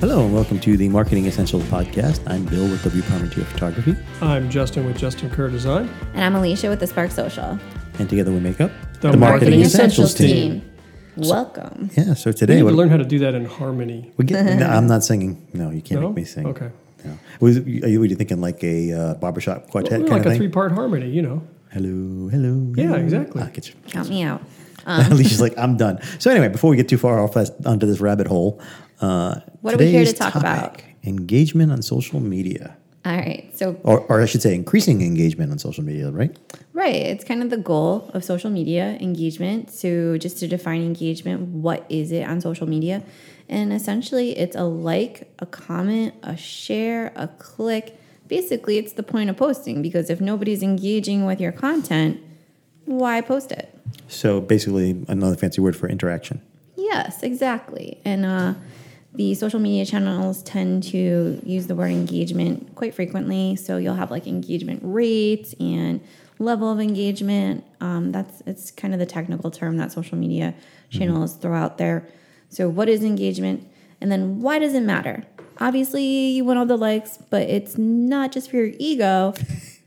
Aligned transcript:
Hello 0.00 0.24
and 0.24 0.34
welcome 0.34 0.58
to 0.60 0.76
the 0.76 0.88
Marketing 0.88 1.26
Essentials 1.26 1.62
Podcast. 1.64 2.20
I'm 2.30 2.44
Bill 2.44 2.64
with 2.68 2.82
W 2.84 3.02
Parmentier 3.02 3.44
Photography, 3.44 3.96
I'm 4.20 4.48
Justin 4.50 4.86
with 4.86 4.96
Justin 4.98 5.30
Kerr 5.30 5.48
Design. 5.48 5.88
And 6.14 6.22
I'm 6.24 6.34
Alicia 6.36 6.68
with 6.68 6.80
the 6.80 6.86
Spark 6.86 7.10
Social. 7.10 7.58
and 7.98 8.08
together 8.08 8.30
we 8.32 8.40
make 8.40 8.60
up 8.60 8.70
The 9.00 9.16
Marketing 9.16 9.60
Essentials 9.60 10.14
team. 10.14 10.62
Welcome. 11.16 11.90
Yeah, 11.96 12.14
so 12.14 12.30
today 12.32 12.56
We 12.56 12.60
today 12.60 12.62
need 12.62 12.68
to 12.70 12.76
learn 12.76 12.88
how 12.90 12.96
to 12.98 13.04
do 13.04 13.18
that 13.20 13.34
in 13.34 13.44
harmony. 13.46 14.12
we 14.16 14.24
get, 14.26 14.44
no, 14.58 14.66
I'm 14.66 14.86
not 14.86 15.02
singing. 15.04 15.46
No, 15.54 15.70
you 15.70 15.80
can't 15.82 16.00
No? 16.00 16.08
make 16.08 16.16
me 16.16 16.24
sing. 16.24 16.46
Okay. 16.46 16.70
No. 17.04 17.18
Was, 17.40 17.58
are 17.58 17.60
you, 17.62 18.00
were 18.00 18.06
you 18.06 18.16
thinking 18.16 18.40
like 18.40 18.62
a 18.64 18.92
uh, 18.92 19.14
barbershop 19.14 19.70
quartet 19.70 20.00
Well, 20.00 20.08
kind 20.08 20.10
like 20.10 20.20
of 20.20 20.26
a 20.26 20.30
thing? 20.30 20.38
three 20.38 20.48
part 20.48 20.72
harmony, 20.72 21.08
you 21.10 21.22
know. 21.22 21.42
hello, 21.72 22.28
hello. 22.28 22.72
Yeah, 22.76 22.84
hello. 22.88 22.96
exactly. 22.98 23.42
Ah, 23.42 23.48
get 23.52 23.68
you. 23.68 23.74
Count 23.88 24.08
me 24.10 24.22
out. 24.22 24.42
Alicia's 24.86 25.40
like, 25.40 25.54
I'm 25.58 25.76
done. 25.76 25.98
So 26.20 26.30
anyway, 26.30 26.48
before 26.48 26.70
we 26.70 26.76
get 26.76 26.88
too 26.88 26.98
far 26.98 27.18
off 27.20 27.34
that, 27.34 27.50
onto 27.66 27.86
this 27.86 27.98
rabbit 28.00 28.26
hole, 28.28 28.60
uh, 29.00 29.40
What 29.66 29.74
are 29.74 29.78
we 29.78 29.90
here 29.90 30.04
to 30.04 30.12
today's 30.12 30.18
talk 30.18 30.36
about? 30.36 30.80
Engagement 31.02 31.72
on 31.72 31.82
social 31.82 32.20
media. 32.20 32.76
All 33.04 33.16
right. 33.16 33.50
So, 33.52 33.80
Or, 33.82 33.98
or 34.02 34.22
I 34.22 34.26
should 34.26 34.40
say 34.40 34.54
increasing 34.54 35.02
engagement 35.02 35.50
on 35.50 35.58
social 35.58 35.82
media, 35.82 36.12
right? 36.12 36.36
right, 36.72 36.94
it's 36.94 37.24
kind 37.24 37.42
of 37.42 37.50
the 37.50 37.56
goal 37.56 38.08
of 38.14 38.22
social 38.22 38.48
media 38.48 38.96
engagement. 39.00 39.72
So, 39.72 40.18
just 40.18 40.38
to 40.38 40.46
define 40.46 40.82
engagement, 40.82 41.40
what 41.48 41.84
is 41.88 42.12
it 42.12 42.28
on 42.28 42.40
social 42.40 42.68
media? 42.68 43.02
And 43.48 43.72
essentially, 43.72 44.38
it's 44.38 44.54
a 44.54 44.62
like, 44.62 45.34
a 45.40 45.46
comment, 45.46 46.14
a 46.22 46.36
share, 46.36 47.12
a 47.16 47.26
click. 47.26 47.98
Basically, 48.28 48.78
it's 48.78 48.92
the 48.92 49.02
point 49.02 49.30
of 49.30 49.36
posting 49.36 49.82
because 49.82 50.10
if 50.10 50.20
nobody's 50.20 50.62
engaging 50.62 51.26
with 51.26 51.40
your 51.40 51.50
content, 51.50 52.20
why 52.84 53.20
post 53.20 53.50
it? 53.50 53.76
So 54.06 54.40
basically 54.40 55.04
another 55.08 55.34
fancy 55.34 55.60
word 55.60 55.74
for 55.74 55.88
interaction. 55.88 56.40
Yes, 56.76 57.24
exactly. 57.24 58.00
And 58.04 58.24
uh, 58.24 58.54
the 59.16 59.34
social 59.34 59.58
media 59.58 59.84
channels 59.86 60.42
tend 60.42 60.82
to 60.84 61.40
use 61.44 61.66
the 61.66 61.74
word 61.74 61.90
engagement 61.90 62.74
quite 62.74 62.94
frequently. 62.94 63.56
So 63.56 63.78
you'll 63.78 63.94
have 63.94 64.10
like 64.10 64.26
engagement 64.26 64.80
rates 64.82 65.54
and 65.58 66.00
level 66.38 66.70
of 66.70 66.80
engagement. 66.80 67.64
Um, 67.80 68.12
that's 68.12 68.42
it's 68.46 68.70
kind 68.70 68.92
of 68.92 69.00
the 69.00 69.06
technical 69.06 69.50
term 69.50 69.78
that 69.78 69.90
social 69.92 70.18
media 70.18 70.54
channels 70.90 71.34
throw 71.34 71.54
out 71.54 71.78
there. 71.78 72.06
So 72.50 72.68
what 72.68 72.88
is 72.88 73.02
engagement? 73.02 73.66
And 74.00 74.12
then 74.12 74.40
why 74.40 74.58
does 74.58 74.74
it 74.74 74.82
matter? 74.82 75.24
Obviously, 75.58 76.04
you 76.04 76.44
want 76.44 76.58
all 76.58 76.66
the 76.66 76.76
likes, 76.76 77.18
but 77.30 77.42
it's 77.42 77.78
not 77.78 78.30
just 78.30 78.50
for 78.50 78.56
your 78.56 78.74
ego, 78.78 79.32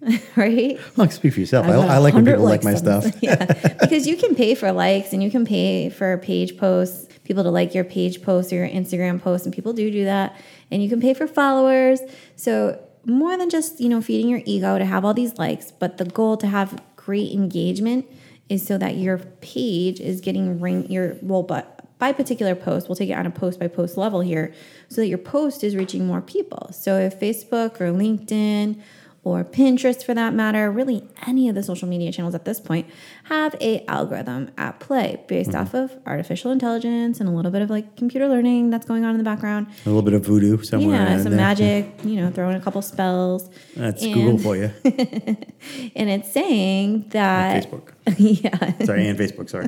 right? 0.35 0.79
Look, 0.95 1.11
speak 1.11 1.33
for 1.33 1.39
yourself. 1.39 1.65
I, 1.67 1.71
I 1.73 1.97
like 1.97 2.13
when 2.13 2.25
100 2.25 2.31
people 2.31 2.45
like 2.45 2.63
my 2.63 2.75
stuff. 2.75 3.05
yeah, 3.21 3.45
because 3.79 4.07
you 4.07 4.15
can 4.15 4.33
pay 4.35 4.55
for 4.55 4.71
likes 4.71 5.11
and 5.13 5.21
you 5.21 5.29
can 5.29 5.45
pay 5.45 5.89
for 5.89 6.17
page 6.19 6.57
posts, 6.57 7.07
people 7.25 7.43
to 7.43 7.49
like 7.49 7.75
your 7.75 7.83
page 7.83 8.21
posts 8.21 8.53
or 8.53 8.57
your 8.57 8.69
Instagram 8.69 9.21
posts, 9.21 9.45
and 9.45 9.53
people 9.53 9.73
do 9.73 9.91
do 9.91 10.05
that. 10.05 10.39
And 10.71 10.81
you 10.81 10.89
can 10.89 11.01
pay 11.01 11.13
for 11.13 11.27
followers. 11.27 11.99
So 12.35 12.79
more 13.05 13.37
than 13.37 13.49
just 13.49 13.79
you 13.81 13.89
know 13.89 14.01
feeding 14.01 14.29
your 14.29 14.41
ego 14.45 14.77
to 14.77 14.85
have 14.85 15.03
all 15.03 15.13
these 15.13 15.37
likes, 15.37 15.71
but 15.71 15.97
the 15.97 16.05
goal 16.05 16.37
to 16.37 16.47
have 16.47 16.81
great 16.95 17.31
engagement 17.31 18.05
is 18.47 18.65
so 18.65 18.77
that 18.77 18.95
your 18.95 19.17
page 19.41 19.99
is 19.99 20.21
getting 20.21 20.61
ring 20.61 20.89
your 20.89 21.17
well, 21.21 21.43
but 21.43 21.75
by 21.99 22.13
particular 22.13 22.55
post, 22.55 22.87
we'll 22.87 22.95
take 22.95 23.09
it 23.09 23.13
on 23.13 23.25
a 23.25 23.31
post 23.31 23.59
by 23.59 23.67
post 23.67 23.97
level 23.97 24.21
here, 24.21 24.53
so 24.87 25.01
that 25.01 25.07
your 25.07 25.17
post 25.17 25.63
is 25.63 25.75
reaching 25.75 26.07
more 26.07 26.21
people. 26.21 26.69
So 26.71 26.97
if 26.97 27.19
Facebook 27.19 27.81
or 27.81 27.91
LinkedIn 27.91 28.81
or 29.29 29.43
Pinterest 29.43 30.03
for 30.03 30.13
that 30.13 30.33
matter, 30.33 30.71
really 30.71 31.07
any 31.25 31.49
of 31.49 31.55
the 31.55 31.63
social 31.63 31.87
media 31.87 32.11
channels 32.11 32.35
at 32.35 32.45
this 32.45 32.59
point 32.59 32.87
have 33.25 33.55
a 33.61 33.85
algorithm 33.87 34.51
at 34.57 34.79
play 34.79 35.23
based 35.27 35.51
mm-hmm. 35.51 35.61
off 35.61 35.73
of 35.73 35.97
artificial 36.05 36.51
intelligence 36.51 37.19
and 37.19 37.29
a 37.29 37.31
little 37.31 37.51
bit 37.51 37.61
of 37.61 37.69
like 37.69 37.95
computer 37.95 38.27
learning 38.27 38.69
that's 38.69 38.85
going 38.85 39.05
on 39.05 39.11
in 39.11 39.17
the 39.17 39.23
background. 39.23 39.67
A 39.85 39.89
little 39.89 40.01
bit 40.01 40.13
of 40.13 40.25
voodoo 40.25 40.61
somewhere. 40.63 40.95
yeah, 40.95 41.17
some 41.17 41.31
there. 41.31 41.41
magic, 41.41 41.93
you 42.03 42.15
know, 42.15 42.31
throwing 42.31 42.55
a 42.55 42.61
couple 42.61 42.81
spells. 42.81 43.49
That's 43.75 44.03
And- 44.03 44.13
Google 44.13 44.37
for 44.37 44.55
you. 44.55 44.71
And 45.95 46.09
it's 46.09 46.31
saying 46.31 47.09
that 47.09 47.65
Facebook. 47.65 47.93
yeah, 48.17 48.85
Sorry, 48.85 49.07
and 49.07 49.19
Facebook. 49.19 49.49
Sorry. 49.49 49.67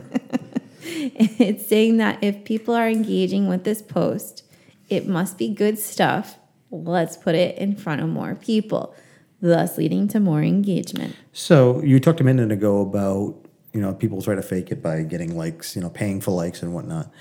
it's 0.83 1.67
saying 1.67 1.97
that 1.97 2.23
if 2.23 2.43
people 2.43 2.73
are 2.73 2.87
engaging 2.87 3.47
with 3.47 3.63
this 3.63 3.81
post, 3.81 4.43
it 4.89 5.07
must 5.07 5.37
be 5.37 5.49
good 5.49 5.77
stuff. 5.79 6.37
Let's 6.69 7.17
put 7.17 7.35
it 7.35 7.57
in 7.57 7.75
front 7.75 8.01
of 8.01 8.09
more 8.09 8.35
people, 8.35 8.95
thus 9.41 9.77
leading 9.77 10.07
to 10.09 10.19
more 10.19 10.41
engagement. 10.41 11.15
So 11.33 11.81
you 11.83 11.99
talked 11.99 12.21
a 12.21 12.23
minute 12.23 12.51
ago 12.51 12.81
about 12.81 13.35
you 13.73 13.81
know 13.81 13.93
people 13.93 14.21
try 14.21 14.35
to 14.35 14.41
fake 14.41 14.71
it 14.71 14.81
by 14.81 15.03
getting 15.03 15.37
likes, 15.37 15.75
you 15.75 15.81
know, 15.81 15.89
paying 15.89 16.21
for 16.21 16.31
likes 16.31 16.61
and 16.61 16.73
whatnot. 16.73 17.11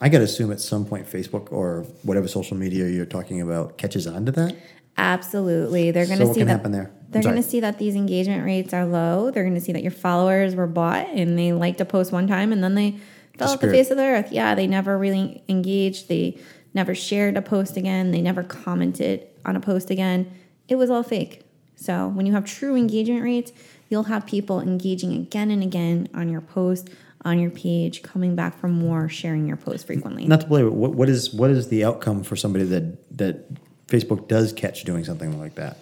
I 0.00 0.08
got 0.08 0.18
to 0.18 0.24
assume 0.24 0.52
at 0.52 0.60
some 0.60 0.84
point 0.84 1.10
Facebook 1.10 1.50
or 1.52 1.82
whatever 2.02 2.28
social 2.28 2.56
media 2.56 2.88
you're 2.88 3.06
talking 3.06 3.40
about 3.40 3.78
catches 3.78 4.06
on 4.06 4.26
to 4.26 4.32
that. 4.32 4.56
Absolutely. 4.96 5.90
They're 5.90 6.06
going 6.06 6.18
to 6.18 6.24
So 6.24 6.24
to 6.24 6.28
what 6.28 6.34
see 6.34 6.40
can 6.40 6.48
that 6.48 6.52
happen 6.52 6.72
there? 6.72 6.90
They're 7.10 7.22
going 7.22 7.36
to 7.36 7.42
see 7.42 7.60
that 7.60 7.78
these 7.78 7.94
engagement 7.94 8.44
rates 8.44 8.74
are 8.74 8.84
low. 8.84 9.30
They're 9.30 9.44
going 9.44 9.54
to 9.54 9.60
see 9.60 9.72
that 9.72 9.82
your 9.82 9.92
followers 9.92 10.54
were 10.54 10.66
bought 10.66 11.08
and 11.08 11.38
they 11.38 11.52
liked 11.52 11.80
a 11.80 11.84
post 11.84 12.12
one 12.12 12.26
time 12.26 12.52
and 12.52 12.62
then 12.62 12.74
they 12.74 12.98
fell 13.38 13.50
off 13.50 13.60
the 13.60 13.70
face 13.70 13.90
of 13.90 13.96
the 13.96 14.02
earth. 14.02 14.30
Yeah, 14.30 14.54
they 14.54 14.66
never 14.66 14.98
really 14.98 15.42
engaged. 15.48 16.08
They 16.08 16.38
never 16.74 16.94
shared 16.94 17.36
a 17.36 17.42
post 17.42 17.76
again. 17.76 18.10
They 18.10 18.20
never 18.20 18.42
commented 18.42 19.26
on 19.46 19.56
a 19.56 19.60
post 19.60 19.90
again. 19.90 20.30
It 20.68 20.76
was 20.76 20.90
all 20.90 21.02
fake. 21.02 21.44
So 21.76 22.08
when 22.08 22.26
you 22.26 22.32
have 22.32 22.44
true 22.44 22.76
engagement 22.76 23.22
rates, 23.22 23.52
you'll 23.88 24.04
have 24.04 24.26
people 24.26 24.60
engaging 24.60 25.12
again 25.14 25.50
and 25.50 25.62
again 25.62 26.08
on 26.12 26.28
your 26.28 26.40
post, 26.40 26.90
on 27.24 27.38
your 27.38 27.50
page, 27.50 28.02
coming 28.02 28.34
back 28.34 28.58
for 28.58 28.68
more, 28.68 29.08
sharing 29.08 29.46
your 29.46 29.56
post 29.56 29.86
frequently. 29.86 30.26
Not 30.26 30.42
to 30.42 30.46
blame. 30.46 30.74
What, 30.74 30.94
what 30.94 31.08
is 31.08 31.32
what 31.32 31.50
is 31.50 31.68
the 31.68 31.84
outcome 31.84 32.22
for 32.22 32.36
somebody 32.36 32.64
that 32.66 33.18
that 33.18 33.46
Facebook 33.86 34.28
does 34.28 34.52
catch 34.52 34.84
doing 34.84 35.04
something 35.04 35.38
like 35.38 35.54
that? 35.54 35.78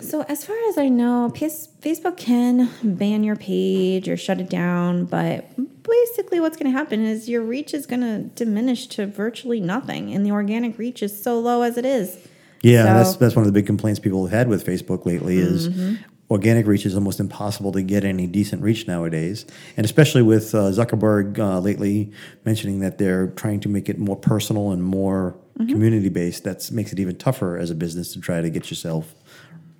So, 0.00 0.22
as 0.28 0.44
far 0.44 0.56
as 0.68 0.76
I 0.76 0.88
know, 0.88 1.32
Facebook 1.34 2.18
can 2.18 2.70
ban 2.82 3.24
your 3.24 3.36
page 3.36 4.08
or 4.08 4.16
shut 4.16 4.40
it 4.40 4.50
down, 4.50 5.06
but 5.06 5.46
basically, 5.82 6.38
what's 6.38 6.56
going 6.56 6.70
to 6.70 6.78
happen 6.78 7.04
is 7.04 7.30
your 7.30 7.42
reach 7.42 7.72
is 7.72 7.86
going 7.86 8.02
to 8.02 8.24
diminish 8.34 8.88
to 8.88 9.06
virtually 9.06 9.58
nothing, 9.58 10.12
and 10.12 10.26
the 10.26 10.32
organic 10.32 10.78
reach 10.78 11.02
is 11.02 11.22
so 11.22 11.40
low 11.40 11.62
as 11.62 11.78
it 11.78 11.86
is. 11.86 12.18
Yeah, 12.62 12.82
So- 12.84 12.92
that's 13.04 13.16
that's 13.16 13.36
one 13.36 13.42
of 13.46 13.52
the 13.52 13.58
big 13.58 13.66
complaints 13.66 14.00
people 14.00 14.24
have 14.26 14.32
had 14.36 14.48
with 14.48 14.64
Facebook 14.64 15.06
lately 15.06 15.38
is 15.38 15.68
Mm-hmm. 15.68 15.94
organic 16.30 16.66
reach 16.66 16.84
is 16.86 16.94
almost 16.94 17.20
impossible 17.20 17.70
to 17.72 17.82
get 17.82 18.02
any 18.04 18.26
decent 18.26 18.60
reach 18.62 18.88
nowadays, 18.88 19.46
and 19.76 19.84
especially 19.84 20.22
with 20.22 20.54
uh, 20.54 20.70
Zuckerberg 20.72 21.38
uh, 21.38 21.60
lately 21.60 22.10
mentioning 22.44 22.80
that 22.80 22.98
they're 22.98 23.28
trying 23.28 23.60
to 23.60 23.68
make 23.68 23.88
it 23.88 23.98
more 23.98 24.16
personal 24.16 24.72
and 24.72 24.82
more 24.82 25.36
Mm-hmm. 25.58 25.72
community 25.72 26.08
based. 26.10 26.44
That 26.44 26.70
makes 26.70 26.92
it 26.92 26.98
even 26.98 27.16
tougher 27.16 27.56
as 27.56 27.70
a 27.70 27.74
business 27.74 28.12
to 28.12 28.20
try 28.20 28.42
to 28.42 28.50
get 28.50 28.68
yourself 28.68 29.14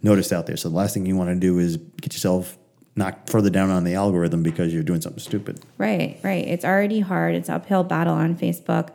noticed 0.03 0.33
out 0.33 0.47
there. 0.47 0.57
So 0.57 0.71
the 0.71 0.75
last 0.75 0.95
thing 0.95 1.05
you 1.05 1.17
want 1.17 1.29
to 1.29 1.37
do 1.39 1.59
is 1.59 1.77
get 2.01 2.15
yourself 2.15 2.57
knocked 2.95 3.29
further 3.29 3.51
down 3.51 3.69
on 3.69 3.85
the 3.85 3.93
algorithm 3.95 4.43
because 4.43 4.73
you're 4.73 4.83
doing 4.83 5.03
something 5.03 5.19
stupid. 5.21 5.61
Right, 5.77 6.19
right. 6.23 6.47
It's 6.49 6.65
already 6.65 7.01
hard. 7.01 7.35
It's 7.35 7.51
uphill 7.51 7.85
battle 7.85 8.15
on 8.15 8.37
Facebook. 8.39 8.89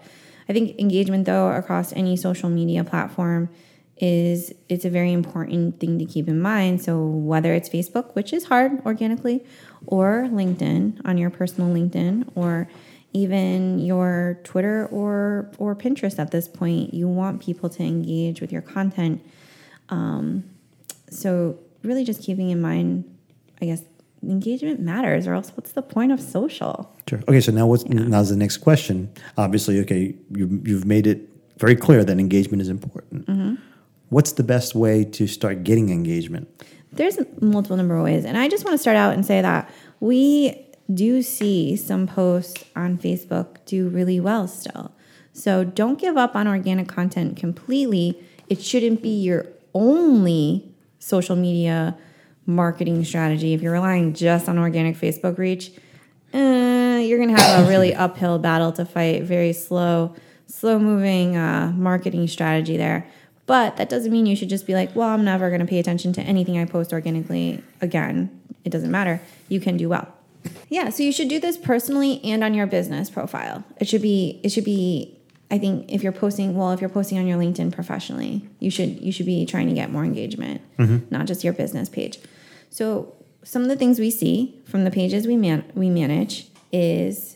I 0.50 0.54
think 0.54 0.80
engagement 0.80 1.26
though 1.28 1.52
across 1.52 1.94
any 1.94 2.16
social 2.18 2.50
media 2.50 2.84
platform 2.84 3.50
is 4.02 4.52
it's 4.68 4.84
a 4.84 4.90
very 4.90 5.14
important 5.14 5.80
thing 5.80 6.00
to 6.00 6.06
keep 6.06 6.28
in 6.28 6.42
mind. 6.42 6.82
So 6.82 7.06
whether 7.06 7.54
it's 7.54 7.70
Facebook, 7.70 8.16
which 8.16 8.34
is 8.34 8.46
hard 8.46 8.84
organically, 8.86 9.46
or 9.86 10.28
LinkedIn 10.32 11.02
on 11.06 11.18
your 11.18 11.30
personal 11.30 11.74
LinkedIn 11.74 12.32
or 12.36 12.68
even 13.14 13.80
your 13.80 14.40
Twitter 14.44 14.88
or 14.88 15.52
or 15.58 15.76
Pinterest 15.76 16.18
at 16.18 16.32
this 16.32 16.48
point, 16.48 16.94
you 16.94 17.08
want 17.08 17.42
people 17.42 17.70
to 17.70 17.84
engage 17.84 18.42
with 18.42 18.52
your 18.52 18.62
content. 18.62 19.24
Um, 19.90 20.46
so 21.10 21.60
really 21.84 22.04
just 22.04 22.24
keeping 22.24 22.50
in 22.50 22.60
mind, 22.60 23.04
I 23.62 23.66
guess 23.66 23.84
engagement 24.24 24.80
matters 24.80 25.28
or 25.28 25.34
else 25.34 25.52
what's 25.56 25.74
the 25.74 25.82
point 25.82 26.12
of 26.12 26.20
social? 26.20 26.96
Sure. 27.08 27.20
Okay, 27.28 27.42
so 27.42 27.52
now 27.52 27.68
what's 27.68 27.86
now's 27.86 28.30
the 28.30 28.36
next 28.36 28.58
question? 28.58 29.12
Obviously, 29.38 29.80
okay, 29.82 30.16
you 30.32 30.62
you've 30.64 30.86
made 30.86 31.06
it 31.06 31.30
very 31.58 31.76
clear 31.76 32.04
that 32.04 32.18
engagement 32.18 32.62
is 32.64 32.70
important. 32.70 33.28
Mm-hmm. 33.28 33.71
What's 34.12 34.34
the 34.34 34.44
best 34.44 34.76
way 34.76 35.06
to 35.06 35.26
start 35.26 35.64
getting 35.64 35.90
engagement? 35.90 36.50
There's 36.92 37.18
multiple 37.40 37.78
number 37.78 37.96
of 37.96 38.04
ways. 38.04 38.26
And 38.26 38.38
I 38.38 38.50
just 38.50 38.66
want 38.66 38.74
to 38.74 38.78
start 38.78 38.98
out 38.98 39.14
and 39.14 39.26
say 39.26 39.42
that 39.42 39.70
we 40.02 40.68
do 40.94 41.22
see 41.22 41.78
some 41.78 42.08
posts 42.08 42.66
on 42.76 42.98
Facebook 42.98 43.64
do 43.66 43.88
really 43.88 44.20
well 44.20 44.50
still. 44.50 44.92
So 45.32 45.64
don't 45.64 45.98
give 45.98 46.18
up 46.18 46.36
on 46.36 46.46
organic 46.46 46.90
content 46.90 47.38
completely. 47.38 48.22
It 48.50 48.62
shouldn't 48.62 49.02
be 49.02 49.22
your 49.22 49.46
only 49.74 50.76
social 51.00 51.38
media 51.38 51.98
marketing 52.46 53.06
strategy, 53.06 53.54
if 53.54 53.62
you're 53.62 53.72
relying 53.72 54.14
just 54.14 54.50
on 54.50 54.58
organic 54.58 54.98
Facebook 54.98 55.38
reach, 55.38 55.72
uh, 56.34 57.00
you're 57.02 57.18
gonna 57.18 57.40
have 57.40 57.66
a 57.66 57.70
really 57.70 57.96
uphill 57.96 58.40
battle 58.40 58.74
to 58.74 58.84
fight. 58.84 59.24
Very 59.24 59.54
slow, 59.54 60.16
slow 60.48 60.80
moving 60.80 61.38
uh, 61.38 61.72
marketing 61.78 62.28
strategy 62.28 62.76
there. 62.76 63.08
But 63.52 63.76
that 63.76 63.90
doesn't 63.90 64.14
mean 64.14 64.28
you 64.28 64.38
should 64.38 64.48
just 64.48 64.66
be 64.66 64.76
like, 64.76 64.96
well, 64.96 65.10
I'm 65.10 65.26
never 65.26 65.52
gonna 65.52 65.66
pay 65.66 65.80
attention 65.80 66.14
to 66.14 66.22
anything 66.22 66.58
I 66.58 66.64
post 66.64 66.94
organically 66.94 67.62
again. 67.82 68.32
It 68.64 68.70
doesn't 68.70 68.90
matter. 68.90 69.20
You 69.50 69.60
can 69.60 69.76
do 69.76 69.90
well. 69.90 70.08
Yeah, 70.70 70.88
so 70.88 71.04
you 71.04 71.12
should 71.12 71.28
do 71.28 71.38
this 71.38 71.58
personally 71.58 72.24
and 72.24 72.46
on 72.46 72.54
your 72.54 72.66
business 72.66 73.10
profile. 73.10 73.66
It 73.76 73.90
should 73.90 74.02
be 74.02 74.40
it 74.42 74.54
should 74.54 74.64
be 74.64 75.20
I 75.52 75.58
think 75.58 75.92
if 75.92 76.02
you're 76.02 76.14
posting 76.14 76.56
well, 76.56 76.72
if 76.72 76.80
you're 76.80 76.90
posting 76.90 77.18
on 77.18 77.28
your 77.28 77.38
LinkedIn 77.38 77.74
professionally, 77.74 78.48
you 78.60 78.72
should 78.72 79.02
you 79.02 79.12
should 79.12 79.26
be 79.26 79.46
trying 79.46 79.68
to 79.68 79.74
get 79.74 79.92
more 79.92 80.06
engagement, 80.06 80.62
mm-hmm. 80.78 81.00
not 81.10 81.26
just 81.26 81.44
your 81.44 81.52
business 81.52 81.90
page. 81.90 82.20
So 82.70 83.14
some 83.44 83.64
of 83.64 83.68
the 83.68 83.76
things 83.76 84.00
we 84.00 84.12
see 84.12 84.62
from 84.66 84.86
the 84.86 84.92
pages 84.92 85.28
we 85.28 85.36
man 85.36 85.70
we 85.76 85.90
manage 85.90 86.48
is 86.72 87.36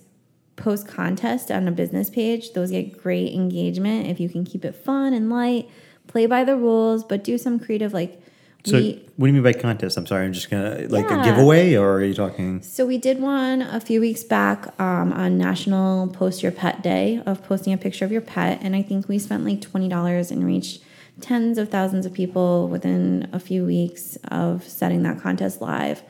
post 0.56 0.88
contest 0.88 1.52
on 1.52 1.68
a 1.68 1.72
business 1.74 2.10
page. 2.10 2.54
Those 2.54 2.72
get 2.72 3.04
great 3.04 3.34
engagement 3.34 4.08
if 4.08 4.22
you 4.22 4.30
can 4.30 4.46
keep 4.46 4.64
it 4.64 4.76
fun 4.76 5.14
and 5.14 5.30
light, 5.30 5.70
play 6.16 6.26
by 6.28 6.46
the 6.46 6.56
rules, 6.56 7.04
but 7.04 7.26
do 7.26 7.38
some 7.38 7.60
creative 7.60 7.94
like 7.94 8.22
So, 8.64 8.78
we 8.78 9.04
what 9.18 9.26
do 9.28 9.34
you 9.34 9.42
mean 9.42 9.44
by 9.44 9.52
contest? 9.52 9.98
I'm 9.98 10.06
sorry, 10.06 10.26
I'm 10.26 10.32
just 10.32 10.50
gonna 10.50 10.86
like 10.88 11.10
Yeah. 11.10 11.20
a 11.20 11.24
giveaway, 11.26 11.76
or 11.76 11.96
are 11.96 12.04
you 12.06 12.14
talking? 12.14 12.62
So 12.62 12.86
we 12.86 12.98
did 12.98 13.20
one 13.22 13.62
a 13.62 13.82
few 13.82 14.00
weeks 14.00 14.24
back 14.24 14.60
um, 14.80 15.12
on 15.12 15.38
National 15.38 16.08
Post 16.08 16.42
Your 16.42 16.54
Pet 16.54 16.82
Day 16.82 17.22
of 17.26 17.44
posting 17.44 17.74
a 17.74 17.78
picture 17.78 18.06
of 18.06 18.14
your 18.14 18.22
pet, 18.22 18.60
and 18.64 18.78
I 18.78 18.82
think 18.82 19.10
we 19.10 19.20
spent 19.20 19.44
like 19.44 19.60
twenty 19.60 19.90
dollars 19.90 20.32
and 20.32 20.46
reached 20.46 20.82
tens 21.20 21.58
of 21.58 21.68
thousands 21.70 22.06
of 22.06 22.14
people 22.14 22.70
within 22.70 23.28
a 23.34 23.40
few 23.40 23.66
weeks 23.66 24.18
of 24.32 24.64
setting 24.64 25.04
that 25.04 25.20
contest 25.22 25.60
live. 25.62 26.02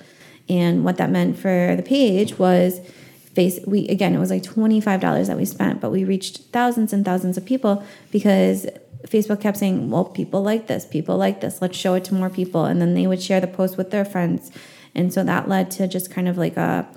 And 0.48 0.84
what 0.86 0.98
that 0.98 1.10
meant 1.10 1.40
for 1.40 1.74
the 1.76 1.84
page 1.98 2.38
was 2.38 2.80
face 3.34 3.60
we 3.68 3.80
again 3.90 4.16
it 4.16 4.18
was 4.26 4.30
like 4.30 4.44
$25 4.44 5.28
that 5.28 5.36
we 5.36 5.44
spent 5.44 5.82
but 5.82 5.90
we 5.92 6.06
reached 6.06 6.38
thousands 6.54 6.94
and 6.94 7.04
thousands 7.04 7.36
of 7.38 7.44
people 7.44 7.84
because 8.10 8.66
facebook 9.08 9.42
kept 9.42 9.58
saying 9.58 9.90
well 9.90 10.06
people 10.06 10.42
like 10.42 10.68
this 10.68 10.86
people 10.86 11.18
like 11.18 11.42
this 11.42 11.62
let's 11.62 11.78
show 11.78 11.94
it 11.94 12.04
to 12.04 12.14
more 12.14 12.30
people 12.30 12.66
and 12.66 12.82
then 12.82 12.94
they 12.94 13.08
would 13.08 13.22
share 13.22 13.40
the 13.40 13.48
post 13.48 13.78
with 13.78 13.92
their 13.92 14.06
friends 14.06 14.52
and 14.94 15.14
so 15.14 15.24
that 15.24 15.48
led 15.48 15.70
to 15.72 15.88
just 15.88 16.12
kind 16.12 16.28
of 16.28 16.38
like 16.38 16.58
a 16.58 16.88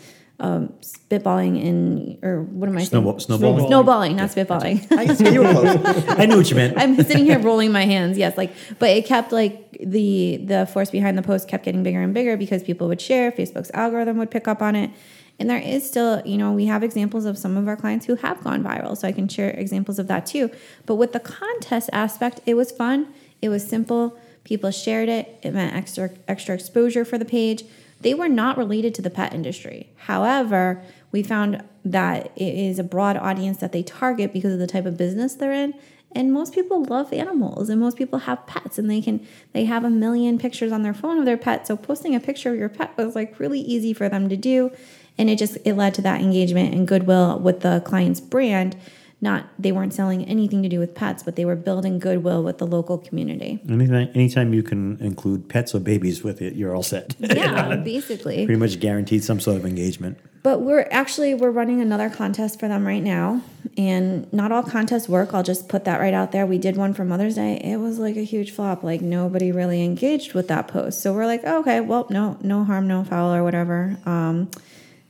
um, 0.41 0.69
spitballing 0.83 1.61
in 1.61 2.19
or 2.23 2.43
what 2.43 2.69
am 2.69 2.77
i 2.77 2.85
saying 2.85 3.19
snowballing. 3.19 3.67
snowballing 3.67 4.17
not 4.17 4.31
spitballing 4.31 4.87
I 4.97 5.05
guess 5.05 5.21
you 5.21 5.43
were 5.43 5.53
close. 5.53 6.09
I 6.09 6.27
knew 6.27 6.37
what 6.37 6.49
you 6.49 6.57
meant. 6.57 6.79
I'm 6.79 6.97
sitting 6.97 7.25
here 7.25 7.39
rolling 7.39 7.73
my 7.73 7.85
hands. 7.85 8.17
Yes, 8.17 8.37
like, 8.37 8.53
but 8.79 8.91
it 8.91 9.07
kept 9.07 9.33
like 9.33 9.77
the 9.81 10.39
the 10.45 10.67
force 10.67 10.91
behind 10.91 11.19
the 11.19 11.23
post 11.23 11.49
kept 11.49 11.65
getting 11.65 11.83
bigger 11.83 12.01
and 12.01 12.15
bigger 12.15 12.37
because 12.37 12.63
people 12.63 12.89
would 12.89 13.01
share. 13.01 13.33
Facebook's 13.33 13.71
algorithm 13.75 14.19
would 14.19 14.31
pick 14.31 14.49
up 14.49 14.63
on 14.63 14.77
it, 14.77 14.91
and 15.39 15.49
there 15.49 15.59
is 15.59 15.87
still, 15.87 16.21
you 16.27 16.37
know, 16.37 16.53
we 16.53 16.67
have 16.67 16.83
examples 16.83 17.25
of 17.25 17.39
some 17.39 17.57
of 17.57 17.69
our 17.69 17.77
clients 17.77 18.07
who 18.07 18.17
have 18.17 18.43
gone 18.43 18.63
viral. 18.63 18.97
So 18.97 19.07
I 19.07 19.13
can 19.13 19.29
share 19.29 19.51
examples 19.51 19.99
of 19.99 20.09
that 20.09 20.27
too. 20.27 20.51
But 20.85 20.97
with 20.97 21.13
the 21.13 21.21
contest 21.21 21.89
aspect, 21.93 22.41
it 22.45 22.55
was 22.55 22.73
fun. 22.73 23.13
It 23.41 23.49
was 23.49 23.67
simple. 23.67 24.19
People 24.43 24.71
shared 24.71 25.09
it. 25.09 25.39
It 25.43 25.53
meant 25.53 25.77
extra 25.77 26.11
extra 26.27 26.55
exposure 26.55 27.05
for 27.05 27.19
the 27.19 27.25
page. 27.25 27.65
They 28.01 28.15
were 28.15 28.29
not 28.29 28.57
related 28.57 28.95
to 28.97 29.03
the 29.03 29.11
pet 29.11 29.33
industry. 29.33 29.91
However, 29.97 30.83
we 31.13 31.23
found 31.23 31.63
that 31.85 32.33
it 32.37 32.55
is 32.55 32.79
a 32.79 32.85
broad 32.85 33.17
audience 33.17 33.59
that 33.59 33.73
they 33.73 33.83
target 33.83 34.33
because 34.33 34.53
of 34.53 34.59
the 34.59 34.67
type 34.67 34.87
of 34.87 34.97
business 34.97 35.35
they're 35.35 35.53
in. 35.53 35.75
And 36.13 36.33
most 36.33 36.55
people 36.55 36.85
love 36.85 37.13
animals 37.13 37.69
and 37.69 37.81
most 37.81 37.99
people 37.99 38.21
have 38.21 38.47
pets 38.47 38.79
and 38.79 38.91
they 38.91 39.03
can 39.03 39.27
they 39.53 39.67
have 39.67 39.85
a 39.85 39.91
million 39.91 40.39
pictures 40.39 40.73
on 40.73 40.83
their 40.83 40.95
phone 40.95 41.19
of 41.19 41.27
their 41.27 41.37
pet. 41.37 41.67
So 41.67 41.77
posting 41.77 42.15
a 42.15 42.21
picture 42.21 42.51
of 42.51 42.59
your 42.59 42.71
pet 42.71 42.97
was 42.97 43.15
like 43.15 43.39
really 43.39 43.61
easy 43.61 43.93
for 43.93 44.09
them 44.09 44.29
to 44.29 44.37
do. 44.37 44.73
And 45.19 45.29
it 45.29 45.39
just 45.39 45.59
it 45.65 45.75
led 45.75 45.95
to 45.95 46.03
that 46.03 46.21
engagement 46.21 46.75
and 46.75 46.87
goodwill 46.87 47.39
with 47.39 47.61
the 47.61 47.83
client's 47.85 48.21
brand. 48.21 48.77
Not 49.21 49.47
they 49.59 49.73
weren't 49.73 49.93
selling 49.93 50.25
anything 50.27 50.63
to 50.63 50.69
do 50.69 50.79
with 50.79 50.95
pets, 50.95 51.25
but 51.25 51.35
they 51.35 51.45
were 51.45 51.57
building 51.57 51.99
goodwill 51.99 52.45
with 52.45 52.59
the 52.59 52.67
local 52.69 52.99
community. 52.99 53.61
Anytime, 53.69 54.11
anytime 54.15 54.55
you 54.55 54.63
can 54.63 54.97
include 55.01 55.49
pets 55.49 55.75
or 55.75 55.81
babies 55.81 56.23
with 56.23 56.41
it, 56.41 56.55
you're 56.55 56.75
all 56.75 56.85
set. 56.85 57.17
Yeah, 57.39 57.75
basically. 57.77 58.45
Pretty 58.47 58.61
much 58.61 58.79
guaranteed 58.79 59.25
some 59.25 59.41
sort 59.41 59.57
of 59.57 59.67
engagement. 59.67 60.19
But 60.45 60.61
we're 60.61 60.87
actually 60.93 61.35
we're 61.35 61.51
running 61.51 61.81
another 61.81 62.09
contest 62.09 62.61
for 62.61 62.69
them 62.69 62.87
right 62.87 63.03
now, 63.03 63.43
and 63.77 64.33
not 64.33 64.53
all 64.53 64.63
contests 64.63 65.09
work. 65.09 65.35
I'll 65.35 65.43
just 65.43 65.69
put 65.69 65.85
that 65.85 65.99
right 65.99 66.15
out 66.15 66.31
there. 66.31 66.47
We 66.47 66.59
did 66.59 66.77
one 66.77 66.95
for 66.95 67.05
Mother's 67.05 67.35
Day. 67.35 67.57
It 67.57 67.79
was 67.79 67.99
like 67.99 68.17
a 68.17 68.23
huge 68.23 68.53
flop. 68.53 68.85
Like 68.85 69.01
nobody 69.01 69.51
really 69.51 69.83
engaged 69.83 70.33
with 70.33 70.47
that 70.47 70.69
post. 70.69 71.03
So 71.03 71.13
we're 71.13 71.27
like, 71.27 71.43
oh, 71.45 71.59
okay, 71.61 71.81
well, 71.81 72.07
no, 72.09 72.39
no 72.41 72.63
harm, 72.63 72.87
no 72.87 73.03
foul, 73.03 73.35
or 73.35 73.43
whatever. 73.43 73.99
Um, 74.07 74.49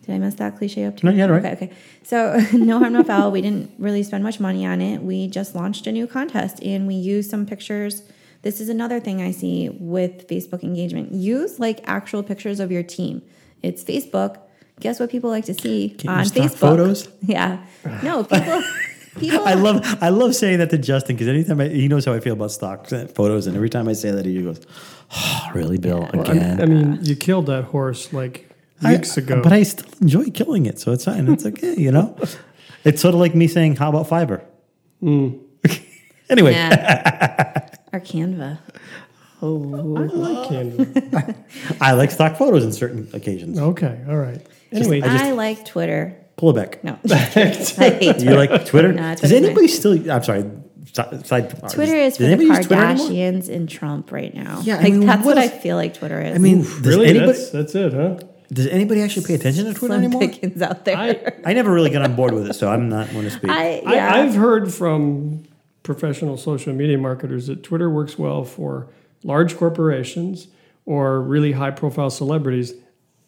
did 0.09 0.15
I 0.15 0.19
mess 0.21 0.37
that 0.37 0.57
cliche 0.57 0.87
up 0.87 0.97
too? 0.97 1.07
No, 1.07 1.13
you 1.13 1.21
had 1.21 1.29
it 1.29 1.33
right. 1.35 1.45
Okay, 1.45 1.67
okay. 1.67 1.73
So 2.03 2.41
no 2.55 2.79
harm, 2.79 2.95
no 2.95 3.05
foul. 3.05 3.31
We 3.31 3.43
didn't 3.43 3.71
really 3.79 4.03
spend 4.03 4.25
much 4.25 4.41
money 4.41 4.65
on 4.65 4.81
it. 4.81 5.03
We 5.03 5.29
just 5.29 5.55
launched 5.55 5.87
a 5.87 5.93
new 5.93 6.07
contest, 6.07 6.63
and 6.63 6.87
we 6.87 6.95
used 6.95 7.29
some 7.31 7.45
pictures. 7.45 8.03
This 8.41 8.59
is 8.59 8.71
another 8.71 9.01
thing 9.01 9.21
I 9.21 9.33
see 9.33 9.69
with 9.69 10.27
Facebook 10.27 10.63
engagement. 10.63 11.13
Use 11.13 11.61
like 11.61 11.81
actual 11.85 12.23
pictures 12.23 12.59
of 12.59 12.73
your 12.73 12.83
team. 12.83 13.21
It's 13.63 13.85
Facebook. 13.85 14.39
Guess 14.81 14.99
what 14.99 15.11
people 15.11 15.29
like 15.29 15.45
to 15.45 15.55
see 15.55 15.91
Can't 15.91 16.05
you 16.05 16.11
on 16.11 16.25
Facebook? 16.25 16.57
photos? 16.57 17.09
Yeah. 17.23 17.67
No, 18.03 18.25
people. 18.33 18.63
people. 19.19 19.47
I 19.47 19.55
love 19.55 19.85
I 20.01 20.09
love 20.09 20.35
saying 20.35 20.61
that 20.61 20.71
to 20.71 20.79
Justin 20.79 21.17
because 21.17 21.29
anytime 21.29 21.61
I, 21.61 21.69
he 21.69 21.87
knows 21.87 22.07
how 22.07 22.15
I 22.15 22.21
feel 22.21 22.33
about 22.33 22.53
stock 22.53 22.87
photos, 22.87 23.47
and 23.47 23.57
every 23.57 23.69
time 23.69 23.89
I 23.89 23.93
say 23.93 24.11
that, 24.11 24.25
he 24.25 24.43
goes, 24.43 24.63
oh, 25.15 25.51
"Really, 25.55 25.77
Bill? 25.77 26.09
I, 26.15 26.19
Again?" 26.19 26.63
I 26.63 26.65
mean, 26.65 26.99
you 27.03 27.15
killed 27.15 27.45
that 27.47 27.65
horse 27.65 28.11
like 28.15 28.48
weeks 28.83 29.17
I- 29.19 29.23
ago. 29.23 29.41
but 29.43 29.53
I 29.53 29.63
still 29.63 29.89
enjoy 30.01 30.25
killing 30.31 30.67
it, 30.67 30.79
so 30.79 30.93
it's 30.93 31.05
fine. 31.05 31.29
It's 31.29 31.45
okay, 31.51 31.75
you 31.77 31.91
know. 31.93 32.17
it's 32.85 33.01
sort 33.03 33.15
of 33.15 33.21
like 33.21 33.35
me 33.35 33.47
saying, 33.49 33.77
"How 33.77 33.89
about 33.91 34.09
Fiverr?" 34.09 34.43
Mm. 35.03 35.41
anyway, 36.31 36.53
Yeah. 36.53 37.69
Or 37.93 38.01
Canva. 38.01 38.59
Oh, 39.41 39.97
I 39.97 40.01
like 40.03 40.49
Canva. 40.51 41.35
I 41.81 41.93
like 41.93 42.11
stock 42.11 42.37
photos 42.37 42.65
in 42.65 42.73
certain 42.73 43.09
occasions. 43.15 43.59
Okay, 43.59 44.05
all 44.09 44.17
right. 44.17 44.45
Anyway, 44.73 45.01
I 45.01 45.31
like 45.33 45.65
Twitter. 45.65 46.15
Pull 46.37 46.51
it 46.51 46.55
back. 46.57 46.85
No, 46.85 46.99
I 47.11 47.17
hate 47.17 48.21
You 48.21 48.35
like 48.37 48.67
Twitter? 48.67 48.93
No, 48.93 49.11
Does 49.15 49.21
Twitter's 49.21 49.33
anybody 49.45 49.69
still? 49.69 50.11
I'm 50.13 50.23
sorry. 50.23 50.45
Side. 50.93 51.63
Uh, 51.63 51.69
Twitter 51.69 51.97
is 51.97 52.17
for 52.17 52.23
does 52.25 52.29
the 52.29 52.35
anybody 52.35 52.45
use 52.47 52.67
Twitter 52.67 52.83
anymore? 52.83 53.09
Kardashians 53.09 53.49
and 53.49 53.69
Trump 53.69 54.11
right 54.13 54.35
now. 54.35 54.61
Yeah, 54.63 54.77
I 54.77 54.83
like 54.83 54.93
mean, 54.93 55.07
that's 55.07 55.25
what 55.25 55.37
what, 55.37 55.45
I 55.45 55.49
feel 55.49 55.77
like 55.77 55.95
Twitter 55.95 56.21
is. 56.21 56.35
I 56.35 56.39
mean, 56.39 56.65
really, 56.81 57.07
anybody 57.09 57.33
that's 57.33 57.51
that's 57.51 57.75
it, 57.75 57.93
huh? 57.93 58.19
Does 58.53 58.67
anybody 58.69 59.03
actually 59.03 59.27
pay 59.27 59.35
attention 59.35 59.65
to 59.67 59.75
Twitter 59.75 59.95
Slim 59.95 60.05
anymore? 60.05 60.21
pickings 60.23 60.63
out 60.63 60.85
there. 60.85 60.97
I, 60.97 61.33
I 61.45 61.53
never 61.53 61.73
really 61.73 61.91
got 61.91 62.03
on 62.03 62.17
board 62.17 62.33
with 62.33 62.49
it, 62.49 62.55
so 62.55 62.71
I'm 62.71 62.89
not 62.89 63.11
going 63.13 63.25
to 63.25 63.31
speak. 63.31 63.51
I, 63.51 63.81
yeah. 63.81 64.15
I, 64.15 64.23
I've 64.23 64.35
heard 64.35 64.73
from 64.73 65.45
professional 65.83 66.37
social 66.37 66.73
media 66.73 66.97
marketers 66.99 67.47
that 67.49 67.63
Twitter 67.63 67.91
works 67.91 68.19
well 68.19 68.45
for 68.45 68.89
large 69.23 69.57
corporations 69.57 70.49
or 70.87 71.21
really 71.21 71.53
high 71.53 71.71
profile 71.71 72.09
celebrities, 72.11 72.73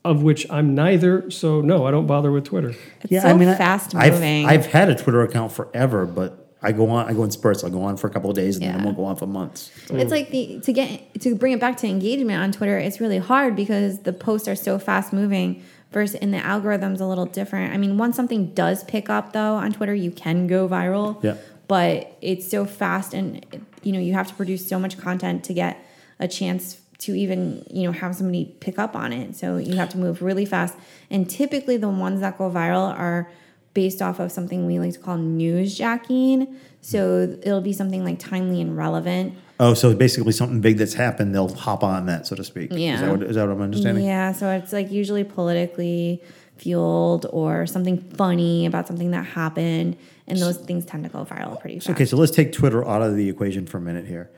of 0.05 0.23
which 0.23 0.47
I'm 0.51 0.75
neither. 0.75 1.31
So, 1.31 1.61
no, 1.61 1.85
I 1.87 1.91
don't 1.91 2.07
bother 2.07 2.33
with 2.33 2.45
Twitter. 2.45 2.75
it's 3.03 3.23
so 3.23 3.29
I- 3.37 3.55
fast 3.57 3.95
I've- 3.95 4.15
moving. 4.15 4.47
I've, 4.47 4.67
had 4.67 4.89
a 4.89 4.95
Twitter 4.95 5.21
account 5.23 5.53
forever, 5.53 6.07
but 6.07 6.40
I 6.63 6.73
go 6.73 6.91
on. 6.91 7.09
I 7.09 7.15
go 7.15 7.25
in 7.25 7.31
spurts. 7.31 7.65
I'll 7.65 7.71
go 7.71 7.83
on 7.83 7.97
for 7.97 8.07
a 8.07 8.11
couple 8.11 8.29
of 8.31 8.37
days, 8.37 8.57
and 8.57 8.65
then 8.67 8.75
I 8.75 8.79
Yeah. 8.79 8.85
won't 8.85 8.97
go 8.97 9.05
on 9.05 9.17
for 9.17 9.27
months. 9.27 9.71
It's 9.91 10.11
like 10.11 10.31
the 10.31 10.61
to 10.63 10.73
get 10.73 11.21
to 11.21 11.35
bring 11.35 11.53
it 11.53 11.61
back 11.61 11.77
to 11.79 11.87
engagement 11.87 12.41
on 12.43 12.53
Twitter. 12.53 12.77
It's 12.79 13.01
really 13.01 13.19
hard 13.19 13.57
because 13.57 14.01
the 14.01 14.13
posts 14.13 14.47
are 14.49 14.55
so 14.57 14.79
fast 14.79 15.13
moving. 15.13 15.63
Versus 15.93 16.15
in 16.21 16.31
the 16.31 16.39
algorithm's 16.39 17.01
a 17.01 17.07
little 17.07 17.27
different. 17.27 17.75
I 17.75 17.77
mean, 17.77 17.99
once 17.99 18.15
something 18.15 18.53
does 18.55 18.85
pick 18.85 19.11
up 19.11 19.33
though 19.33 19.57
on 19.57 19.73
Twitter, 19.73 19.93
you 19.93 20.13
can 20.13 20.47
go 20.47 20.69
viral. 20.69 21.17
Yeah. 21.21 21.35
But 21.67 22.17
it's 22.21 22.49
so 22.49 22.65
fast, 22.65 23.13
and 23.13 23.45
you 23.83 23.91
know 23.93 23.99
you 23.99 24.13
have 24.13 24.29
to 24.29 24.35
produce 24.35 24.69
so 24.69 24.79
much 24.79 24.99
content 24.99 25.43
to 25.45 25.53
get 25.55 25.79
a 26.21 26.29
chance 26.29 26.79
to 26.99 27.15
even 27.17 27.65
you 27.71 27.83
know 27.85 27.93
have 27.93 28.15
somebody 28.15 28.55
pick 28.61 28.79
up 28.79 28.95
on 28.95 29.13
it. 29.13 29.35
So 29.35 29.57
you 29.57 29.75
have 29.77 29.89
to 29.89 29.99
move 29.99 30.23
really 30.23 30.45
fast. 30.45 30.77
And 31.11 31.29
typically, 31.29 31.77
the 31.77 31.89
ones 31.89 32.21
that 32.21 32.39
go 32.39 32.49
viral 32.49 32.97
are 32.97 33.29
based 33.75 34.03
off 34.03 34.19
of 34.19 34.33
something 34.33 34.67
we 34.67 34.79
like 34.79 34.93
to 34.95 34.99
call 34.99 35.17
news 35.17 35.77
jacking. 35.77 36.57
So 36.81 37.37
it'll 37.43 37.61
be 37.61 37.73
something 37.73 38.05
like 38.05 38.19
timely 38.19 38.61
and 38.61 38.77
relevant. 38.77 39.35
Oh, 39.61 39.75
so 39.75 39.95
basically 39.95 40.33
something 40.33 40.63
big 40.63 40.79
that's 40.79 40.95
happened, 40.95 41.35
they'll 41.35 41.55
hop 41.55 41.85
on 41.85 42.07
that, 42.07 42.27
so 42.27 42.35
to 42.35 42.43
speak. 42.43 42.71
Yeah. 42.73 42.95
Is 42.95 43.01
that 43.01 43.11
what, 43.11 43.23
is 43.23 43.37
that 43.37 43.47
what 43.47 43.53
I'm 43.53 43.61
understanding? 43.61 44.05
Yeah, 44.07 44.33
so 44.33 44.51
it's 44.51 44.73
like 44.73 44.91
usually 44.91 45.23
politically 45.23 46.23
fueled 46.57 47.27
or 47.31 47.67
something 47.67 47.99
funny 47.99 48.65
about 48.65 48.87
something 48.87 49.11
that 49.11 49.25
happened, 49.25 49.99
and 50.27 50.39
those 50.39 50.57
things 50.57 50.87
tend 50.87 51.05
to 51.05 51.11
go 51.11 51.27
viral 51.27 51.61
pretty 51.61 51.79
fast. 51.79 51.91
Okay, 51.91 52.07
so 52.07 52.17
let's 52.17 52.33
take 52.33 52.53
Twitter 52.53 52.87
out 52.87 53.03
of 53.03 53.17
the 53.17 53.29
equation 53.29 53.67
for 53.67 53.77
a 53.77 53.81
minute 53.83 54.07
here. 54.07 54.31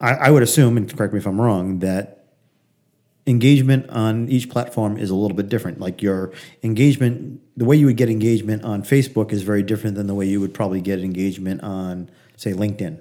I, 0.00 0.14
I 0.14 0.30
would 0.30 0.44
assume, 0.44 0.76
and 0.76 0.96
correct 0.96 1.12
me 1.12 1.18
if 1.18 1.26
I'm 1.26 1.40
wrong, 1.40 1.80
that 1.80 2.21
engagement 3.26 3.88
on 3.90 4.28
each 4.28 4.50
platform 4.50 4.96
is 4.96 5.10
a 5.10 5.14
little 5.14 5.36
bit 5.36 5.48
different. 5.48 5.80
Like 5.80 6.02
your 6.02 6.32
engagement, 6.62 7.40
the 7.56 7.64
way 7.64 7.76
you 7.76 7.86
would 7.86 7.96
get 7.96 8.08
engagement 8.08 8.64
on 8.64 8.82
Facebook 8.82 9.32
is 9.32 9.42
very 9.42 9.62
different 9.62 9.96
than 9.96 10.06
the 10.06 10.14
way 10.14 10.26
you 10.26 10.40
would 10.40 10.54
probably 10.54 10.80
get 10.80 10.98
engagement 11.00 11.62
on, 11.62 12.10
say, 12.36 12.52
LinkedIn. 12.52 12.98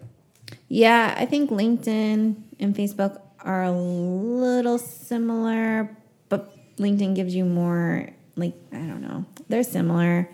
Yeah, 0.68 1.16
I 1.18 1.25
think 1.25 1.50
LinkedIn 1.50 2.36
and 2.60 2.75
Facebook 2.75 3.22
are 3.44 3.63
a 3.63 3.72
little 3.72 4.78
similar, 4.78 5.96
but 6.30 6.56
LinkedIn 6.78 7.16
gives 7.16 7.36
you 7.36 7.46
more, 7.46 8.10
like, 8.36 8.54
I 8.72 8.78
don't 8.78 9.01
know. 9.01 9.25
They're 9.50 9.63
similar, 9.63 10.30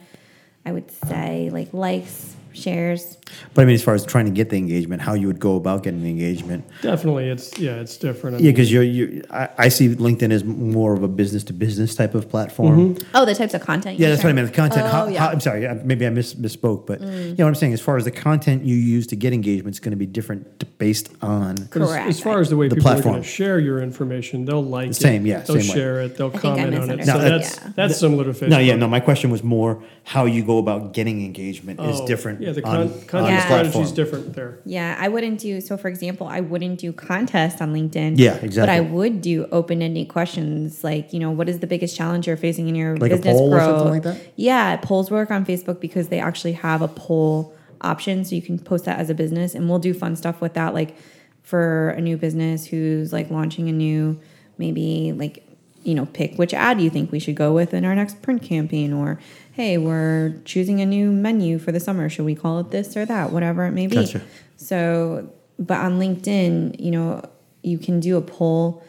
I 0.66 0.72
would 0.72 0.92
say, 1.08 1.50
like 1.52 1.74
likes, 1.74 2.36
shares. 2.58 3.18
But 3.54 3.62
I 3.64 3.66
mean, 3.66 3.76
as 3.76 3.84
far 3.84 3.94
as 3.94 4.06
trying 4.06 4.26
to 4.26 4.32
get 4.32 4.50
the 4.50 4.58
engagement, 4.58 5.02
how 5.02 5.14
you 5.14 5.28
would 5.28 5.40
go 5.40 5.56
about 5.56 5.84
getting 5.84 6.02
the 6.02 6.10
engagement. 6.10 6.66
Definitely, 6.82 7.30
it's 7.30 7.58
yeah, 7.60 7.76
it's 7.76 7.98
different. 7.98 8.38
I 8.38 8.40
Yeah, 8.40 8.52
because 8.52 8.72
you're, 8.72 8.84
you 8.84 9.24
I, 9.30 9.50
I 9.58 9.68
see 9.70 9.90
LinkedIn 9.90 10.32
as 10.32 10.44
more 10.44 10.94
of 10.94 11.04
a 11.04 11.08
business 11.08 11.44
to 11.46 11.54
business 11.54 11.96
type 11.96 12.16
of 12.16 12.30
platform. 12.30 12.98
Oh, 13.14 13.26
the 13.26 13.36
types 13.36 13.54
of 13.54 13.62
content. 13.62 14.00
Yeah, 14.00 14.08
you 14.08 14.12
that's 14.14 14.24
what 14.24 14.30
I 14.30 14.32
share. 14.32 14.36
meant. 14.36 14.48
The 14.50 14.56
content. 14.56 14.82
Oh, 14.86 14.90
how, 14.90 15.08
yeah. 15.08 15.16
Mm. 15.16 15.20
how, 15.20 15.30
I'm 15.30 15.40
sorry. 15.40 15.68
I- 15.68 15.74
Maybe 15.88 16.06
I 16.08 16.10
miss, 16.10 16.34
misspoke, 16.34 16.86
but 16.88 17.00
you 17.02 17.08
know 17.08 17.46
what 17.46 17.48
I'm 17.50 17.56
saying. 17.56 17.74
As 17.74 17.82
far 17.82 17.98
as 17.98 18.04
the 18.06 18.12
content 18.12 18.64
you 18.66 18.76
use 18.76 19.08
to 19.08 19.16
get 19.16 19.32
engagement 19.34 19.76
is 19.76 19.80
going 19.80 19.92
to 19.92 19.98
be 19.98 20.06
different 20.06 20.60
t- 20.60 20.68
based 20.80 21.10
on. 21.22 21.56
But 21.56 21.82
as, 21.84 21.90
Correct. 21.90 22.08
as 22.10 22.20
far 22.20 22.40
as 22.40 22.50
the 22.50 22.58
way 22.58 22.68
The 22.68 22.76
people 22.76 22.90
are 22.90 22.94
platform. 22.96 23.14
going 23.16 23.24
to 23.24 23.30
share 23.30 23.60
your 23.60 23.80
information, 23.82 24.46
they'll 24.46 24.64
like 24.64 24.94
Same, 24.94 25.26
it. 25.26 25.30
yeah, 25.30 25.40
They'll 25.42 25.60
same 25.62 25.70
way. 25.70 25.76
share 25.76 26.02
it. 26.02 26.18
They'll 26.18 26.28
I 26.28 26.32
think 26.32 26.46
I 26.46 26.48
comment 26.58 26.76
on 26.80 26.90
it. 26.92 26.98
misunderstood. 26.98 27.22
So 27.22 27.30
that's 27.30 27.56
yeah. 27.66 27.72
that's 27.76 27.98
similar 28.00 28.24
to 28.26 28.32
Facebook. 28.32 28.50
No, 28.50 28.60
yeah, 28.60 28.76
no. 28.76 28.88
My 28.88 29.00
question 29.00 29.30
was 29.30 29.44
more 29.44 29.84
how 30.04 30.26
you 30.26 30.44
go 30.44 30.58
about 30.58 30.94
getting 30.94 31.24
engagement 31.26 31.80
is 31.80 32.00
Oh, 32.02 32.08
different. 32.08 32.42
Yeah, 32.42 32.47
the 32.56 32.62
con- 32.62 32.76
on 32.82 32.88
content 32.90 33.10
the 33.12 33.18
Yeah. 33.32 33.46
strategy 33.46 33.80
is 33.80 33.92
different 33.92 34.34
there. 34.34 34.60
Yeah, 34.66 34.96
I 35.00 35.08
wouldn't 35.08 35.40
do 35.40 35.62
so. 35.62 35.78
For 35.78 35.88
example, 35.88 36.28
I 36.28 36.40
wouldn't 36.42 36.80
do 36.80 36.92
contests 36.94 37.62
on 37.62 37.74
LinkedIn. 37.74 38.14
Yeah, 38.18 38.36
exactly. 38.36 38.62
But. 38.62 38.70
I 38.70 38.80
would 38.82 39.22
do 39.22 39.48
open-ended 39.52 40.08
questions, 40.10 40.84
like 40.84 41.14
you 41.14 41.20
know, 41.20 41.32
what 41.32 41.50
is 41.50 41.60
the 41.60 41.68
biggest 41.68 41.96
challenge 41.96 42.28
you're 42.28 42.38
facing 42.38 42.68
in 42.70 42.76
your 42.76 42.98
Like 42.98 43.12
a 43.12 43.16
business 43.16 43.34
poll 43.38 43.54
or 43.54 43.58
growth? 43.58 43.70
something 43.80 43.92
like 43.94 44.04
that? 44.04 44.18
Yeah, 44.36 44.78
polls 44.78 45.12
work 45.12 45.32
on 45.32 45.46
Facebook 45.46 45.80
because 45.80 46.08
they 46.10 46.20
actually 46.20 46.54
have 46.54 46.82
a 46.82 46.88
poll 46.88 47.54
option, 47.82 48.26
so 48.26 48.36
you 48.36 48.42
can 48.42 48.58
post 48.58 48.86
that 48.86 49.00
as 49.00 49.10
a 49.10 49.14
business, 49.14 49.54
and 49.56 49.70
we'll 49.70 49.80
do 49.80 49.94
fun 49.94 50.16
stuff 50.16 50.42
with 50.42 50.54
that, 50.56 50.74
like 50.74 50.96
for 51.44 51.90
a 51.92 52.02
new 52.02 52.18
business 52.18 52.66
who's 52.66 53.14
like 53.14 53.30
launching 53.32 53.70
a 53.70 53.72
new, 53.72 54.20
maybe 54.58 55.14
like 55.14 55.44
you 55.84 55.96
know, 55.96 56.06
pick 56.08 56.36
which 56.36 56.54
ad 56.54 56.82
you 56.82 56.90
think 56.90 57.14
we 57.14 57.20
should 57.20 57.36
go 57.36 57.54
with 57.54 57.74
in 57.74 57.86
our 57.86 57.96
next 57.96 58.22
print 58.22 58.42
campaign, 58.42 58.92
or 58.92 59.20
hey, 59.58 59.80
we're 59.80 60.40
choosing 60.46 60.82
a 60.82 60.86
new 60.86 61.12
menu 61.12 61.58
for 61.58 61.72
the 61.72 61.80
summer. 61.80 62.10
Should 62.10 62.26
we 62.26 62.36
call 62.36 62.60
it 62.60 62.70
this 62.70 62.96
or 62.96 63.06
that? 63.06 63.32
Whatever 63.32 63.66
it 63.66 63.72
may 63.72 63.88
be. 63.88 63.96
Gotcha. 63.96 64.22
So, 64.56 65.34
but 65.58 65.80
on 65.80 65.98
LinkedIn, 65.98 66.80
you 66.80 66.92
know, 66.92 67.28
you 67.64 67.80
can 67.80 68.00
do 68.00 68.18
a 68.18 68.22
poll, 68.22 68.84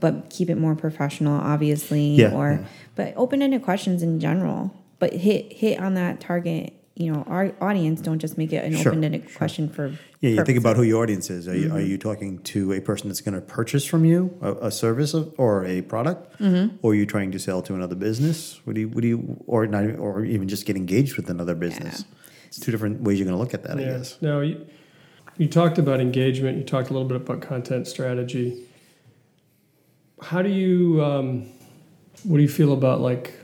but 0.00 0.30
keep 0.30 0.48
it 0.48 0.54
more 0.54 0.74
professional, 0.74 1.38
obviously. 1.38 2.06
Yeah, 2.14 2.32
or, 2.32 2.52
yeah. 2.52 2.66
but 2.94 3.12
open-ended 3.18 3.62
questions 3.62 4.02
in 4.02 4.18
general. 4.18 4.74
But 4.98 5.12
hit 5.12 5.52
hit 5.52 5.78
on 5.78 5.92
that 5.94 6.20
target. 6.20 6.72
You 6.98 7.12
know, 7.12 7.22
our 7.28 7.52
audience. 7.60 8.00
Don't 8.00 8.18
just 8.18 8.36
make 8.36 8.52
it 8.52 8.64
an 8.64 8.74
Sure, 8.76 8.90
open-ended 8.90 9.32
question 9.36 9.68
for. 9.68 9.94
Yeah, 10.20 10.30
you 10.30 10.44
think 10.44 10.58
about 10.58 10.76
who 10.76 10.82
your 10.82 11.00
audience 11.04 11.30
is. 11.30 11.46
Are 11.46 11.54
you, 11.56 11.68
Mm-hmm. 11.68 11.76
are 11.76 11.80
you 11.80 11.96
talking 11.96 12.38
to 12.40 12.72
a 12.72 12.80
person 12.80 13.08
that's 13.08 13.20
going 13.20 13.36
to 13.36 13.40
purchase 13.40 13.84
from 13.84 14.04
you 14.04 14.36
a, 14.42 14.52
a 14.66 14.70
service 14.72 15.14
of, 15.14 15.32
or 15.38 15.64
a 15.64 15.82
product, 15.82 16.40
Mm-hmm. 16.40 16.76
or 16.82 16.90
are 16.90 16.94
you 16.96 17.06
trying 17.06 17.30
to 17.30 17.38
sell 17.38 17.62
to 17.62 17.74
another 17.76 17.94
business? 17.94 18.60
What 18.64 18.74
do 18.74 18.80
you, 18.80 18.88
what 18.88 19.02
do 19.02 19.08
you, 19.08 19.42
or 19.46 19.66
not, 19.68 19.84
even- 19.84 19.96
or 20.00 20.24
even 20.24 20.48
just 20.48 20.66
get 20.66 20.76
engaged 20.76 21.16
with 21.16 21.30
another 21.30 21.54
business? 21.54 22.04
It's 22.48 22.58
two 22.58 22.72
different 22.72 23.02
ways 23.02 23.20
you're 23.20 23.26
going 23.26 23.36
to 23.38 23.42
look 23.42 23.54
at 23.54 23.62
that, 23.62 23.78
I 23.78 23.82
Yeah. 23.82 23.98
guess. 23.98 24.20
No, 24.20 24.40
you, 24.40 24.66
you 25.36 25.46
talked 25.46 25.78
about 25.78 26.00
engagement. 26.00 26.58
You 26.58 26.64
talked 26.64 26.90
a 26.90 26.92
little 26.92 27.06
bit 27.06 27.18
about 27.18 27.40
content 27.42 27.86
strategy. 27.86 28.66
How 30.20 30.42
do 30.42 30.48
you? 30.48 31.04
Um, 31.04 31.46
what 32.24 32.38
do 32.38 32.42
you 32.42 32.48
feel 32.48 32.72
about 32.72 33.00
like 33.00 33.34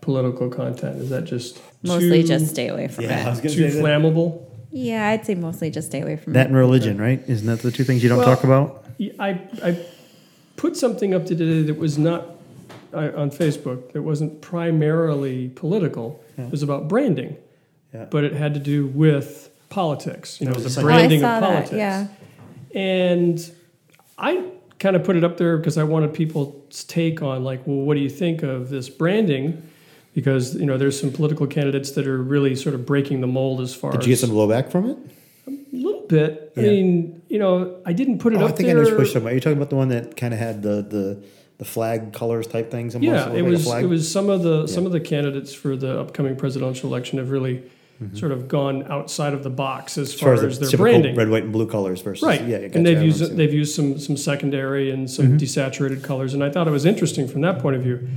political 0.00 0.48
content? 0.48 0.98
Is 1.00 1.10
that 1.10 1.24
just 1.24 1.58
Mostly 1.82 2.22
too, 2.22 2.28
just 2.28 2.48
stay 2.48 2.68
away 2.68 2.88
from 2.88 3.04
Yeah, 3.04 3.18
I 3.18 3.26
it. 3.26 3.30
was 3.30 3.38
gonna 3.40 3.54
too 3.54 3.70
say 3.70 3.76
that. 3.80 3.84
flammable? 3.84 4.42
Yeah, 4.70 5.08
I'd 5.08 5.24
say 5.26 5.34
mostly 5.34 5.70
just 5.70 5.88
stay 5.88 6.00
away 6.02 6.16
from 6.16 6.34
That 6.34 6.42
it. 6.42 6.46
and 6.48 6.56
religion, 6.56 6.98
right? 7.00 7.22
Isn't 7.26 7.46
that 7.46 7.60
the 7.60 7.70
two 7.70 7.84
things 7.84 8.02
you 8.02 8.08
don't 8.08 8.18
Well- 8.18 8.26
talk 8.26 8.44
about? 8.44 8.84
I 9.18 9.30
I 9.64 9.78
put 10.56 10.76
something 10.76 11.14
up 11.14 11.24
today 11.26 11.62
that 11.62 11.78
was 11.78 11.96
not 11.98 12.36
uh, 12.92 13.10
on 13.16 13.30
Facebook. 13.30 13.92
That 13.92 14.02
wasn't 14.02 14.40
primarily 14.40 15.48
political. 15.54 16.20
It 16.36 16.50
was 16.50 16.62
about 16.62 16.88
branding, 16.88 17.36
Yeah. 17.94 18.06
but 18.10 18.24
it 18.24 18.32
had 18.34 18.52
to 18.54 18.60
do 18.60 18.86
with 18.86 19.48
politics. 19.68 20.40
You 20.40 20.46
know, 20.48 20.52
was 20.54 20.74
the 20.74 20.80
a 20.80 20.84
Oh, 20.84 20.86
I 20.88 20.90
branding 20.92 21.20
saw 21.20 21.36
of 21.36 21.40
that. 21.42 21.46
politics. 21.46 21.72
Yeah. 21.76 22.06
And 22.74 23.50
I 24.18 24.42
kind 24.78 24.96
of 24.96 25.04
put 25.04 25.16
it 25.16 25.24
up 25.24 25.36
there 25.36 25.56
because 25.56 25.78
I 25.78 25.84
wanted 25.84 26.12
people's 26.14 26.84
take 26.84 27.22
on 27.22 27.44
like, 27.44 27.66
well, 27.66 27.76
what 27.78 27.94
do 27.94 28.00
you 28.00 28.08
think 28.10 28.42
of 28.42 28.70
this 28.70 28.88
branding? 28.88 29.62
Because 30.12 30.54
you 30.56 30.66
know, 30.66 30.76
there's 30.76 30.98
some 31.00 31.12
political 31.12 31.46
candidates 31.46 31.92
that 31.92 32.06
are 32.06 32.18
really 32.20 32.56
sort 32.56 32.74
of 32.74 32.84
breaking 32.84 33.20
the 33.20 33.26
mold 33.28 33.60
as 33.60 33.74
far 33.74 33.92
Did 33.92 34.04
you 34.04 34.08
get 34.12 34.18
some 34.18 34.30
blowback 34.30 34.70
from 34.70 34.90
it? 34.90 34.98
a 35.46 35.52
little 35.72 36.06
bit. 36.08 36.52
I 36.56 36.60
mean, 36.62 37.22
you 37.28 37.38
know, 37.38 37.80
I 37.86 37.92
didn't 37.92 38.18
put 38.18 38.32
it 38.32 38.36
Oh, 38.40 38.44
up 38.46 38.52
I 38.52 38.54
think 38.54 38.66
there. 38.68 38.70
I 38.70 38.82
know 38.82 38.82
which 38.82 38.90
you're 38.90 39.04
talking 39.06 39.20
about. 39.22 39.30
You're 39.32 39.40
talking 39.40 39.56
about 39.56 39.70
the 39.70 39.76
one 39.76 39.88
that 39.88 40.16
kind 40.16 40.34
of 40.34 40.40
had 40.40 40.62
the, 40.62 40.82
the, 40.82 41.22
the 41.58 41.64
flag 41.64 42.12
colors 42.12 42.46
type 42.48 42.70
things. 42.70 42.94
almost, 42.96 43.08
yeah, 43.28 43.32
it 43.32 43.42
was. 43.42 43.64
flag? 43.64 43.84
It 43.84 43.86
was 43.88 44.10
some 44.10 44.28
of 44.28 44.42
the 44.42 44.66
some 44.66 44.84
of 44.86 44.92
the 44.92 45.00
candidates 45.00 45.52
for 45.54 45.76
the 45.76 46.00
upcoming 46.00 46.34
presidential 46.36 46.88
election 46.90 47.18
have 47.18 47.30
really 47.30 47.62
Mm-hmm. 48.02 48.16
sort 48.16 48.32
of 48.32 48.48
gone 48.48 48.90
outside 48.90 49.34
of 49.34 49.42
the 49.42 49.50
box 49.50 49.98
as, 49.98 50.14
as 50.14 50.18
far, 50.18 50.34
far 50.34 50.46
as, 50.46 50.52
as 50.52 50.58
the 50.58 50.68
their 50.74 50.78
branding. 50.78 51.14
red, 51.14 51.28
white, 51.28 51.42
and 51.42 51.52
blue 51.52 51.66
colors 51.66 52.00
versus 52.00 52.22
Right. 52.26 52.40
Yeah, 52.48 52.56
I 52.56 52.60
and 52.72 52.86
they've 52.86 53.02
used 53.02 53.36
they've 53.36 53.52
used 53.52 53.74
some 53.74 53.98
some 53.98 54.16
secondary 54.16 54.90
and 54.90 55.10
some 55.10 55.26
Mm-hmm. 55.26 55.36
desaturated 55.36 56.02
colors, 56.02 56.32
and 56.32 56.42
I 56.42 56.48
thought 56.48 56.66
it 56.66 56.70
was 56.70 56.86
interesting 56.86 57.28
from 57.28 57.42
that 57.42 57.58
point 57.58 57.76
of 57.76 57.82
view. 57.82 58.08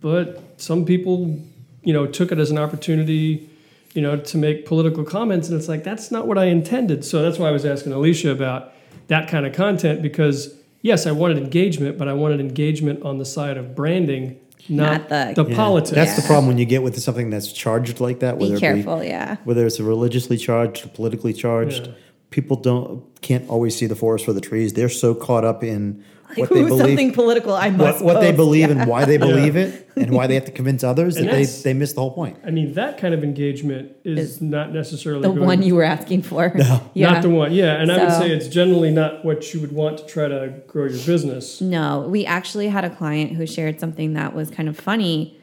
But 0.00 0.49
some 0.60 0.84
people, 0.84 1.38
you 1.82 1.92
know, 1.92 2.06
took 2.06 2.32
it 2.32 2.38
as 2.38 2.50
an 2.50 2.58
opportunity, 2.58 3.48
you 3.94 4.02
know, 4.02 4.16
to 4.16 4.36
make 4.38 4.66
political 4.66 5.04
comments, 5.04 5.48
and 5.48 5.58
it's 5.58 5.68
like 5.68 5.84
that's 5.84 6.10
not 6.10 6.26
what 6.26 6.38
I 6.38 6.44
intended. 6.46 7.04
So 7.04 7.22
that's 7.22 7.38
why 7.38 7.48
I 7.48 7.50
was 7.52 7.64
asking 7.64 7.92
Alicia 7.92 8.30
about 8.30 8.72
that 9.08 9.28
kind 9.28 9.46
of 9.46 9.52
content 9.52 10.02
because 10.02 10.54
yes, 10.82 11.06
I 11.06 11.12
wanted 11.12 11.38
engagement, 11.38 11.98
but 11.98 12.08
I 12.08 12.12
wanted 12.12 12.40
engagement 12.40 13.02
on 13.02 13.18
the 13.18 13.24
side 13.24 13.56
of 13.56 13.74
branding, 13.74 14.38
not, 14.68 15.08
Not 15.10 15.34
the- 15.34 15.42
the 15.44 15.50
Yeah. 15.50 15.56
politics. 15.56 15.90
That's 15.96 16.16
the 16.16 16.22
problem 16.22 16.46
when 16.46 16.58
you 16.58 16.64
get 16.64 16.82
with 16.82 16.98
something 17.00 17.28
that's 17.30 17.52
charged 17.52 18.00
like 18.00 18.20
that. 18.20 18.38
Be 18.38 18.44
whether 18.44 18.56
it 18.56 18.60
careful. 18.60 19.02
Yeah. 19.02 19.36
whether 19.44 19.66
it's 19.66 19.80
religiously 19.80 20.36
charged 20.36 20.92
politically 20.94 21.32
charged, 21.32 21.86
Yeah. 21.88 21.92
people 22.30 22.56
don't 22.56 23.02
can't 23.22 23.48
always 23.48 23.74
see 23.76 23.86
the 23.86 23.96
forest 23.96 24.24
for 24.24 24.32
the 24.32 24.40
trees. 24.40 24.72
They're 24.74 24.88
so 24.88 25.14
caught 25.14 25.44
up 25.44 25.64
in 25.64 26.02
what 26.36 26.48
they 26.50 26.60
Ooh, 26.60 26.68
believe, 26.68 26.86
something 26.86 27.12
political. 27.12 27.54
I 27.54 27.70
must. 27.70 28.02
what, 28.02 28.14
what 28.14 28.20
they 28.20 28.32
believe, 28.32 28.68
Yeah. 28.68 28.76
and 28.80 28.86
why 28.90 29.04
they 29.04 29.16
believe 29.16 29.56
it, 29.56 29.88
and 29.96 30.10
why 30.10 30.26
they 30.26 30.34
have 30.34 30.44
to 30.46 30.52
convince 30.52 30.84
others 30.84 31.16
And 31.16 31.26
that 31.28 31.32
they, 31.32 31.44
they 31.44 31.74
miss 31.74 31.92
the 31.92 32.00
whole 32.00 32.12
point. 32.12 32.38
I 32.44 32.50
mean, 32.50 32.74
that 32.74 32.98
kind 32.98 33.14
of 33.14 33.22
engagement 33.24 33.92
is, 34.04 34.40
not 34.40 34.72
necessarily 34.72 35.22
The 35.22 35.28
going 35.28 35.46
one 35.46 35.62
you 35.62 35.74
were 35.74 35.84
asking 35.84 36.22
for. 36.22 36.52
No. 36.54 36.80
Yeah. 36.94 37.12
Not 37.12 37.22
the 37.22 37.30
one, 37.30 37.52
yeah. 37.52 37.80
And 37.80 37.90
I 37.90 38.04
would 38.04 38.12
say 38.12 38.30
it's 38.30 38.48
generally 38.48 38.90
not 38.90 39.24
what 39.24 39.54
you 39.54 39.60
would 39.60 39.72
want 39.72 39.98
to 39.98 40.06
try 40.06 40.28
to 40.28 40.54
grow 40.66 40.86
your 40.86 41.04
business. 41.04 41.60
No, 41.60 42.00
we 42.08 42.26
actually 42.26 42.68
had 42.68 42.84
a 42.84 42.90
client 42.90 43.32
who 43.32 43.46
shared 43.46 43.78
something 43.80 44.14
that 44.14 44.34
was 44.34 44.50
kind 44.50 44.68
of 44.68 44.76
funny, 44.78 45.38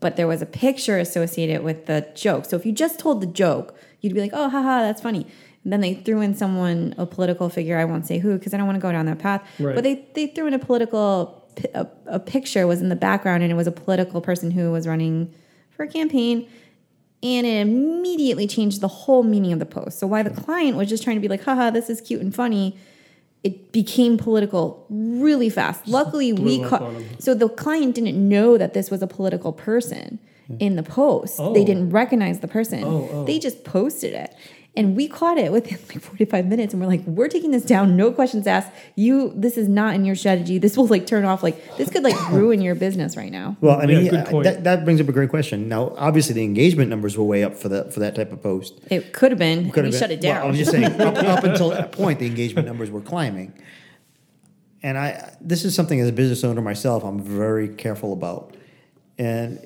but 0.00 0.16
there 0.16 0.26
was 0.26 0.42
a 0.42 0.46
picture 0.46 0.98
associated 0.98 1.62
with 1.62 1.86
the 1.86 2.06
joke. 2.14 2.44
So 2.44 2.56
if 2.56 2.66
you 2.66 2.72
just 2.72 2.98
told 2.98 3.20
the 3.20 3.26
joke, 3.26 3.74
you'd 4.00 4.14
be 4.14 4.20
like, 4.20 4.32
oh, 4.34 4.48
haha, 4.48 4.82
that's 4.82 5.00
funny. 5.00 5.26
And 5.64 5.72
then 5.72 5.80
they 5.80 5.94
threw 5.94 6.20
in 6.20 6.34
someone, 6.34 6.94
a 6.98 7.06
political 7.06 7.48
figure, 7.48 7.78
I 7.78 7.84
won't 7.84 8.06
say 8.06 8.18
who, 8.18 8.36
because 8.36 8.52
I 8.52 8.56
don't 8.56 8.66
want 8.66 8.76
to 8.76 8.82
go 8.82 8.90
down 8.90 9.06
that 9.06 9.18
path. 9.18 9.42
Right. 9.60 9.74
But 9.74 9.84
they, 9.84 10.06
they 10.14 10.26
threw 10.26 10.46
in 10.46 10.54
a 10.54 10.58
political, 10.58 11.46
a, 11.74 11.86
a 12.06 12.18
picture 12.18 12.66
was 12.66 12.80
in 12.80 12.88
the 12.88 12.96
background, 12.96 13.42
and 13.42 13.52
it 13.52 13.54
was 13.54 13.66
a 13.66 13.72
political 13.72 14.20
person 14.20 14.50
who 14.50 14.72
was 14.72 14.88
running 14.88 15.32
for 15.70 15.84
a 15.84 15.88
campaign. 15.88 16.48
And 17.22 17.46
it 17.46 17.60
immediately 17.60 18.48
changed 18.48 18.80
the 18.80 18.88
whole 18.88 19.22
meaning 19.22 19.52
of 19.52 19.60
the 19.60 19.66
post. 19.66 20.00
So 20.00 20.08
why 20.08 20.24
the 20.24 20.30
client 20.30 20.76
was 20.76 20.88
just 20.88 21.04
trying 21.04 21.16
to 21.16 21.20
be 21.20 21.28
like, 21.28 21.44
haha, 21.44 21.70
this 21.70 21.88
is 21.88 22.00
cute 22.00 22.20
and 22.20 22.34
funny, 22.34 22.76
it 23.44 23.70
became 23.70 24.18
political 24.18 24.84
really 24.90 25.48
fast. 25.48 25.86
Luckily, 25.86 26.32
we 26.32 26.64
caught. 26.64 26.92
So 27.20 27.34
the 27.34 27.48
client 27.48 27.94
didn't 27.94 28.16
know 28.16 28.58
that 28.58 28.74
this 28.74 28.90
was 28.90 29.02
a 29.02 29.06
political 29.06 29.52
person 29.52 30.18
in 30.58 30.76
the 30.76 30.82
post. 30.82 31.36
Oh. 31.38 31.54
They 31.54 31.64
didn't 31.64 31.90
recognize 31.90 32.40
the 32.40 32.48
person. 32.48 32.82
Oh, 32.84 33.08
oh. 33.12 33.24
They 33.24 33.38
just 33.38 33.64
posted 33.64 34.14
it. 34.14 34.34
And 34.74 34.96
we 34.96 35.06
caught 35.06 35.36
it 35.36 35.52
within 35.52 35.78
like 35.88 36.00
45 36.00 36.46
minutes 36.46 36.72
and 36.72 36.82
we're 36.82 36.88
like, 36.88 37.04
we're 37.04 37.28
taking 37.28 37.50
this 37.50 37.62
down, 37.62 37.96
no 37.96 38.10
questions 38.10 38.46
asked. 38.46 38.72
You 38.94 39.32
this 39.34 39.58
is 39.58 39.68
not 39.68 39.94
in 39.94 40.04
your 40.04 40.14
strategy. 40.14 40.58
This 40.58 40.76
will 40.76 40.86
like 40.86 41.06
turn 41.06 41.24
off 41.24 41.42
like 41.42 41.76
this 41.76 41.90
could 41.90 42.02
like 42.02 42.30
ruin 42.30 42.62
your 42.62 42.74
business 42.74 43.16
right 43.16 43.30
now. 43.30 43.56
Well, 43.60 43.80
I 43.80 43.86
mean, 43.86 44.06
Yeah, 44.06 44.24
good 44.24 44.34
yeah, 44.34 44.42
that, 44.42 44.64
that 44.64 44.84
brings 44.84 45.00
up 45.00 45.08
a 45.08 45.12
great 45.12 45.30
question. 45.30 45.68
Now, 45.68 45.94
obviously, 45.98 46.34
the 46.34 46.44
engagement 46.44 46.88
numbers 46.88 47.18
were 47.18 47.24
way 47.24 47.44
up 47.44 47.54
for 47.54 47.68
that 47.68 47.92
for 47.92 48.00
that 48.00 48.14
type 48.14 48.32
of 48.32 48.42
post. 48.42 48.80
It 48.90 49.12
could 49.12 49.30
have 49.30 49.38
been. 49.38 49.70
Could 49.70 49.84
we 49.84 49.90
have 49.90 49.98
shut 49.98 50.10
it 50.10 50.20
down. 50.20 50.40
Well, 50.40 50.48
I'm 50.48 50.54
just 50.54 50.70
saying, 50.70 51.00
up, 51.00 51.16
up 51.16 51.44
until 51.44 51.68
that 51.70 51.92
point, 51.92 52.18
the 52.18 52.26
engagement 52.26 52.66
numbers 52.66 52.90
were 52.90 53.02
climbing. 53.02 53.52
And 54.82 54.98
I, 54.98 55.34
this 55.40 55.64
is 55.64 55.74
something 55.74 56.00
as 56.00 56.08
a 56.08 56.12
business 56.12 56.42
owner 56.42 56.60
myself, 56.60 57.04
I'm 57.04 57.20
very 57.20 57.68
careful 57.68 58.12
about. 58.12 58.56
And 59.16 59.64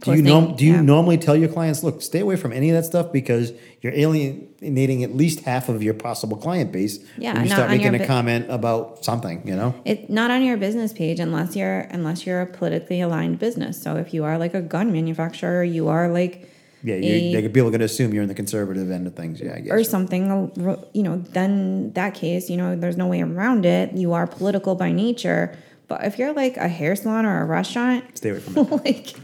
do 0.00 0.14
you 0.14 0.22
norm, 0.22 0.54
do 0.56 0.64
you 0.66 0.74
yeah. 0.74 0.80
normally 0.82 1.16
tell 1.18 1.34
your 1.36 1.48
clients, 1.48 1.82
look, 1.82 2.02
stay 2.02 2.20
away 2.20 2.36
from 2.36 2.52
any 2.52 2.68
of 2.70 2.76
that 2.76 2.84
stuff 2.84 3.12
because 3.12 3.52
you're 3.80 3.94
alienating 3.94 5.02
at 5.04 5.14
least 5.16 5.40
half 5.40 5.68
of 5.68 5.82
your 5.82 5.94
possible 5.94 6.36
client 6.36 6.70
base 6.72 6.98
Yeah, 7.16 7.32
when 7.34 7.44
you 7.44 7.50
start 7.50 7.70
making 7.70 7.94
a 7.94 7.98
bu- 7.98 8.06
comment 8.06 8.46
about 8.50 9.04
something, 9.04 9.46
you 9.46 9.56
know? 9.56 9.74
It's 9.84 10.08
not 10.10 10.30
on 10.30 10.42
your 10.44 10.56
business 10.58 10.92
page 10.92 11.18
unless 11.20 11.56
you're 11.56 11.80
unless 11.90 12.26
you're 12.26 12.42
a 12.42 12.46
politically 12.46 13.00
aligned 13.00 13.38
business. 13.38 13.80
So 13.82 13.96
if 13.96 14.12
you 14.12 14.24
are 14.24 14.36
like 14.38 14.54
a 14.54 14.60
gun 14.62 14.92
manufacturer, 14.92 15.64
you 15.64 15.88
are 15.88 16.08
like 16.08 16.46
Yeah, 16.82 16.96
a- 16.96 16.98
you, 17.30 17.32
they, 17.40 17.48
people 17.48 17.62
are 17.68 17.70
going 17.70 17.80
to 17.80 17.86
assume 17.86 18.12
you're 18.12 18.22
in 18.22 18.28
the 18.28 18.34
conservative 18.34 18.90
end 18.90 19.06
of 19.06 19.14
things. 19.14 19.40
Yeah, 19.40 19.54
I 19.56 19.60
guess. 19.60 19.72
or 19.72 19.82
something, 19.82 20.52
you 20.92 21.02
know, 21.02 21.16
then 21.32 21.92
that 21.94 22.14
case, 22.14 22.50
you 22.50 22.56
know, 22.58 22.76
there's 22.76 22.96
no 22.98 23.06
way 23.06 23.22
around 23.22 23.64
it. 23.64 23.92
You 23.94 24.12
are 24.12 24.26
political 24.26 24.74
by 24.74 24.92
nature. 24.92 25.56
But 25.88 26.04
if 26.04 26.18
you're 26.18 26.32
like 26.34 26.56
a 26.56 26.68
hair 26.68 26.96
salon 26.96 27.24
or 27.24 27.40
a 27.40 27.44
restaurant, 27.46 28.04
Stay 28.18 28.30
away 28.30 28.40
from 28.40 28.56
it. 28.72 28.84
like, 28.84 29.14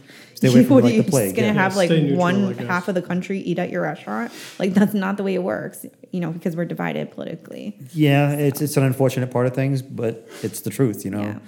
Stay 0.51 0.59
away 0.59 0.65
from 0.65 0.73
it 0.73 0.75
what, 0.75 0.85
like 0.85 0.93
are 0.93 0.97
you 0.97 1.03
the 1.03 1.11
plague, 1.11 1.27
just 1.27 1.37
gonna 1.37 1.47
yeah. 1.49 1.53
have 1.55 1.73
Yeah, 1.73 1.79
like 1.79 1.91
neutral, 1.91 2.19
one 2.19 2.55
half 2.59 2.89
of 2.89 2.95
the 2.95 3.03
country 3.03 3.39
eat 3.41 3.59
at 3.59 3.71
your 3.71 3.83
restaurant? 3.83 4.33
Like 4.59 4.75
that's 4.75 4.95
not 4.95 5.17
the 5.17 5.23
way 5.23 5.35
it 5.35 5.43
works, 5.43 5.87
you 6.11 6.21
know, 6.21 6.31
because 6.31 6.57
we're 6.57 6.65
divided 6.65 7.11
politically. 7.11 7.79
Yeah, 7.93 8.33
it's 8.33 8.61
it's 8.61 8.77
an 8.77 8.83
unfortunate 8.85 9.31
part 9.31 9.47
of 9.47 9.55
things, 9.55 9.83
but 9.83 10.29
it's 10.43 10.61
the 10.61 10.71
truth. 10.71 11.05
You 11.05 11.11
know, 11.13 11.23
Yeah. 11.23 11.39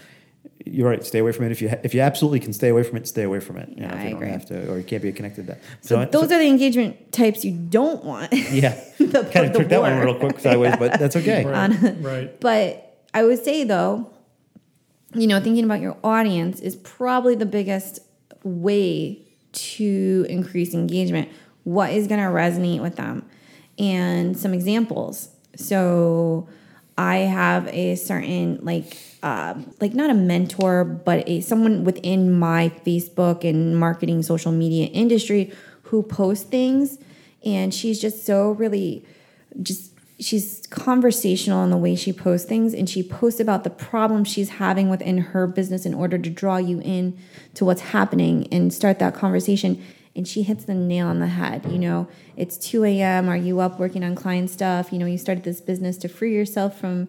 you're 0.66 0.88
right. 0.88 1.04
Stay 1.04 1.18
away 1.18 1.32
from 1.32 1.46
it. 1.46 1.52
If 1.52 1.60
you 1.60 1.68
ha- 1.70 1.80
if 1.82 1.94
you 1.94 2.00
absolutely 2.00 2.40
can 2.40 2.52
stay 2.52 2.68
away 2.68 2.82
from 2.82 2.96
it, 2.98 3.06
stay 3.08 3.22
away 3.24 3.40
from 3.40 3.56
it. 3.58 3.68
You 3.70 3.76
Yeah, 3.82 3.88
know, 3.88 3.94
if 3.94 4.00
I 4.00 4.04
you 4.04 4.10
don't 4.10 4.16
agree. 4.22 4.30
have 4.32 4.46
to, 4.46 4.70
or 4.72 4.78
you 4.78 4.84
can't 4.84 5.02
be 5.02 5.12
connected 5.12 5.42
to 5.46 5.52
that. 5.52 5.60
So, 5.80 6.04
those 6.06 6.30
are 6.32 6.38
the 6.38 6.46
engagement 6.46 7.12
types 7.12 7.44
you 7.44 7.52
don't 7.52 8.04
want. 8.04 8.32
yeah. 8.50 8.78
the- 8.98 9.28
kind 9.32 9.46
of 9.46 9.52
the 9.52 9.58
took 9.60 9.68
that 9.68 9.80
one 9.80 9.98
real 9.98 10.14
quick 10.18 10.38
sideways, 10.40 10.76
but 10.78 10.98
that's 10.98 11.16
okay. 11.16 11.44
Right. 11.44 11.96
right. 12.00 12.40
But 12.40 12.96
I 13.12 13.24
would 13.24 13.42
say 13.44 13.64
though, 13.64 14.10
you 15.14 15.26
know, 15.28 15.38
thinking 15.40 15.64
about 15.64 15.80
your 15.80 15.96
audience 16.02 16.58
is 16.60 16.74
probably 16.76 17.34
the 17.36 17.46
biggest 17.46 18.00
way 18.44 19.18
to 19.52 20.26
increase 20.28 20.74
engagement. 20.74 21.28
What 21.64 21.90
is 21.90 22.06
going 22.06 22.20
to 22.20 22.26
resonate 22.26 22.80
with 22.80 22.96
them? 22.96 23.28
And 23.78 24.38
some 24.38 24.54
examples. 24.54 25.30
So 25.56 26.48
I 26.96 27.16
have 27.18 27.66
a 27.68 27.96
certain 27.96 28.60
like 28.62 28.96
um, 29.22 29.72
like 29.80 29.94
not 29.94 30.10
a 30.10 30.14
mentor, 30.14 30.84
but 30.84 31.28
a 31.28 31.40
someone 31.40 31.84
within 31.84 32.32
my 32.32 32.70
Facebook 32.84 33.48
and 33.48 33.76
marketing 33.78 34.22
social 34.22 34.52
media 34.52 34.86
industry 34.86 35.52
who 35.84 36.02
posts 36.02 36.44
things, 36.44 36.98
and 37.44 37.74
she's 37.74 38.00
just 38.00 38.24
so 38.24 38.52
really 38.52 39.04
just 39.62 39.93
she's 40.24 40.62
conversational 40.70 41.62
in 41.64 41.70
the 41.70 41.76
way 41.76 41.94
she 41.94 42.12
posts 42.12 42.48
things 42.48 42.72
and 42.72 42.88
she 42.88 43.02
posts 43.02 43.40
about 43.40 43.62
the 43.64 43.70
problem 43.70 44.24
she's 44.24 44.48
having 44.50 44.88
within 44.88 45.18
her 45.18 45.46
business 45.46 45.84
in 45.84 45.92
order 45.92 46.16
to 46.18 46.30
draw 46.30 46.56
you 46.56 46.80
in 46.80 47.16
to 47.54 47.64
what's 47.64 47.82
happening 47.82 48.48
and 48.50 48.72
start 48.72 48.98
that 48.98 49.14
conversation. 49.14 49.84
And 50.16 50.26
she 50.28 50.42
hits 50.42 50.64
the 50.64 50.74
nail 50.74 51.08
on 51.08 51.18
the 51.18 51.26
head 51.26 51.66
you 51.70 51.78
know? 51.78 52.08
It's 52.36 52.56
2 52.56 52.84
a.m 52.84 53.28
are 53.28 53.36
you 53.36 53.60
up 53.60 53.78
working 53.78 54.02
on 54.02 54.14
client 54.14 54.50
stuff? 54.50 54.92
You 54.92 54.98
know 54.98 55.06
you 55.06 55.18
started 55.18 55.44
this 55.44 55.60
business 55.60 55.96
to 55.98 56.08
free 56.08 56.34
yourself 56.34 56.78
from 56.80 57.08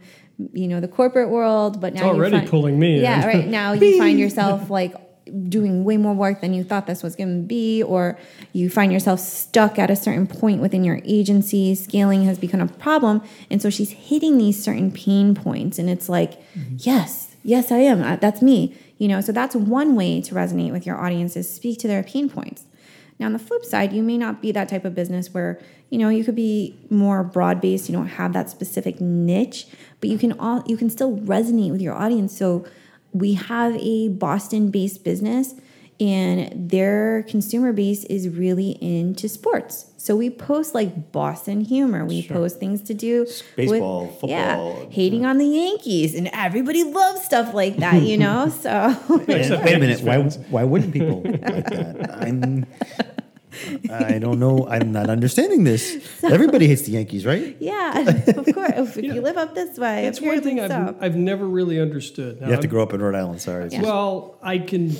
you 0.51 0.67
know 0.67 0.81
the 0.81 0.87
corporate 0.89 1.29
world 1.29 1.79
but 1.79 1.93
now 1.93 2.01
you 2.01 2.17
already 2.17 2.37
find- 2.37 2.49
pulling 2.49 2.77
me 2.77 2.97
in. 2.97 3.01
yeah 3.03 3.25
right. 3.25 3.47
Now 3.47 3.71
you 3.79 3.97
find 3.97 4.19
yourself 4.19 4.69
like 4.69 4.93
doing 5.49 5.83
way 5.83 5.97
more 5.97 6.13
work 6.13 6.41
than 6.41 6.53
you 6.53 6.63
thought 6.63 6.85
this 6.85 7.01
was 7.01 7.15
going 7.15 7.41
to 7.41 7.47
be 7.47 7.81
or 7.81 8.17
you 8.53 8.69
find 8.69 8.93
yourself 8.93 9.19
stuck 9.19 9.79
at 9.79 9.89
a 9.89 9.95
certain 9.95 10.27
point 10.27 10.61
within 10.61 10.83
your 10.83 11.01
agency 11.03 11.73
scaling 11.73 12.25
has 12.25 12.37
become 12.37 12.61
a 12.61 12.67
problem 12.67 13.21
and 13.49 13.61
so 13.61 13.69
she's 13.69 13.89
hitting 13.89 14.37
these 14.37 14.61
certain 14.63 14.91
pain 14.91 15.33
points 15.33 15.79
and 15.79 15.89
it's 15.89 16.07
like 16.07 16.39
yes 16.77 17.35
yes 17.43 17.71
i 17.71 17.77
am 17.77 18.03
Uh, 18.03 18.15
that's 18.17 18.41
me 18.41 18.75
you 18.97 19.07
know? 19.07 19.21
So 19.21 19.31
that's 19.31 19.55
one 19.55 19.95
way 19.95 20.21
to 20.21 20.35
resonate 20.35 20.71
with 20.71 20.85
your 20.85 20.97
audience 20.97 21.35
is 21.35 21.53
speak 21.53 21.79
to 21.79 21.87
their 21.87 22.03
pain 22.03 22.29
points. 22.29 22.63
Now 23.19 23.27
on 23.27 23.33
the 23.33 23.39
flip 23.39 23.63
side 23.63 23.93
you 23.93 24.03
may 24.03 24.17
not 24.17 24.41
be 24.41 24.51
that 24.51 24.67
type 24.69 24.83
of 24.83 24.93
business 24.93 25.33
where 25.33 25.59
you 25.89 25.97
know 25.97 26.09
you 26.09 26.23
could 26.23 26.35
be 26.35 26.77
more 26.89 27.23
broad 27.23 27.61
based 27.61 27.87
you 27.87 27.95
don't 27.95 28.07
have 28.07 28.33
that 28.33 28.49
specific 28.49 28.99
niche 28.99 29.67
but 30.01 30.09
you 30.09 30.17
can 30.17 30.37
all 30.37 30.63
you 30.67 30.75
can 30.75 30.89
still 30.89 31.17
resonate 31.17 31.71
with 31.71 31.81
your 31.81 31.93
audience. 31.93 32.37
So 32.37 32.65
we 33.15 33.33
have 33.35 33.75
a 33.77 34.09
Boston 34.09 34.71
based 34.71 35.05
business 35.05 35.55
and 36.01 36.69
their 36.69 37.23
consumer 37.23 37.71
base 37.71 38.03
is 38.03 38.27
really 38.27 38.71
into 38.81 39.29
sports. 39.29 39.85
So 39.95 40.17
we 40.17 40.29
post 40.29 40.75
like 40.75 41.13
Boston 41.13 41.61
humor. 41.61 42.03
We 42.05 42.27
post 42.27 42.59
things 42.59 42.81
to 42.83 42.93
do 42.93 43.25
Baseball, 43.55 44.07
with, 44.21 44.29
yeah, 44.29 44.57
football, 44.57 44.89
hating 44.91 45.25
on 45.25 45.37
the 45.37 45.45
Yankees 45.45 46.13
and 46.13 46.29
everybody 46.33 46.83
loves 46.83 47.21
stuff 47.21 47.53
like 47.53 47.77
that, 47.77 48.01
you 48.01 48.17
know? 48.17 48.51
So 48.65 48.95
Wait 49.27 49.49
a 49.49 49.79
minute. 49.79 50.01
Why 50.01 50.21
why 50.49 50.63
wouldn't 50.65 50.91
people 50.91 51.21
like 51.23 51.69
that? 51.69 52.17
I'm. 52.21 52.65
I 53.91 54.19
don't 54.19 54.39
know. 54.39 54.67
I'm 54.67 54.91
not 54.91 55.09
understanding 55.09 55.63
this. 55.63 55.97
Everybody 56.23 56.67
hates 56.67 56.83
the 56.83 56.91
Yankees, 56.91 57.25
right? 57.25 57.55
yeah, 57.59 57.99
of 57.99 58.45
course. 58.53 58.95
If 58.97 59.03
you 59.03 59.21
live 59.21 59.37
up 59.37 59.55
this 59.55 59.77
way, 59.77 60.03
That's 60.03 60.21
one 60.21 60.41
thing 60.41 60.59
I've, 60.59 60.69
so. 60.71 60.95
I've 60.99 61.15
never 61.15 61.45
really 61.45 61.79
understood. 61.79 62.41
Now, 62.41 62.47
You 62.47 62.51
have 62.53 62.61
to 62.61 62.67
I'm- 62.67 62.71
grow 62.73 62.83
up 62.83 62.93
in 62.93 63.01
Rhode 63.01 63.15
Island. 63.15 63.41
Sorry. 63.41 63.69
Yeah. 63.71 63.81
Well, 63.81 64.37
I 64.41 64.57
can 64.59 64.95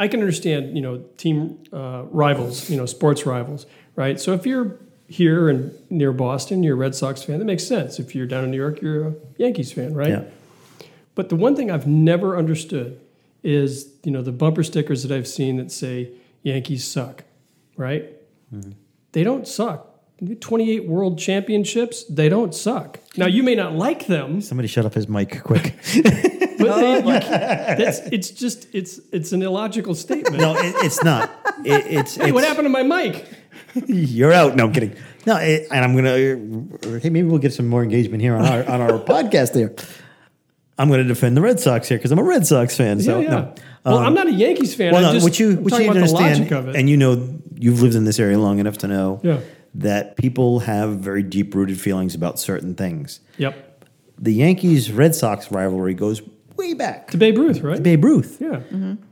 I 0.00 0.06
can 0.08 0.20
understand, 0.20 0.76
you 0.76 0.82
know, 0.82 0.98
team 1.16 1.58
uh, 1.72 2.04
rivals, 2.10 2.70
you 2.70 2.76
know, 2.76 2.86
sports 2.86 3.26
rivals, 3.26 3.66
right? 3.96 4.20
So 4.20 4.32
if 4.32 4.46
you're 4.46 4.76
here 5.08 5.48
and 5.48 5.72
near 5.90 6.12
Boston, 6.12 6.62
you're 6.62 6.74
a 6.74 6.78
Red 6.78 6.94
Sox 6.94 7.22
fan, 7.22 7.38
that 7.40 7.44
makes 7.46 7.64
sense. 7.66 7.98
If 7.98 8.14
you're 8.14 8.26
down 8.26 8.44
in 8.44 8.50
New 8.50 8.56
York, 8.58 8.80
you're 8.80 9.08
a 9.08 9.14
Yankees 9.38 9.72
fan, 9.72 9.94
right? 9.94 10.08
Yeah. 10.10 10.24
But 11.14 11.30
the 11.30 11.36
one 11.36 11.56
thing 11.56 11.70
I've 11.70 11.86
never 11.86 12.36
understood 12.36 13.00
is, 13.42 13.92
you 14.04 14.12
know, 14.12 14.22
the 14.22 14.30
bumper 14.32 14.62
stickers 14.62 15.02
that 15.02 15.10
I've 15.16 15.26
seen 15.26 15.56
that 15.56 15.72
say 15.72 16.10
Yankees 16.42 16.86
suck, 16.86 17.24
right? 17.78 18.04
They 19.12 19.24
don't 19.24 19.48
suck. 19.48 19.86
28 20.40 20.86
world 20.86 21.16
championships, 21.18 22.04
they 22.04 22.28
don't 22.28 22.52
suck. 22.52 22.98
Now 23.16 23.26
you 23.26 23.44
may 23.44 23.54
not 23.54 23.74
like 23.74 24.06
them, 24.06 24.40
Somebody 24.40 24.66
shut 24.66 24.84
up 24.84 24.94
his 24.94 25.08
mic 25.08 25.42
quick. 25.44 25.76
but 26.58 26.80
they, 26.80 26.96
you 26.96 27.02
that's, 27.04 28.00
it's 28.00 28.30
just 28.30 28.66
it's 28.74 28.98
it's 29.12 29.30
an 29.30 29.42
illogical 29.42 29.94
statement. 29.94 30.38
no, 30.38 30.56
it, 30.56 30.74
it's 30.84 31.04
not. 31.04 31.30
It, 31.64 31.86
it's, 31.86 32.16
Hey, 32.16 32.32
what 32.32 32.42
happened 32.42 32.64
to 32.64 32.68
my 32.68 32.82
mic? 32.82 33.28
You're 33.86 34.32
out. 34.32 34.56
No, 34.56 34.66
I'm 34.66 34.72
kidding. 34.72 34.96
No, 35.26 35.36
it, 35.36 35.68
and 35.70 35.84
I'm 35.84 35.94
gonna. 35.94 36.96
Uh, 36.96 36.98
hey, 36.98 37.10
maybe 37.10 37.28
we'll 37.28 37.38
get 37.38 37.52
some 37.52 37.68
more 37.68 37.82
engagement 37.82 38.22
here 38.22 38.34
on 38.34 38.44
our 38.44 38.68
on 38.68 38.80
our 38.80 38.98
podcast. 38.98 39.52
There, 39.52 39.74
I'm 40.78 40.88
gonna 40.90 41.04
defend 41.04 41.36
the 41.36 41.40
Red 41.40 41.58
Sox 41.60 41.88
here 41.88 41.98
because 41.98 42.12
I'm 42.12 42.18
a 42.18 42.22
Red 42.24 42.46
Sox 42.46 42.76
fan. 42.76 43.00
So 43.00 43.20
yeah, 43.20 43.24
yeah. 43.24 43.30
no. 43.30 43.54
well, 43.84 43.98
Um, 43.98 44.04
I'm 44.06 44.14
not 44.14 44.26
a 44.28 44.32
Yankees 44.32 44.74
fan. 44.74 44.92
Well, 44.92 45.04
I 45.04 45.08
no, 45.08 45.12
just, 45.14 45.24
what 45.24 45.38
you 45.40 45.50
I'm 45.50 45.64
what 45.64 45.72
you 45.72 45.84
to 45.84 45.90
understand, 45.90 46.38
logic 46.40 46.52
of 46.52 46.68
it. 46.68 46.76
and 46.76 46.88
you 46.88 46.96
know, 46.96 47.38
you've 47.56 47.82
lived 47.82 47.94
in 47.96 48.04
this 48.04 48.18
area 48.20 48.38
long 48.38 48.58
enough 48.60 48.78
to 48.78 48.86
know 48.88 49.20
Yeah. 49.24 49.40
that 49.74 50.16
people 50.16 50.60
have 50.60 50.98
very 51.00 51.22
deep 51.22 51.54
rooted 51.54 51.80
feelings 51.80 52.14
about 52.14 52.38
certain 52.38 52.74
things. 52.74 53.20
yep, 53.38 53.84
The 54.18 54.32
Yankees 54.32 54.92
Red 54.92 55.14
Sox 55.14 55.50
rivalry 55.50 55.94
goes 55.94 56.22
way 56.56 56.74
back 56.74 57.08
to 57.12 57.16
Babe 57.16 57.38
Ruth, 57.38 57.60
right? 57.60 57.80
Babe 57.80 58.04
Ruth. 58.04 58.38
Yeah, 58.40 58.60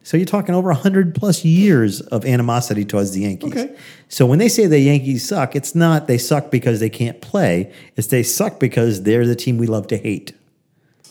So 0.03 0.17
you're 0.17 0.27
talking 0.27 0.55
over 0.55 0.69
100 0.71 1.15
plus 1.15 1.45
years 1.45 2.01
of 2.01 2.25
animosity 2.25 2.85
towards 2.85 3.13
the 3.13 3.21
Yankees. 3.21 3.53
Okay. 3.53 3.75
So 4.09 4.27
when 4.27 4.39
they 4.41 4.49
say 4.49 4.67
the 4.67 4.81
Yankees 4.81 5.27
suck, 5.29 5.55
it's 5.55 5.73
not 5.75 6.09
they 6.09 6.19
suck 6.19 6.51
because 6.51 6.81
they 6.81 6.91
can't 6.91 7.21
play. 7.21 7.73
It's 7.97 8.09
they 8.09 8.25
suck 8.25 8.59
because 8.59 9.03
they're 9.05 9.27
the 9.27 9.37
team 9.37 9.59
we 9.59 9.67
love 9.69 9.87
to 9.89 9.97
hate. 9.97 10.33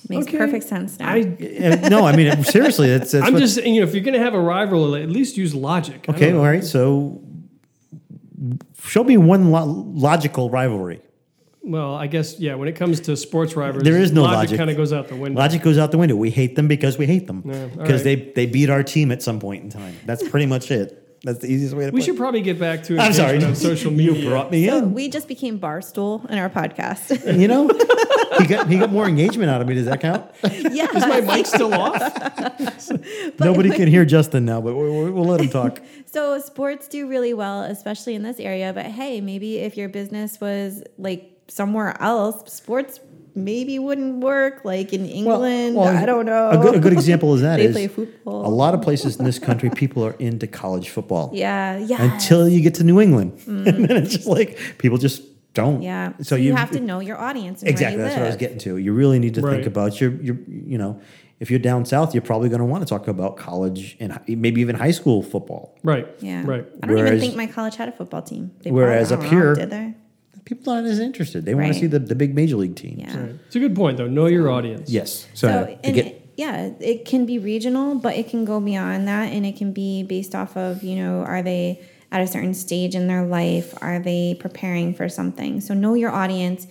Makes 0.10 0.28
Okay. 0.28 0.38
perfect 0.38 0.66
sense 0.68 1.00
now. 1.00 1.10
I, 1.14 1.20
Uh, 1.22 1.90
no, 1.90 2.06
I 2.06 2.16
mean 2.16 2.44
seriously. 2.56 2.90
That's, 2.90 3.12
that's 3.12 3.26
I'm 3.26 3.34
what- 3.34 3.40
just 3.40 3.58
you 3.64 3.82
know, 3.82 3.88
if 3.88 3.94
you're 3.94 4.04
going 4.04 4.14
to 4.14 4.24
have 4.24 4.34
a 4.34 4.40
rival, 4.40 4.96
at 4.96 5.10
least 5.10 5.36
use 5.38 5.54
logic. 5.56 6.06
Okay. 6.10 6.28
don't 6.32 6.36
All 6.38 6.44
know. 6.44 6.50
right. 6.50 6.64
So 6.64 7.22
show 8.84 9.04
me 9.04 9.18
one 9.18 9.52
lo- 9.52 9.66
logical 9.94 10.50
rivalry. 10.50 11.02
Well, 11.64 11.96
I 11.96 12.06
guess 12.08 12.40
yeah. 12.40 12.54
When 12.56 12.68
it 12.68 12.76
comes 12.76 13.00
to 13.02 13.18
sports 13.18 13.56
rivals, 13.56 13.84
There 13.84 13.98
is 13.98 14.12
no 14.12 14.22
logic. 14.24 14.38
logic. 14.38 14.58
Kind 14.60 14.70
of 14.70 14.78
goes 14.78 14.94
out 14.94 15.08
the 15.08 15.16
window. 15.16 15.40
Logic 15.40 15.62
goes 15.62 15.80
out 15.80 15.92
the 15.92 15.98
window. 15.98 16.16
We 16.16 16.30
hate 16.30 16.56
them 16.56 16.68
because 16.68 16.98
we 17.00 17.08
hate 17.08 17.26
them 17.26 17.42
Yeah, 17.44 17.66
because 17.68 18.06
right. 18.06 18.36
they 18.36 18.46
they 18.46 18.52
beat 18.52 18.70
our 18.70 18.84
team 18.84 19.12
at 19.12 19.24
some 19.24 19.40
point 19.40 19.64
in 19.64 19.70
time. 19.72 19.96
That's 20.06 20.28
pretty 20.28 20.46
much 20.46 20.70
it. 20.70 21.02
That's 21.26 21.40
the 21.40 21.48
easiest 21.48 21.76
way 21.76 21.86
to. 21.86 21.92
we 21.92 22.00
put 22.00 22.06
should 22.06 22.16
it. 22.16 22.18
probably 22.20 22.42
get 22.42 22.60
back 22.60 22.84
to 22.84 23.00
I'm 23.00 23.12
sorry. 23.12 23.44
on 23.44 23.56
social 23.56 23.92
media. 23.92 24.14
You 24.14 24.30
brought 24.30 24.52
me 24.52 24.68
so 24.68 24.78
in. 24.78 24.94
we 24.94 25.10
just 25.10 25.28
became 25.28 25.60
Barstool 25.60 26.30
in 26.30 26.38
our 26.38 26.50
podcast. 26.52 27.10
You 27.40 27.48
know, 27.48 27.68
he 28.38 28.46
got 28.46 28.70
he 28.70 28.78
got 28.78 28.92
more 28.92 29.08
engagement 29.08 29.50
out 29.50 29.60
of 29.60 29.68
me. 29.68 29.74
Does 29.74 29.86
that 29.88 30.00
count? 30.02 30.24
yeah. 30.44 30.88
Is 30.96 31.06
my 31.08 31.22
mic 31.22 31.46
still 31.58 31.74
off? 31.74 32.00
Nobody 33.40 33.72
can 33.72 33.88
hear 33.88 34.06
Justin 34.06 34.46
now, 34.46 34.62
but 34.62 34.76
we'll, 34.76 35.12
we'll 35.12 35.26
let 35.26 35.42
him 35.42 35.50
talk. 35.50 35.82
So 36.08 36.40
sports 36.40 36.88
do 36.88 37.10
really 37.10 37.34
well, 37.34 37.64
especially 37.64 38.16
in 38.16 38.24
this 38.24 38.40
area. 38.40 38.72
But 38.72 38.86
hey, 38.86 39.20
maybe 39.20 39.58
if 39.58 39.76
your 39.76 39.90
business 39.90 40.40
was 40.40 40.82
like 40.98 41.30
somewhere 41.50 42.02
else, 42.02 42.54
sports 42.54 43.02
maybe 43.36 43.78
wouldn't 43.80 44.18
work. 44.24 44.64
Like 44.66 44.94
in 44.94 45.06
England, 45.06 45.76
well, 45.76 45.96
I 45.96 46.06
don't 46.06 46.26
know. 46.26 46.50
A 46.50 46.58
good, 46.58 46.76
a 46.76 46.80
good 46.80 46.94
example 46.94 47.34
is 47.36 47.42
that 47.48 47.58
They 47.58 47.66
is 47.66 47.72
play 47.74 47.88
football. 47.88 48.46
a 48.46 48.50
lot 48.50 48.74
of 48.74 48.82
places 48.82 49.18
in 49.18 49.26
this 49.26 49.40
country, 49.40 49.70
people 49.70 50.04
are 50.06 50.14
into 50.20 50.48
college 50.48 50.90
football. 50.90 51.32
Yeah, 51.34 51.78
yeah. 51.92 52.02
Until 52.14 52.48
you 52.48 52.62
get 52.62 52.76
to 52.76 52.84
New 52.84 53.00
England, 53.02 53.40
and 53.48 53.86
then 53.88 53.98
it's 53.98 54.14
just 54.14 54.28
like 54.28 54.58
people 54.78 54.98
just 54.98 55.22
don't. 55.54 55.80
Mm. 55.80 55.84
yeah. 55.84 56.14
So, 56.22 56.36
you, 56.36 56.46
you, 56.48 56.56
have 56.56 56.72
to 56.72 56.80
know 56.80 57.00
your 57.00 57.18
audience. 57.18 57.62
And 57.62 57.70
exactly. 57.70 57.98
Where 57.98 58.06
That's 58.08 58.16
you 58.18 58.22
what 58.22 58.26
I 58.28 58.30
was 58.30 58.38
getting 58.38 58.58
to. 58.60 58.78
You 58.78 58.94
really 58.94 59.20
need 59.20 59.36
to 59.36 59.42
Right. 59.42 59.56
think 59.56 59.68
about 59.68 60.00
your 60.02 60.12
your 60.22 60.38
you 60.48 60.78
know. 60.78 61.00
If 61.38 61.52
you're 61.52 61.60
down 61.60 61.84
south, 61.84 62.14
you're 62.16 62.22
probably 62.22 62.48
going 62.48 62.60
to 62.60 62.66
want 62.66 62.82
to 62.82 62.90
talk 62.90 63.10
about 63.10 63.36
college 63.36 63.98
and 64.00 64.18
maybe 64.26 64.62
even 64.62 64.74
high 64.78 64.92
school 64.92 65.22
football. 65.22 65.78
Right. 65.84 66.08
Yeah. 66.22 66.44
Right. 66.46 66.66
I 66.82 66.88
don't 66.88 66.98
even 66.98 67.20
think 67.20 67.36
my 67.36 67.46
college 67.46 67.76
had 67.76 67.90
a 67.90 67.92
football 67.92 68.22
team. 68.22 68.52
They 68.62 68.72
Whereas 68.72 69.12
up 69.12 69.20
know, 69.22 69.30
here- 69.30 69.54
did 69.54 69.70
they? 69.70 69.96
People 70.46 70.72
aren't 70.74 70.88
as 70.88 71.00
interested. 71.00 71.44
They 71.46 71.54
want 71.56 71.66
Right. 71.68 71.74
to 71.74 71.80
see 71.80 71.88
the, 71.88 72.00
the 72.00 72.16
big 72.16 72.36
major 72.36 72.56
league 72.56 72.76
teams. 72.76 73.00
Yeah. 73.02 73.20
Right. 73.20 73.36
It's 73.48 73.56
a 73.56 73.60
good 73.60 73.76
point, 73.76 73.98
though. 73.98 74.08
Know 74.08 74.28
your 74.28 74.50
audience. 74.52 74.90
Yes. 74.90 75.28
So, 75.34 75.48
So, 75.48 75.78
and 75.84 75.96
get- 75.96 76.06
it- 76.06 76.22
yeah, 76.38 76.70
it 76.80 77.06
can 77.06 77.26
be 77.26 77.40
regional, 77.40 77.96
but 77.96 78.16
it 78.16 78.30
can 78.30 78.44
go 78.46 78.60
beyond 78.60 79.08
that, 79.08 79.32
and 79.32 79.46
it 79.46 79.56
can 79.56 79.72
be 79.72 80.04
based 80.04 80.36
off 80.36 80.56
of 80.58 80.84
you 80.84 80.96
know, 80.98 81.20
are 81.22 81.42
they 81.42 81.80
at 82.12 82.22
a 82.22 82.28
certain 82.28 82.54
stage 82.54 82.94
in 82.94 83.08
their 83.08 83.26
life? 83.26 83.74
Are 83.82 84.00
they 84.00 84.36
preparing 84.40 84.94
for 84.94 85.08
something? 85.10 85.62
So 85.62 85.74
know 85.74 85.94
your 85.96 86.12
audience 86.12 86.68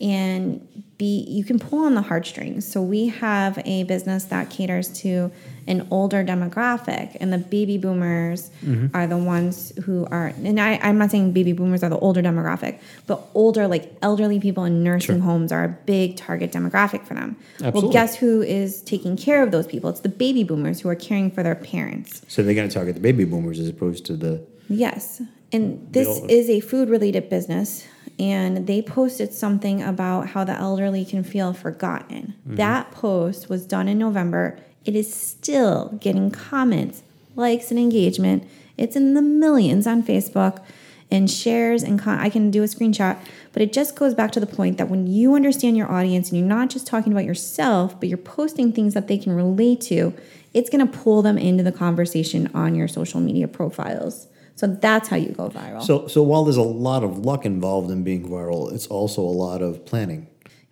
and 0.00 0.66
be 0.96 1.24
you 1.28 1.44
can 1.44 1.58
pull 1.58 1.84
on 1.84 1.94
the 1.94 2.02
heartstrings. 2.02 2.70
So 2.70 2.82
we 2.82 3.08
have 3.08 3.58
a 3.64 3.84
business 3.84 4.24
that 4.24 4.50
caters 4.50 4.88
to 5.00 5.30
an 5.66 5.86
older 5.90 6.24
demographic 6.24 7.16
and 7.20 7.32
the 7.32 7.38
baby 7.38 7.78
boomers 7.78 8.50
mm-hmm. 8.64 8.94
are 8.96 9.06
the 9.06 9.16
ones 9.16 9.72
who 9.84 10.06
are 10.10 10.32
and 10.36 10.60
I, 10.60 10.78
I'm 10.82 10.98
not 10.98 11.10
saying 11.10 11.32
baby 11.32 11.52
boomers 11.52 11.82
are 11.82 11.88
the 11.88 11.98
older 11.98 12.22
demographic, 12.22 12.80
but 13.06 13.26
older 13.34 13.68
like 13.68 13.92
elderly 14.02 14.40
people 14.40 14.64
in 14.64 14.82
nursing 14.82 15.20
homes 15.20 15.52
are 15.52 15.64
a 15.64 15.68
big 15.68 16.16
target 16.16 16.52
demographic 16.52 17.06
for 17.06 17.14
them. 17.14 17.36
Well, 17.60 17.90
guess 17.90 18.16
who 18.16 18.42
is 18.42 18.82
taking 18.82 19.16
care 19.16 19.42
of 19.42 19.50
those 19.50 19.66
people? 19.66 19.90
It's 19.90 20.00
the 20.00 20.08
baby 20.08 20.42
boomers 20.42 20.80
who 20.80 20.88
are 20.88 20.96
caring 20.96 21.30
for 21.30 21.42
their 21.42 21.54
parents. 21.54 22.22
So 22.28 22.42
they're 22.42 22.54
going 22.54 22.68
to 22.68 22.74
target 22.74 22.94
the 22.94 23.00
baby 23.00 23.24
boomers 23.24 23.58
as 23.58 23.68
opposed 23.68 24.04
to 24.06 24.16
the. 24.16 24.44
Yes. 24.68 25.22
And 25.52 25.92
this 25.92 26.20
Bill- 26.20 26.30
is 26.30 26.50
a 26.50 26.60
food 26.60 26.88
related 26.88 27.28
business. 27.30 27.86
And 28.18 28.66
they 28.66 28.82
posted 28.82 29.32
something 29.32 29.82
about 29.82 30.28
how 30.28 30.44
the 30.44 30.52
elderly 30.52 31.04
can 31.04 31.22
feel 31.22 31.52
forgotten. 31.52 32.34
Mm-hmm. 32.40 32.56
That 32.56 32.90
post 32.90 33.48
was 33.48 33.64
done 33.64 33.86
in 33.86 33.98
November. 33.98 34.58
It 34.84 34.96
is 34.96 35.12
still 35.12 35.96
getting 36.00 36.30
comments, 36.30 37.02
likes, 37.36 37.70
and 37.70 37.78
engagement. 37.78 38.48
It's 38.76 38.96
in 38.96 39.14
the 39.14 39.22
millions 39.22 39.86
on 39.86 40.02
Facebook 40.02 40.64
and 41.10 41.30
shares 41.30 41.82
and 41.82 41.98
con- 41.98 42.18
I 42.18 42.28
can 42.28 42.50
do 42.50 42.62
a 42.62 42.66
screenshot. 42.66 43.18
But 43.52 43.62
it 43.62 43.72
just 43.72 43.96
goes 43.96 44.14
back 44.14 44.32
to 44.32 44.40
the 44.40 44.46
point 44.46 44.78
that 44.78 44.88
when 44.88 45.06
you 45.06 45.34
understand 45.34 45.76
your 45.76 45.90
audience 45.90 46.28
and 46.28 46.38
you're 46.38 46.46
not 46.46 46.70
just 46.70 46.86
talking 46.86 47.12
about 47.12 47.24
yourself, 47.24 47.98
but 47.98 48.08
you're 48.08 48.18
posting 48.18 48.72
things 48.72 48.94
that 48.94 49.08
they 49.08 49.18
can 49.18 49.32
relate 49.32 49.80
to, 49.82 50.14
it's 50.54 50.70
going 50.70 50.86
to 50.86 50.98
pull 50.98 51.22
them 51.22 51.38
into 51.38 51.62
the 51.62 51.72
conversation 51.72 52.50
on 52.54 52.74
your 52.74 52.88
social 52.88 53.20
media 53.20 53.48
profiles. 53.48 54.26
So 54.58 54.66
that's 54.66 55.08
how 55.08 55.16
you 55.16 55.30
go 55.30 55.48
viral. 55.48 55.82
So, 55.82 56.08
so 56.08 56.22
while 56.22 56.42
there's 56.44 56.56
a 56.56 56.62
lot 56.62 57.04
of 57.04 57.18
luck 57.18 57.46
involved 57.46 57.90
in 57.92 58.02
being 58.02 58.28
viral, 58.28 58.72
it's 58.72 58.88
also 58.88 59.22
a 59.22 59.36
lot 59.46 59.62
of 59.62 59.86
planning. 59.86 60.26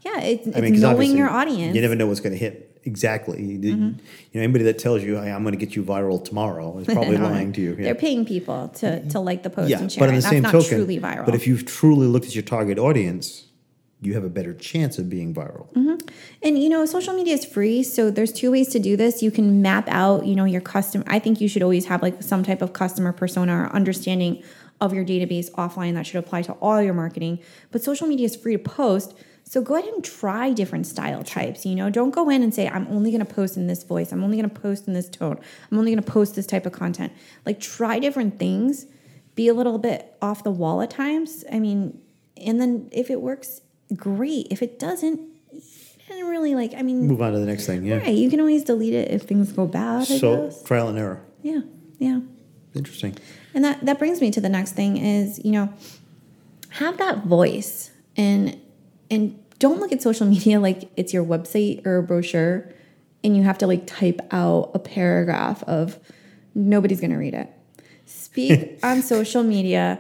yeah, 0.05 0.21
it's, 0.21 0.47
it's 0.49 0.57
I 0.57 0.61
mean, 0.61 0.73
'cause 0.75 0.83
knowing 0.83 1.17
your 1.17 1.31
audience. 1.31 1.69
Mm-hmm. 1.69 1.77
You 1.77 1.83
never 1.83 1.95
know 1.95 2.07
what's 2.09 2.19
going 2.21 2.33
to 2.33 2.39
hit 2.39 2.81
exactly. 2.83 3.43
You, 3.43 3.59
you 3.61 3.75
know, 3.77 3.95
anybody 4.35 4.65
that 4.65 4.79
tells 4.81 5.03
you, 5.05 5.17
hey, 5.17 5.31
"I'm 5.33 5.43
going 5.45 5.53
to 5.59 5.65
get 5.65 5.75
you 5.77 5.85
viral 5.85 6.23
tomorrow," 6.23 6.79
is 6.79 6.87
probably 6.87 7.17
lying 7.31 7.53
to 7.55 7.61
you. 7.61 7.75
They're 7.77 7.95
paying 7.95 8.25
people 8.25 8.69
to, 8.81 9.09
to 9.11 9.21
like 9.21 9.43
the 9.45 9.51
post 9.51 9.71
yeah, 9.71 9.79
and 9.81 9.91
share 9.91 10.03
but 10.03 10.09
it. 10.11 10.17
the 10.17 10.21
That's 10.23 10.31
same 10.31 10.43
not 10.43 10.53
token, 10.53 10.69
truly 10.79 10.99
viral. 11.01 11.25
but 11.25 11.35
if 11.37 11.47
you've 11.47 11.65
truly 11.65 12.07
looked 12.09 12.27
at 12.27 12.35
your 12.35 12.43
target 12.43 12.79
audience, 12.79 13.46
you 14.07 14.15
have 14.15 14.25
a 14.25 14.31
better 14.31 14.55
chance 14.55 14.99
of 14.99 15.11
being 15.11 15.35
viral. 15.35 15.71
Mm-hmm. 15.75 16.09
And 16.43 16.59
you 16.59 16.69
know, 16.69 16.87
social 16.87 17.13
media 17.13 17.35
is 17.35 17.45
free, 17.45 17.83
so 17.83 18.11
there's 18.11 18.33
two 18.33 18.53
ways 18.53 18.69
to 18.69 18.79
do 18.79 18.97
this. 18.97 19.23
You 19.23 19.31
can 19.31 19.61
map 19.61 19.89
out, 19.89 20.25
you 20.25 20.37
know, 20.37 20.45
your 20.45 20.61
custom. 20.61 21.03
I 21.07 21.19
think 21.19 21.41
you 21.41 21.49
should 21.49 21.63
always 21.63 21.87
have 21.87 22.03
like 22.03 22.23
some 22.23 22.45
type 22.45 22.63
of 22.63 22.73
customer 22.73 23.13
persona 23.13 23.65
or 23.65 23.67
understanding 23.75 24.43
of 24.81 24.93
your 24.95 25.05
database 25.05 25.51
offline 25.53 25.95
that 25.95 26.07
should 26.07 26.17
apply 26.17 26.43
to 26.43 26.53
all 26.55 26.81
your 26.81 26.95
marketing. 26.95 27.41
But 27.73 27.83
social 27.83 28.07
media 28.07 28.27
is 28.27 28.37
free 28.37 28.53
to 28.53 28.59
post, 28.59 29.15
so 29.43 29.61
go 29.61 29.77
ahead 29.77 29.93
and 29.93 30.05
try 30.05 30.53
different 30.53 30.87
style 30.87 31.23
types. 31.23 31.65
You 31.65 31.75
know, 31.75 31.91
don't 31.91 32.11
go 32.11 32.29
in 32.29 32.43
and 32.43 32.55
say 32.55 32.69
I'm 32.69 32.87
only 32.89 33.11
going 33.11 33.25
to 33.25 33.35
post 33.35 33.57
in 33.57 33.67
this 33.67 33.83
voice. 33.83 34.13
I'm 34.13 34.23
only 34.23 34.37
going 34.37 34.49
to 34.49 34.61
post 34.61 34.87
in 34.87 34.95
this 34.95 35.09
tone. 35.09 35.39
I'm 35.71 35.79
only 35.79 35.93
going 35.93 36.03
to 36.03 36.11
post 36.11 36.35
this 36.35 36.47
type 36.47 36.67
of 36.67 36.73
content. 36.73 37.13
Like 37.45 37.61
try 37.61 37.99
different 37.99 38.39
things. 38.39 38.87
Be 39.35 39.49
a 39.49 39.55
little 39.55 39.79
bit 39.79 40.17
off 40.23 40.43
the 40.43 40.51
wall 40.51 40.81
at 40.83 40.91
times. 40.91 41.45
I 41.53 41.59
mean, 41.59 42.01
and 42.37 42.61
then 42.61 42.89
if 42.93 43.11
it 43.11 43.21
works, 43.21 43.61
great. 43.95 44.49
If 44.51 44.63
it 44.63 44.79
doesn't, 44.79 45.21
didn't 46.09 46.27
really 46.29 46.55
like. 46.55 46.75
I 46.75 46.83
mean, 46.83 47.07
Move 47.07 47.21
on 47.23 47.33
to 47.33 47.39
the 47.39 47.47
next 47.47 47.67
thing. 47.67 47.85
Yeah. 47.85 47.99
right? 47.99 48.15
You 48.15 48.31
can 48.31 48.41
always 48.41 48.65
delete 48.65 48.95
it 48.95 49.11
if 49.11 49.23
things 49.23 49.53
go 49.53 49.67
bad. 49.67 50.03
I 50.03 50.05
So 50.05 50.47
guess. 50.47 50.63
trial 50.63 50.89
and 50.89 50.99
error. 50.99 51.21
Yeah, 51.43 51.61
yeah. 51.99 52.21
Interesting. 52.75 53.17
And 53.55 53.65
that 53.65 53.85
that 53.87 53.99
brings 53.99 54.21
me 54.21 54.31
to 54.33 54.41
the 54.41 54.49
next 54.49 54.73
thing 54.73 54.97
is 54.99 55.41
you 55.45 55.51
know 55.53 55.73
have 56.71 56.99
that 56.99 57.25
voice 57.25 57.91
and 58.17 58.61
and 59.11 59.39
don't 59.59 59.81
look 59.81 59.93
at 59.93 60.03
social 60.03 60.27
media 60.37 60.61
like 60.61 60.91
it's 60.97 61.13
your 61.15 61.25
website 61.25 61.87
or 61.87 61.97
a 61.97 62.03
brochure 62.03 62.71
and 63.25 63.35
you 63.37 63.43
have 63.45 63.57
to 63.59 63.67
like 63.67 63.87
type 63.87 64.21
out 64.31 64.73
a 64.75 64.79
paragraph 64.79 65.63
of 65.65 65.99
nobody's 66.55 67.01
going 67.01 67.11
to 67.13 67.17
read 67.17 67.35
it. 67.35 67.51
Speak 68.05 68.79
on 68.83 69.03
social 69.03 69.43
media 69.43 69.99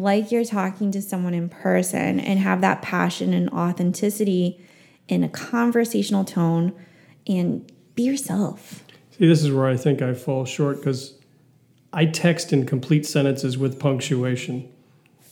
like 0.00 0.32
you're 0.32 0.44
talking 0.44 0.90
to 0.90 1.02
someone 1.02 1.34
in 1.34 1.48
person 1.48 2.18
and 2.18 2.38
have 2.38 2.62
that 2.62 2.80
passion 2.80 3.34
and 3.34 3.50
authenticity 3.50 4.58
in 5.06 5.22
a 5.22 5.28
conversational 5.28 6.24
tone 6.24 6.72
and 7.26 7.70
be 7.94 8.04
yourself. 8.04 8.84
See, 9.10 9.26
this 9.26 9.42
is 9.42 9.52
where 9.52 9.66
I 9.66 9.76
think 9.76 10.00
I 10.00 10.14
fall 10.14 10.46
short 10.46 10.78
because 10.78 11.18
I 11.92 12.06
text 12.06 12.54
in 12.54 12.64
complete 12.64 13.04
sentences 13.04 13.58
with 13.58 13.78
punctuation. 13.78 14.72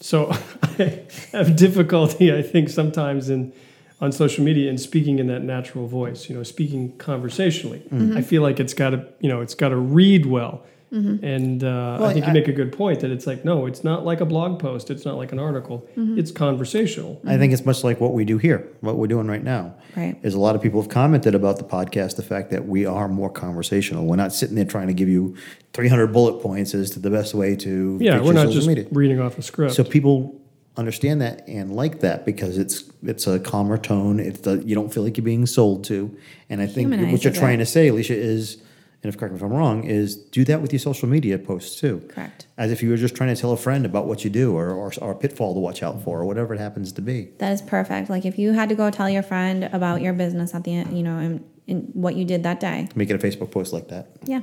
So 0.01 0.31
I 0.62 1.05
have 1.33 1.57
difficulty, 1.57 2.35
I 2.35 2.42
think, 2.42 2.68
sometimes 2.68 3.31
in 3.31 3.53
on 3.99 4.12
social 4.12 4.42
media 4.42 4.70
and 4.70 4.81
speaking 4.81 5.18
in 5.18 5.27
that 5.27 5.42
natural 5.42 5.87
voice. 5.87 6.29
You 6.29 6.37
know, 6.37 6.42
speaking 6.42 6.96
conversationally. 6.99 7.81
Mm-hmm. 7.90 8.16
I 8.16 8.23
feel 8.23 8.42
like 8.42 8.61
it's 8.61 8.75
got 8.75 8.90
to, 8.90 9.07
you 9.20 9.29
know, 9.29 9.40
it's 9.40 9.55
got 9.55 9.70
to 9.70 9.77
read 9.77 10.27
well. 10.27 10.64
And 10.92 11.62
uh, 11.62 11.68
I 11.68 12.00
Well, 12.00 12.11
think 12.12 12.26
you 12.26 12.33
make 12.33 12.48
a 12.48 12.53
good 12.53 12.72
point 12.72 13.00
that 13.00 13.11
it's 13.11 13.26
like, 13.26 13.44
no, 13.44 13.66
it's 13.66 13.85
not 13.85 14.05
like 14.05 14.20
a 14.20 14.24
blog 14.26 14.59
post. 14.59 14.90
It's 14.90 15.05
not 15.05 15.16
like 15.16 15.31
an 15.33 15.38
article. 15.38 15.88
It's 15.96 16.31
conversational. 16.33 17.20
I 17.26 17.37
think 17.38 17.53
it's 17.53 17.64
much 17.64 17.85
like 17.85 18.00
what 18.00 18.12
we 18.12 18.24
do 18.24 18.38
here, 18.38 18.68
what 18.81 18.96
we're 18.96 19.07
doing 19.07 19.26
right 19.29 19.42
now. 19.44 19.74
Right. 19.96 20.18
Is 20.22 20.35
a 20.35 20.40
lot 20.40 20.57
of 20.57 20.62
people 20.62 20.81
have 20.83 20.90
commented 20.90 21.35
about 21.35 21.59
the 21.59 21.64
podcast, 21.64 22.16
the 22.16 22.22
fact 22.22 22.50
that 22.50 22.66
we 22.66 22.87
are 22.87 23.09
more 23.09 23.31
conversational. 23.31 24.05
We're 24.07 24.16
not 24.16 24.33
sitting 24.33 24.57
there 24.57 24.64
trying 24.64 24.88
to 24.88 24.94
give 24.94 25.09
you 25.09 25.37
300 25.74 26.09
bullet 26.09 26.42
points 26.42 26.74
as 26.74 26.90
to 26.90 26.98
the 26.98 27.11
best 27.11 27.35
way 27.35 27.55
to 27.57 27.98
Yeah, 28.00 28.14
fix 28.16 28.26
we're 28.26 28.33
not 28.33 28.50
just 28.50 28.66
media. 28.66 28.87
reading 28.90 29.20
off 29.20 29.38
a 29.38 29.42
script. 29.42 29.74
So 29.74 29.85
people 29.85 30.40
understand 30.76 31.20
that 31.20 31.46
and 31.48 31.74
like 31.74 32.00
that 32.00 32.24
because 32.24 32.57
it's 32.57 32.85
it's 33.03 33.26
a 33.26 33.38
calmer 33.38 33.76
tone. 33.79 34.18
It's 34.20 34.40
the, 34.40 34.62
you 34.64 34.74
don't 34.74 34.92
feel 34.92 35.03
like 35.03 35.16
you're 35.16 35.24
being 35.24 35.46
sold 35.46 35.85
to. 35.85 36.16
And 36.48 36.61
I 36.61 36.66
think 36.66 36.90
what 36.90 36.98
you're 36.98 37.07
Humanizes 37.09 37.38
trying 37.38 37.59
to 37.61 37.66
say, 37.66 37.88
Alicia, 37.88 38.14
is, 38.16 38.62
and 39.02 39.12
if 39.12 39.18
correct 39.18 39.32
me 39.32 39.38
if 39.38 39.42
I'm 39.42 39.52
wrong, 39.52 39.84
is 39.84 40.16
do 40.16 40.44
that 40.44 40.60
with 40.60 40.72
your 40.72 40.80
social 40.80 41.08
media 41.08 41.38
posts 41.38 41.80
too. 41.80 42.06
Correct. 42.08 42.46
As 42.58 42.70
if 42.70 42.82
you 42.82 42.90
were 42.90 42.98
just 42.98 43.14
trying 43.14 43.34
to 43.34 43.40
tell 43.40 43.52
a 43.52 43.56
friend 43.56 43.86
about 43.86 44.06
what 44.06 44.24
you 44.24 44.30
do 44.30 44.54
or, 44.54 44.70
or, 44.70 44.92
or 45.00 45.12
a 45.12 45.14
pitfall 45.14 45.54
to 45.54 45.60
watch 45.60 45.82
out 45.82 46.02
for 46.02 46.20
or 46.20 46.26
whatever 46.26 46.52
it 46.52 46.60
happens 46.60 46.92
to 46.92 47.00
be. 47.00 47.30
That 47.38 47.52
is 47.52 47.62
perfect. 47.62 48.10
Like 48.10 48.26
if 48.26 48.38
you 48.38 48.52
had 48.52 48.68
to 48.68 48.74
go 48.74 48.90
tell 48.90 49.08
your 49.08 49.22
friend 49.22 49.64
about 49.72 50.02
your 50.02 50.12
business 50.12 50.54
at 50.54 50.64
the 50.64 50.74
end, 50.74 50.94
you 50.94 51.02
know, 51.02 51.16
and, 51.16 51.48
and 51.66 51.90
what 51.94 52.14
you 52.14 52.26
did 52.26 52.42
that 52.42 52.60
day. 52.60 52.88
Make 52.94 53.08
it 53.08 53.14
a 53.14 53.26
Facebook 53.26 53.50
post 53.50 53.72
like 53.72 53.88
that. 53.88 54.08
Yeah. 54.24 54.42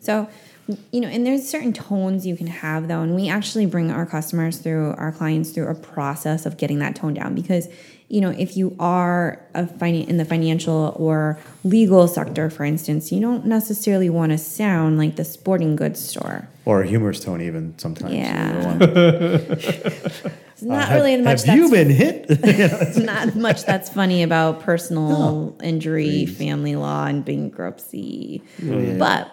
So, 0.00 0.28
you 0.90 1.02
know, 1.02 1.08
and 1.08 1.26
there's 1.26 1.46
certain 1.46 1.74
tones 1.74 2.26
you 2.26 2.36
can 2.36 2.46
have 2.46 2.88
though, 2.88 3.02
and 3.02 3.14
we 3.14 3.28
actually 3.28 3.66
bring 3.66 3.90
our 3.90 4.06
customers 4.06 4.56
through, 4.56 4.94
our 4.96 5.12
clients 5.12 5.50
through 5.50 5.68
a 5.68 5.74
process 5.74 6.46
of 6.46 6.56
getting 6.56 6.78
that 6.78 6.96
tone 6.96 7.12
down 7.12 7.34
because, 7.34 7.68
you 8.14 8.20
know, 8.20 8.30
if 8.30 8.56
you 8.56 8.76
are 8.78 9.40
a 9.54 9.64
finan- 9.64 10.06
in 10.06 10.18
the 10.18 10.24
financial 10.24 10.94
or 10.96 11.36
legal 11.64 12.06
sector, 12.06 12.48
for 12.48 12.64
instance, 12.64 13.10
you 13.10 13.20
don't 13.20 13.44
necessarily 13.44 14.08
want 14.08 14.30
to 14.30 14.38
sound 14.38 14.98
like 14.98 15.16
the 15.16 15.24
sporting 15.24 15.74
goods 15.74 15.98
store. 15.98 16.46
Or 16.64 16.82
a 16.82 16.86
humorous 16.86 17.18
tone 17.18 17.40
even 17.40 17.74
sometimes. 17.76 18.14
Yeah. 18.14 18.78
It's 20.54 20.62
not 20.62 20.84
uh, 20.84 20.86
have- 20.86 20.94
really 21.02 21.16
much. 21.20 21.42
Have 21.42 21.56
you 21.56 21.68
that's- 21.68 21.86
been 21.86 21.90
hit? 21.90 22.26
It's 22.88 22.96
not 22.98 23.34
much 23.34 23.64
that's 23.64 23.90
funny 23.90 24.22
about 24.22 24.60
personal 24.60 25.56
injury, 25.60 26.26
family 26.26 26.76
law, 26.76 27.06
and 27.06 27.24
bankruptcy. 27.24 28.40
Oh, 28.64 28.96
but 28.96 29.28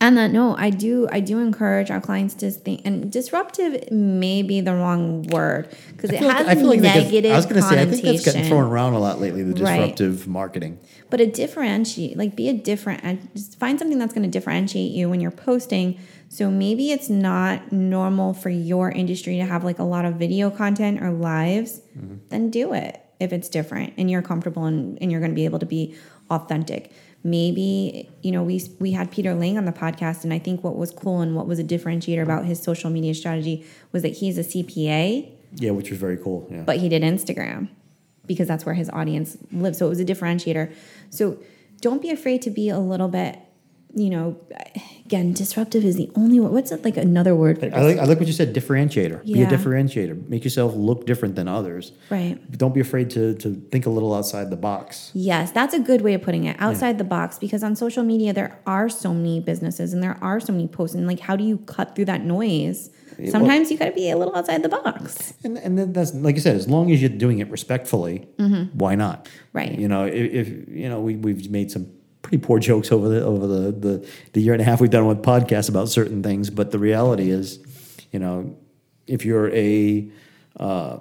on 0.00 0.14
that 0.14 0.30
note, 0.30 0.56
I 0.58 0.70
do 0.70 1.08
I 1.10 1.20
do 1.20 1.38
encourage 1.40 1.90
our 1.90 2.00
clients 2.00 2.34
to 2.36 2.50
think, 2.50 2.82
and 2.84 3.10
disruptive 3.10 3.90
may 3.90 4.42
be 4.42 4.60
the 4.60 4.74
wrong 4.74 5.22
word 5.24 5.74
because 5.92 6.10
it 6.10 6.22
like- 6.22 6.36
has 6.36 6.46
I 6.48 6.54
feel 6.54 6.66
like 6.66 6.80
that 6.82 6.94
gets- 6.94 7.06
negative 7.06 7.32
I 7.32 7.36
was 7.36 7.46
going 7.46 7.56
to 7.60 7.62
say, 7.62 7.82
I 7.82 7.86
think 7.86 8.02
that's 8.02 8.24
gotten 8.24 8.44
thrown 8.44 8.64
around 8.64 8.94
a 8.94 9.00
lot 9.00 9.20
lately, 9.20 9.42
the 9.42 9.62
Right. 9.62 9.78
disruptive 9.96 10.28
marketing. 10.28 10.78
But 11.10 11.20
a 11.20 11.26
differentiate, 11.26 12.16
like 12.16 12.36
be 12.36 12.48
a 12.48 12.52
different, 12.52 13.04
uh, 13.04 13.14
just 13.34 13.58
find 13.58 13.78
something 13.78 13.98
that's 13.98 14.14
going 14.14 14.22
to 14.22 14.30
differentiate 14.30 14.92
you 14.92 15.08
when 15.08 15.20
you're 15.20 15.30
posting. 15.30 15.96
So 16.28 16.50
maybe 16.50 16.92
it's 16.92 17.08
not 17.08 17.72
normal 17.72 18.34
for 18.34 18.50
your 18.50 18.90
industry 18.90 19.36
to 19.38 19.44
have 19.44 19.64
like 19.64 19.78
a 19.78 19.84
lot 19.84 20.04
of 20.04 20.14
video 20.14 20.50
content 20.50 21.02
or 21.02 21.10
lives, 21.10 21.80
mm-hmm. 21.98 22.16
then 22.28 22.50
do 22.50 22.72
it 22.72 23.00
if 23.18 23.32
it's 23.32 23.48
different 23.48 23.94
and 23.96 24.10
you're 24.10 24.22
comfortable 24.22 24.64
and, 24.66 24.98
and 25.00 25.10
you're 25.10 25.20
going 25.20 25.32
to 25.32 25.34
be 25.34 25.44
able 25.44 25.58
to 25.58 25.66
be 25.66 25.94
authentic. 26.30 26.92
Maybe, 27.24 28.08
you 28.22 28.30
know, 28.30 28.42
we, 28.42 28.62
we 28.78 28.92
had 28.92 29.10
Peter 29.10 29.34
Lang 29.34 29.58
on 29.58 29.64
the 29.64 29.72
podcast, 29.72 30.22
and 30.24 30.32
I 30.32 30.38
think 30.38 30.62
what 30.62 30.76
was 30.76 30.90
cool 30.92 31.20
and 31.20 31.34
what 31.34 31.46
was 31.46 31.58
a 31.58 31.64
differentiator 31.64 32.22
about 32.22 32.44
his 32.44 32.62
social 32.62 32.90
media 32.90 33.12
strategy 33.14 33.66
was 33.92 34.02
that 34.02 34.16
he's 34.18 34.38
a 34.38 34.42
CPA 34.44 35.28
Yeah, 35.56 35.72
which 35.72 35.90
was 35.90 35.98
very 35.98 36.16
cool. 36.16 36.46
Yeah. 36.50 36.62
but 36.62 36.78
he 36.78 36.88
did 36.88 37.02
Instagram 37.02 37.68
because 38.26 38.46
that's 38.46 38.64
where 38.64 38.74
his 38.74 38.88
audience 38.90 39.36
lives. 39.52 39.78
So 39.78 39.86
it 39.86 39.88
was 39.88 40.00
a 40.00 40.04
differentiator. 40.04 40.72
So 41.10 41.38
don't 41.80 42.00
be 42.02 42.10
afraid 42.10 42.42
to 42.42 42.50
be 42.50 42.68
a 42.68 42.78
little 42.78 43.08
bit 43.08 43.38
you 43.94 44.10
know, 44.10 44.38
again, 45.06 45.32
disruptive 45.32 45.84
is 45.84 45.96
the 45.96 46.10
only 46.14 46.38
word. 46.38 46.52
What's 46.52 46.70
it 46.70 46.84
like 46.84 46.96
another 46.96 47.34
word 47.34 47.58
for 47.58 47.66
I 47.66 47.80
like, 47.80 47.98
I 47.98 48.04
like 48.04 48.18
what 48.18 48.26
you 48.26 48.32
said. 48.32 48.54
Differentiator. 48.54 49.24
Be 49.24 49.42
a 49.42 49.46
differentiator. 49.46 50.28
Make 50.28 50.44
yourself 50.44 50.74
look 50.74 51.06
different 51.06 51.36
than 51.36 51.48
others. 51.48 51.92
Right. 52.10 52.38
Don't 52.56 52.74
be 52.74 52.80
afraid 52.80 53.10
to 53.10 53.34
to 53.36 53.54
think 53.70 53.86
a 53.86 53.90
little 53.90 54.14
outside 54.14 54.50
the 54.50 54.56
box. 54.56 55.10
Yes, 55.14 55.50
that's 55.52 55.74
a 55.74 55.80
good 55.80 56.02
way 56.02 56.14
of 56.14 56.22
putting 56.22 56.44
it 56.44 56.56
outside 56.60 56.98
the 56.98 57.04
box 57.04 57.38
because 57.38 57.62
on 57.62 57.76
social 57.76 58.04
media 58.04 58.32
there 58.32 58.58
are 58.66 58.88
so 58.88 59.14
many 59.14 59.40
businesses 59.40 59.92
and 59.92 60.02
there 60.02 60.18
are 60.20 60.40
so 60.40 60.52
many 60.52 60.68
posts 60.68 60.94
and 60.94 61.06
like 61.06 61.20
how 61.20 61.36
do 61.36 61.44
you 61.44 61.58
cut 61.58 61.94
through 61.94 62.06
that 62.06 62.22
noise? 62.22 62.90
Sometimes 63.30 63.70
you 63.70 63.78
got 63.78 63.86
to 63.86 63.92
be 63.92 64.10
a 64.10 64.16
little 64.16 64.36
outside 64.36 64.62
the 64.62 64.68
box. 64.68 65.34
And 65.42 65.58
and 65.58 65.78
then 65.78 65.92
that's 65.92 66.14
like 66.14 66.34
you 66.34 66.40
said, 66.40 66.56
as 66.56 66.68
long 66.68 66.92
as 66.92 67.00
you're 67.00 67.08
doing 67.10 67.38
it 67.38 67.50
respectfully, 67.50 68.28
why 68.74 68.94
not? 68.94 69.24
Mm-hmm. 69.24 69.58
Right. 69.58 69.78
You 69.78 69.88
know, 69.88 70.04
if, 70.04 70.32
if 70.32 70.68
you 70.68 70.88
know, 70.88 71.00
we 71.00 71.16
we've 71.16 71.50
made 71.50 71.70
some 71.70 71.90
pretty 72.28 72.44
poor 72.44 72.58
jokes 72.58 72.92
over 72.92 73.08
the 73.08 73.24
over 73.24 73.46
the, 73.46 73.72
the 73.72 74.08
the 74.34 74.40
year 74.40 74.52
and 74.52 74.60
a 74.60 74.64
half 74.64 74.80
we've 74.80 74.90
done 74.90 75.06
with 75.06 75.22
podcasts 75.22 75.68
about 75.68 75.88
certain 75.88 76.22
things, 76.22 76.50
but 76.50 76.70
the 76.70 76.78
reality 76.78 77.30
is, 77.30 77.58
you 78.12 78.18
know, 78.18 78.54
if 79.06 79.24
you're 79.24 79.50
a 79.54 80.06
uh, 80.60 80.98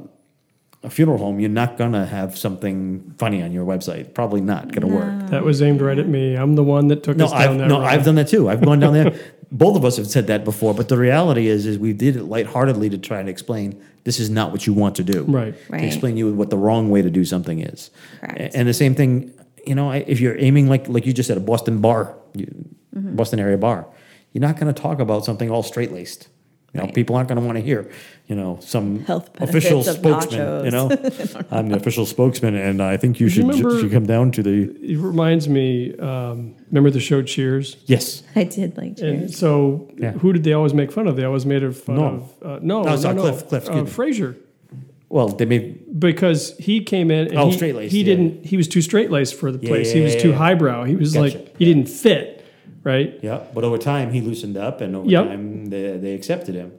a 0.83 0.89
funeral 0.89 1.17
home, 1.17 1.39
you're 1.41 1.49
not 1.49 1.77
gonna 1.77 2.05
have 2.05 2.37
something 2.37 3.13
funny 3.17 3.43
on 3.43 3.51
your 3.51 3.65
website. 3.65 4.13
Probably 4.13 4.39
not 4.39 4.71
gonna 4.71 4.87
work. 4.87 5.29
That 5.31 5.43
was 5.43 5.61
aimed 5.61 5.81
right 5.81 5.97
at 5.99 6.07
me. 6.07 6.35
I'm 6.35 6.55
the 6.55 6.63
one 6.63 6.87
that 6.87 7.03
took 7.03 7.17
No, 7.17 7.25
us 7.25 7.31
down 7.31 7.41
I've 7.41 7.57
that 7.57 7.67
no, 7.67 7.79
road. 7.79 7.85
I've 7.87 8.05
done 8.05 8.15
that 8.15 8.29
too. 8.29 8.49
I've 8.49 8.61
gone 8.63 8.79
down 8.79 8.93
there. 8.93 9.13
Both 9.51 9.77
of 9.77 9.85
us 9.85 9.95
have 9.95 10.07
said 10.07 10.27
that 10.27 10.43
before, 10.43 10.73
but 10.73 10.89
the 10.89 10.97
reality 10.97 11.47
is, 11.47 11.65
is 11.65 11.77
we 11.79 11.93
did 11.93 12.17
it 12.17 12.23
lightheartedly 12.23 12.89
to 12.89 12.97
try 12.97 13.19
and 13.21 13.29
explain 13.29 13.81
this 14.03 14.19
is 14.19 14.29
not 14.29 14.51
what 14.51 14.67
you 14.67 14.73
want 14.73 14.95
to 14.97 15.05
do. 15.05 15.23
Right. 15.23 15.55
Right. 15.69 15.79
To 15.79 15.85
explain 15.87 16.17
you 16.17 16.33
what 16.33 16.49
the 16.49 16.57
wrong 16.57 16.89
way 16.89 17.01
to 17.01 17.09
do 17.09 17.23
something 17.23 17.61
is. 17.61 17.89
Correct. 18.19 18.55
And 18.55 18.67
the 18.67 18.73
same 18.73 18.93
thing, 18.93 19.33
you 19.67 19.75
know, 19.75 19.91
if 19.91 20.19
you're 20.19 20.37
aiming 20.39 20.67
like 20.69 20.87
like 20.87 21.05
you 21.05 21.13
just 21.13 21.27
said, 21.27 21.37
a 21.37 21.41
Boston 21.41 21.79
bar, 21.81 22.15
you, 22.33 22.47
Mm-hmm. 22.95 23.15
Boston 23.15 23.39
area 23.39 23.57
bar, 23.59 23.85
you're 24.33 24.41
not 24.41 24.55
going 24.59 24.73
to 24.73 24.81
talk 24.81 24.99
about 24.99 25.23
something 25.23 25.51
all 25.51 25.61
straight 25.61 25.91
laced. 25.91 26.29
You 26.73 26.79
know, 26.79 26.85
Right. 26.85 26.95
people 26.95 27.15
aren't 27.15 27.29
going 27.29 27.39
to 27.39 27.45
want 27.45 27.57
to 27.57 27.63
hear, 27.63 27.89
you 28.27 28.35
know, 28.35 28.57
some 28.59 29.01
Health 29.05 29.29
official 29.39 29.79
of 29.81 29.85
spokesman. 29.85 30.65
You 30.65 30.71
know, 30.71 30.89
I'm 31.51 31.69
the 31.69 31.75
official 31.77 32.05
spokesman, 32.07 32.55
and 32.55 32.81
I 32.81 32.97
think 32.97 33.19
you 33.19 33.29
should, 33.29 33.45
remember- 33.47 33.79
should 33.79 33.91
come 33.91 34.07
down 34.07 34.31
to 34.31 34.41
the 34.41 34.63
It 34.81 34.97
reminds 34.97 35.47
me. 35.47 35.95
Um, 35.99 36.55
remember 36.71 36.89
the 36.89 36.99
show 36.99 37.21
Cheers? 37.21 37.77
yes. 37.85 38.23
I 38.35 38.45
did 38.45 38.75
like 38.77 38.97
Cheers. 38.97 39.21
And 39.21 39.31
so, 39.33 39.91
Yeah. 39.97 40.13
who 40.13 40.33
did 40.33 40.43
they 40.43 40.53
always 40.53 40.73
make 40.73 40.91
fun 40.91 41.07
of? 41.07 41.15
They 41.17 41.23
always 41.23 41.45
made 41.45 41.61
fun 41.75 41.95
Norm. 41.95 42.15
of 42.15 42.43
uh, 42.43 42.59
no, 42.63 42.81
no, 42.81 42.95
sorry, 42.95 43.15
no, 43.15 43.21
Cliff, 43.21 43.47
Cliff, 43.47 43.63
excuse 43.63 43.81
uh, 43.81 43.83
me. 43.85 43.89
Well, 45.09 45.29
they 45.29 45.45
made 45.45 45.99
because 45.99 46.55
he 46.57 46.81
came 46.83 47.09
in. 47.11 47.27
And 47.29 47.37
Oh, 47.37 47.47
he, 47.49 47.53
straight-laced, 47.53 47.91
He 47.93 47.99
yeah. 47.99 48.05
didn't. 48.05 48.45
He 48.45 48.57
was 48.57 48.67
too 48.67 48.81
straight 48.81 49.09
laced 49.09 49.35
for 49.35 49.51
the 49.51 49.59
Yeah, 49.61 49.69
place. 49.69 49.87
yeah, 49.89 49.93
he 49.95 50.01
was 50.01 50.15
yeah, 50.15 50.21
too 50.21 50.29
yeah. 50.31 50.35
highbrow. 50.35 50.83
He 50.83 50.95
was 50.97 51.13
Gotcha. 51.13 51.37
like 51.37 51.57
he 51.57 51.65
didn't 51.65 51.87
fit, 51.87 52.43
right? 52.83 53.17
Yeah, 53.23 53.43
but 53.53 53.63
over 53.63 53.77
time 53.77 54.11
he 54.11 54.19
loosened 54.21 54.57
up, 54.57 54.81
and 54.81 54.95
over 54.97 55.09
Yep. 55.09 55.25
time 55.27 55.65
they, 55.67 55.97
they 55.97 56.13
accepted 56.13 56.55
him. 56.55 56.73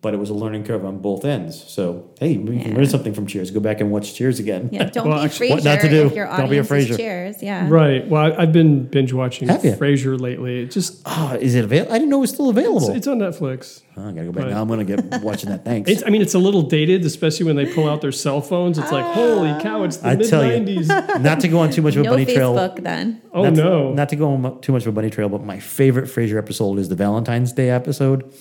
But 0.00 0.14
it 0.14 0.18
was 0.18 0.30
a 0.30 0.34
learning 0.34 0.62
curve 0.62 0.84
on 0.84 0.98
both 0.98 1.24
ends. 1.24 1.60
So 1.60 2.10
hey, 2.20 2.36
we 2.36 2.60
can 2.60 2.76
learn 2.76 2.86
something 2.86 3.12
from 3.12 3.26
Cheers. 3.26 3.50
Go 3.50 3.58
back 3.58 3.80
and 3.80 3.90
watch 3.90 4.14
Cheers 4.14 4.38
again. 4.38 4.68
Yeah, 4.70 4.84
don't 4.84 5.08
Well, 5.08 5.18
be 5.18 5.24
actually, 5.24 5.48
Frasier 5.50 5.64
not 5.64 5.80
to 5.80 5.88
do. 5.88 6.06
if 6.06 6.12
your 6.14 6.26
Don't 6.26 6.48
be 6.48 6.58
a 6.58 6.60
audience 6.62 6.68
Frasier. 6.70 6.96
cheers. 6.96 7.42
Yeah. 7.42 7.66
Right. 7.68 8.06
Well, 8.08 8.22
I, 8.32 8.42
I've 8.42 8.52
been 8.52 8.84
binge 8.84 9.12
watching 9.12 9.48
Have? 9.48 9.60
Frasier 9.60 10.16
lately. 10.20 10.60
It 10.62 10.70
just 10.70 11.02
Ah, 11.04 11.34
is 11.34 11.56
it 11.56 11.64
available? 11.64 11.92
I 11.92 11.98
didn't 11.98 12.10
know 12.10 12.18
it 12.18 12.20
was 12.20 12.30
still 12.30 12.48
available. 12.48 12.86
it's, 12.90 12.98
it's 12.98 13.06
on 13.08 13.18
Netflix. 13.18 13.82
oh, 13.96 14.02
I 14.08 14.12
gotta 14.12 14.26
go 14.26 14.32
back 14.32 14.44
but- 14.44 14.50
now. 14.50 14.62
I'm 14.62 14.68
gonna 14.68 14.84
get 14.84 15.20
watching 15.20 15.50
that. 15.50 15.64
Thanks. 15.64 15.90
It's, 15.90 16.04
I 16.06 16.10
mean, 16.10 16.22
it's 16.22 16.34
a 16.34 16.38
little 16.38 16.62
dated, 16.62 17.04
especially 17.04 17.46
when 17.46 17.56
they 17.56 17.66
pull 17.74 17.88
out 17.90 18.00
their 18.00 18.12
cell 18.12 18.40
phones. 18.40 18.78
It's 18.78 18.92
like, 18.92 19.04
holy 19.04 19.60
cow, 19.60 19.82
it's 19.82 19.96
the 19.96 20.10
I 20.10 20.14
mid 20.14 20.28
tell 20.28 20.44
you. 20.46 20.60
'90s. 20.60 21.20
not 21.22 21.40
to 21.40 21.48
go 21.48 21.58
on 21.58 21.70
too 21.70 21.82
much 21.82 21.96
of 21.96 22.02
a 22.02 22.04
No 22.04 22.10
bunny 22.12 22.24
trail. 22.24 22.54
Facebook 22.54 22.84
then. 22.84 23.20
Oh 23.34 23.42
not 23.42 23.54
to- 23.56 23.64
no! 23.64 23.92
not 23.94 24.08
to 24.10 24.16
go 24.16 24.28
on 24.32 24.60
too 24.60 24.70
much 24.70 24.82
of 24.82 24.88
a 24.88 24.92
bunny 24.92 25.10
trail, 25.10 25.28
but 25.28 25.42
my 25.42 25.58
favorite 25.58 26.04
Frasier 26.04 26.38
episode 26.38 26.78
is 26.78 26.88
the 26.88 26.94
Valentine's 26.94 27.52
Day 27.52 27.70
episode, 27.70 28.32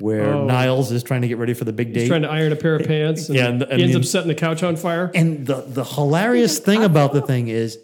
where 0.00 0.24
Oh. 0.34 0.44
Niles 0.46 0.90
is 0.92 1.02
trying 1.02 1.22
to 1.22 1.28
get 1.28 1.38
ready 1.38 1.54
for 1.54 1.64
the 1.64 1.72
big 1.72 1.92
date. 1.92 2.00
He's 2.00 2.08
trying 2.08 2.22
to 2.22 2.30
iron 2.30 2.52
a 2.52 2.56
pair 2.56 2.74
of 2.74 2.86
pants, 2.86 3.28
and, 3.28 3.36
Yeah, 3.36 3.48
and- 3.48 3.62
and 3.62 3.72
he 3.78 3.82
ends 3.84 3.94
the- 3.94 4.00
up 4.00 4.04
setting 4.06 4.28
the 4.28 4.34
couch 4.34 4.62
on 4.62 4.76
fire. 4.76 5.10
And 5.14 5.46
the, 5.46 5.62
the 5.66 5.84
hilarious 5.84 6.58
thing 6.58 6.82
about 6.82 7.12
the 7.12 7.20
thing 7.22 7.48
is, 7.48 7.78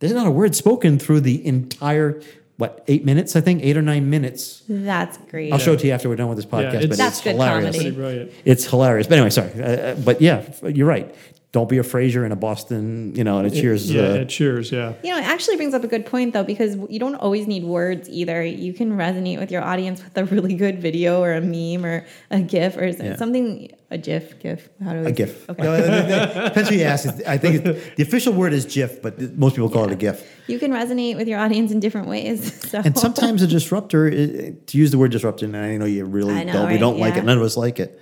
there's 0.00 0.12
not 0.12 0.26
a 0.26 0.30
word 0.30 0.54
spoken 0.54 0.98
through 0.98 1.20
the 1.22 1.44
entire, 1.46 2.20
what, 2.56 2.84
eight 2.86 3.04
minutes, 3.04 3.34
I 3.34 3.40
think? 3.40 3.64
Eight 3.64 3.76
or 3.76 3.82
nine 3.82 4.08
minutes. 4.10 4.62
That's 4.68 5.16
great. 5.30 5.52
I'll 5.52 5.58
show 5.58 5.72
it 5.72 5.80
to 5.80 5.86
you 5.88 5.92
after 5.92 6.08
we're 6.08 6.16
done 6.16 6.28
with 6.28 6.36
this 6.38 6.46
podcast, 6.46 6.74
it's- 6.74 6.86
but 6.86 6.96
That's 6.98 7.16
it's 7.16 7.24
good 7.24 7.32
hilarious. 7.32 7.64
comedy. 7.64 7.78
Pretty 7.78 7.96
brilliant. 7.96 8.32
It's 8.44 8.66
hilarious. 8.66 9.06
But 9.08 9.14
anyway, 9.18 9.30
sorry. 9.30 9.50
Uh, 9.60 9.64
Uh, 9.66 9.94
but 9.96 10.20
yeah, 10.20 10.42
you're 10.64 10.86
right. 10.86 11.12
Don't 11.50 11.66
be 11.68 11.78
a 11.78 11.82
Frasier 11.82 12.26
in 12.26 12.32
a 12.32 12.36
Boston, 12.36 13.14
you 13.16 13.24
know, 13.24 13.38
and 13.38 13.46
a 13.46 13.50
Cheers. 13.50 13.90
Yeah, 13.90 14.02
uh, 14.02 14.14
it 14.16 14.28
cheers. 14.28 14.70
Yeah. 14.70 14.92
You 15.02 15.12
know, 15.12 15.18
it 15.18 15.24
actually 15.24 15.56
brings 15.56 15.72
up 15.72 15.82
a 15.82 15.86
good 15.86 16.04
point 16.04 16.34
though, 16.34 16.44
because 16.44 16.76
you 16.90 16.98
don't 16.98 17.14
always 17.14 17.46
need 17.46 17.64
words 17.64 18.06
either. 18.10 18.44
You 18.44 18.74
can 18.74 18.92
resonate 18.98 19.38
with 19.38 19.50
your 19.50 19.62
audience 19.62 20.04
with 20.04 20.14
a 20.18 20.24
really 20.26 20.52
good 20.54 20.78
video 20.82 21.22
or 21.22 21.32
a 21.32 21.40
meme 21.40 21.86
or 21.86 22.04
a 22.30 22.40
GIF 22.42 22.76
or 22.76 22.88
Yeah. 22.88 23.16
something. 23.16 23.70
A 23.90 23.96
GIF, 23.96 24.38
GIF. 24.40 24.68
How 24.84 24.92
do 24.92 25.00
we? 25.00 25.06
a 25.06 25.12
GIF. 25.12 25.48
Okay. 25.48 25.62
No, 25.62 25.72
it- 25.72 25.84
it- 25.84 26.10
it 26.10 26.44
Depends 26.48 26.68
who 26.68 26.74
you 26.74 26.84
ask. 26.84 27.08
I 27.26 27.38
think 27.38 27.64
the 27.64 28.02
official 28.02 28.34
word 28.34 28.52
is 28.52 28.66
GIF, 28.66 29.00
but 29.00 29.18
most 29.38 29.54
people 29.56 29.70
call 29.70 29.84
it 29.84 29.92
a 29.92 29.96
GIF. 29.96 30.22
You 30.48 30.58
can 30.58 30.70
resonate 30.70 31.16
with 31.16 31.28
your 31.28 31.38
audience 31.38 31.72
in 31.72 31.80
different 31.80 32.08
ways. 32.08 32.52
So. 32.68 32.82
And 32.84 32.98
sometimes 32.98 33.40
a 33.40 33.46
disruptor, 33.46 34.10
to 34.10 34.76
use 34.78 34.90
the 34.90 34.98
word 34.98 35.12
disruptor, 35.12 35.46
and 35.46 35.56
I 35.56 35.78
know 35.78 35.86
you 35.86 36.04
really 36.04 36.34
I 36.34 36.44
know, 36.44 36.52
don't, 36.52 36.66
we 36.66 36.72
right? 36.72 36.80
don't 36.80 36.98
like 36.98 37.16
it. 37.16 37.24
None 37.24 37.38
of 37.38 37.42
us 37.42 37.56
like 37.56 37.80
it. 37.80 37.98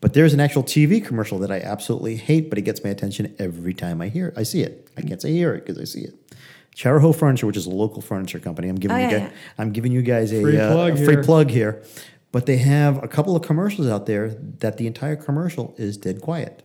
But 0.00 0.12
there's 0.14 0.34
an 0.34 0.40
actual 0.40 0.62
TV 0.62 1.04
commercial 1.04 1.38
that 1.38 1.50
I 1.50 1.60
absolutely 1.60 2.16
hate, 2.16 2.48
but 2.50 2.58
it 2.58 2.62
gets 2.62 2.84
my 2.84 2.90
attention 2.90 3.34
every 3.38 3.72
time 3.74 4.00
I 4.00 4.08
hear, 4.08 4.28
it. 4.28 4.34
I 4.36 4.42
see 4.42 4.62
it. 4.62 4.88
I 4.96 5.00
can't 5.02 5.20
say 5.22 5.32
hear 5.32 5.54
it 5.54 5.64
because 5.64 5.78
I 5.80 5.84
see 5.84 6.02
it. 6.02 6.14
Charahoe 6.74 7.14
Furniture, 7.14 7.46
which 7.46 7.56
is 7.56 7.64
a 7.66 7.70
local 7.70 8.02
furniture 8.02 8.38
company. 8.38 8.68
I'm 8.68 8.76
giving 8.76 8.96
Oh, 8.96 9.00
you 9.00 9.06
yeah, 9.06 9.10
guys, 9.18 9.30
yeah. 9.30 9.36
I'm 9.58 9.72
giving 9.72 9.92
you 9.92 10.02
guys 10.02 10.30
a, 10.32 10.42
Free 10.42 10.58
uh, 10.60 10.70
plug 10.72 10.92
a 10.92 10.96
free 10.96 11.14
here. 11.14 11.22
plug 11.24 11.50
here. 11.50 11.82
But 12.32 12.44
they 12.44 12.58
have 12.58 13.02
a 13.02 13.08
couple 13.08 13.34
of 13.34 13.42
commercials 13.42 13.88
out 13.88 14.04
there 14.04 14.28
that 14.58 14.76
the 14.76 14.86
entire 14.86 15.16
commercial 15.16 15.74
is 15.78 15.96
dead 15.96 16.20
quiet. 16.20 16.62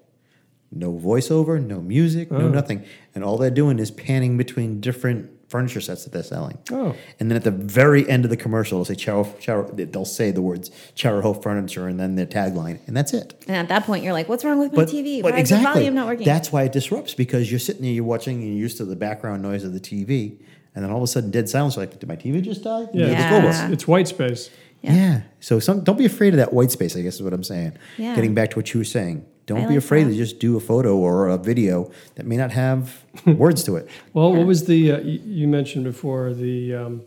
No 0.70 0.92
voiceover, 0.94 1.64
no 1.66 1.82
music, 1.82 2.30
no 2.32 2.40
Oh. 2.40 2.50
nothing. 2.50 2.84
And 3.16 3.24
all 3.24 3.38
they're 3.38 3.50
doing 3.50 3.80
is 3.80 3.90
panning 3.92 4.36
between 4.38 4.82
different 4.82 5.30
furniture 5.52 5.82
sets 5.82 6.06
that 6.06 6.14
they're 6.14 6.24
selling. 6.24 6.58
Oh. 6.72 6.96
And 7.20 7.30
then 7.30 7.36
at 7.36 7.44
the 7.44 7.52
very 7.52 8.10
end 8.10 8.24
of 8.24 8.32
the 8.32 8.38
commercial, 8.38 8.78
they'll 8.80 8.86
say 8.86 8.96
Charo, 8.96 9.26
Charo, 9.40 9.92
they'll 9.92 10.06
say 10.06 10.32
the 10.32 10.42
words 10.42 10.70
Charahoe 10.96 11.44
Furniture 11.44 11.88
and 11.88 12.00
then 12.00 12.16
their 12.16 12.26
tagline, 12.26 12.80
and 12.88 12.96
that's 12.96 13.14
it. 13.14 13.36
and 13.48 13.58
at 13.58 13.68
that 13.68 13.84
point, 13.86 14.04
you're 14.04 14.14
like, 14.14 14.30
"What's 14.30 14.46
wrong 14.46 14.60
with 14.60 14.74
my 14.74 14.86
TV? 14.86 15.22
Why 15.22 15.32
but 15.32 15.40
is 15.40 15.50
the 15.50 15.58
volume 15.58 15.94
not 15.94 16.08
working?" 16.08 16.26
that's 16.26 16.52
why 16.52 16.64
it 16.64 16.72
disrupts 16.72 17.14
because 17.14 17.52
you're 17.52 17.60
sitting 17.60 17.82
there, 17.82 17.92
you're 17.92 18.04
watching, 18.04 18.38
and 18.42 18.48
you're 18.48 18.58
used 18.58 18.78
to 18.78 18.86
the 18.86 18.96
background 18.96 19.42
noise 19.44 19.64
of 19.64 19.74
the 19.74 19.80
TV, 19.80 20.40
and 20.74 20.84
then 20.84 20.92
all 20.92 20.98
of 20.98 21.04
a 21.04 21.08
sudden, 21.08 21.32
dead 21.32 21.50
silence. 21.50 21.76
You're 21.76 21.86
like, 21.86 22.00
did 22.00 22.08
my 22.08 22.16
TV 22.16 22.42
just 22.42 22.64
die? 22.64 22.88
Yeah. 22.94 23.06
Did 23.06 23.12
Yeah. 23.12 23.66
It's, 23.66 23.74
it's 23.74 23.88
white 23.88 24.08
space. 24.08 24.50
Yeah. 24.82 24.94
Yeah. 24.96 25.22
So 25.40 25.60
some, 25.60 25.84
don't 25.84 25.98
be 25.98 26.06
afraid 26.06 26.34
of 26.34 26.38
that 26.38 26.54
white 26.54 26.72
space. 26.72 26.96
I 26.96 27.02
guess 27.02 27.16
is 27.16 27.22
what 27.22 27.34
I'm 27.34 27.44
saying. 27.44 27.74
Yeah. 27.98 28.16
Getting 28.16 28.34
back 28.34 28.52
to 28.52 28.56
what 28.56 28.74
you 28.74 28.80
were 28.80 28.86
saying, 28.86 29.26
don't 29.46 29.58
I 29.60 29.62
be 29.62 29.68
like 29.70 29.78
afraid 29.78 30.04
that. 30.06 30.12
to 30.12 30.16
just 30.18 30.40
do 30.40 30.56
a 30.58 30.60
photo 30.60 30.96
or 30.98 31.28
a 31.30 31.38
video 31.38 31.92
that 32.16 32.26
may 32.26 32.38
not 32.38 32.52
have 32.52 33.04
words 33.26 33.64
to 33.66 33.76
it. 33.76 33.88
Well, 34.14 34.34
what 34.34 34.46
was 34.46 34.66
the 34.66 34.92
uh, 34.94 35.00
you, 35.00 35.20
you 35.26 35.48
mentioned 35.48 35.84
before 35.84 36.34
the 36.34 36.76
um, 36.76 37.02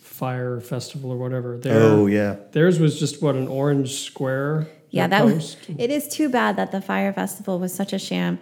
Fyre 0.00 0.60
Festival 0.60 1.10
or 1.12 1.16
whatever? 1.16 1.58
Their, 1.58 1.74
Oh 1.80 2.06
yeah. 2.06 2.36
Theirs 2.52 2.78
was 2.80 2.98
just 2.98 3.22
what 3.22 3.34
an 3.36 3.48
orange 3.48 3.94
square. 4.02 4.66
Yeah, 4.90 5.06
their 5.06 5.20
that 5.26 5.34
was. 5.34 5.56
It 5.78 5.90
is 5.90 6.08
too 6.08 6.28
bad 6.28 6.56
that 6.56 6.72
the 6.72 6.80
Fyre 6.80 7.12
Festival 7.12 7.58
was 7.58 7.72
such 7.74 7.92
a 7.92 7.98
sham, 7.98 8.38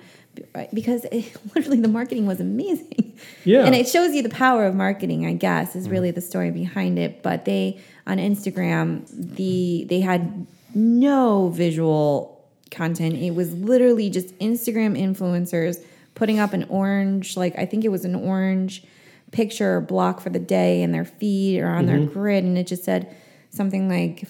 right, 0.54 0.72
because 0.74 1.04
it, 1.10 1.36
literally 1.54 1.80
the 1.80 1.88
marketing 1.88 2.26
was 2.26 2.40
amazing. 2.40 3.12
Yeah. 3.44 3.64
and 3.64 3.74
it 3.74 3.88
shows 3.88 4.14
you 4.14 4.22
the 4.22 4.28
power 4.28 4.66
of 4.66 4.74
marketing. 4.74 5.26
I 5.26 5.34
guess 5.34 5.70
Mm-hmm. 5.70 5.78
is 5.78 5.88
really 5.88 6.10
the 6.10 6.20
story 6.20 6.50
behind 6.50 6.98
it. 6.98 7.22
But 7.22 7.44
they 7.44 7.80
on 8.06 8.18
Instagram, 8.18 9.06
the 9.36 9.84
they 9.88 10.00
had 10.00 10.46
no 10.74 11.48
visual 11.48 12.33
content. 12.74 13.14
It 13.16 13.32
was 13.34 13.52
literally 13.54 14.10
just 14.10 14.38
Instagram 14.38 14.98
influencers 14.98 15.76
putting 16.14 16.38
up 16.38 16.52
an 16.52 16.64
orange, 16.68 17.36
like 17.36 17.58
I 17.58 17.66
think 17.66 17.84
it 17.84 17.88
was 17.90 18.04
an 18.04 18.14
orange 18.14 18.84
picture 19.32 19.80
block 19.80 20.20
for 20.20 20.30
the 20.30 20.38
day 20.38 20.82
in 20.82 20.92
their 20.92 21.04
feed 21.04 21.60
or 21.60 21.68
on 21.68 21.86
Mm-hmm. 21.86 21.96
their 22.04 22.06
grid, 22.06 22.44
and 22.44 22.56
it 22.58 22.66
just 22.66 22.84
said 22.84 23.14
something 23.50 23.88
like 23.88 24.24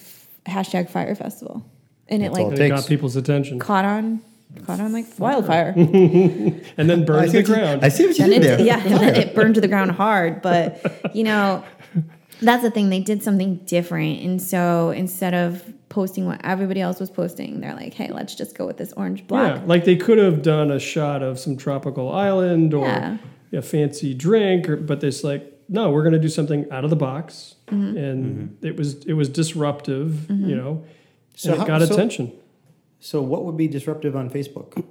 hashtag 0.47 0.89
Fyre 0.91 1.15
Festival, 1.15 1.65
and 2.09 2.23
That's 2.23 2.37
it 2.39 2.43
like 2.43 2.53
it 2.53 2.57
takes. 2.57 2.81
got 2.83 2.89
people's 2.89 3.17
attention, 3.17 3.59
caught 3.59 3.85
on, 3.85 4.23
caught 4.67 4.81
on 4.81 4.93
like 4.93 5.07
wildfire. 5.19 5.75
and 5.77 6.63
then 6.91 7.05
burned 7.05 7.31
to 7.33 7.37
the 7.39 7.43
ground. 7.43 7.85
I 7.85 7.89
see 7.89 8.07
what 8.07 8.19
you 8.19 8.25
and 8.25 8.33
did 8.35 8.43
there. 8.43 8.61
yeah, 8.61 8.79
and 8.83 8.95
then 8.95 9.15
it 9.15 9.35
burned 9.37 9.55
to 9.57 9.61
the 9.61 9.69
ground 9.69 9.91
hard. 9.91 10.41
But 10.43 11.11
you 11.15 11.25
know, 11.25 11.65
that's 12.45 12.63
the 12.63 12.71
thing. 12.71 12.91
They 12.91 13.01
did 13.01 13.23
something 13.23 13.57
different, 13.67 14.21
and 14.23 14.41
so 14.41 14.91
instead 14.91 15.35
of 15.35 15.63
posting 15.89 16.27
what 16.27 16.41
everybody 16.45 16.81
else 16.81 16.99
was 17.01 17.11
posting, 17.11 17.61
they're 17.61 17.75
like, 17.75 17.95
"Hey, 17.95 18.11
let's 18.13 18.35
just 18.35 18.57
go 18.57 18.67
with 18.67 18.77
this 18.77 18.93
orange 18.95 19.27
block." 19.27 19.57
Yeah, 19.57 19.63
like 19.67 19.85
they 19.85 19.97
could 19.97 20.19
have 20.19 20.43
done 20.43 20.71
a 20.71 20.79
shot 20.79 21.23
of 21.23 21.39
some 21.39 21.57
tropical 21.57 22.11
island 22.13 22.75
or 22.75 22.87
Yeah. 22.87 23.17
a 23.53 23.63
fancy 23.63 24.15
drink, 24.15 24.69
or, 24.69 24.77
but 24.77 25.01
this 25.01 25.23
like, 25.25 25.51
no, 25.69 25.91
we're 25.91 26.03
going 26.03 26.13
to 26.15 26.19
do 26.19 26.29
something 26.29 26.67
out 26.71 26.85
of 26.85 26.91
the 26.91 26.97
box, 26.97 27.55
Mm-hmm. 27.69 27.97
and 27.97 28.57
it 28.63 28.77
was 28.77 29.05
it 29.05 29.15
was 29.15 29.29
disruptive, 29.29 30.29
you 30.31 30.55
know, 30.57 30.83
So 31.37 31.51
and 31.51 31.59
how- 31.59 31.65
it 31.65 31.69
got 31.69 31.83
so- 31.89 31.95
attention. 31.95 32.33
So 33.01 33.21
what 33.21 33.45
would 33.45 33.57
be 33.59 33.69
disruptive 33.69 34.17
on 34.17 34.31
Facebook? 34.31 34.83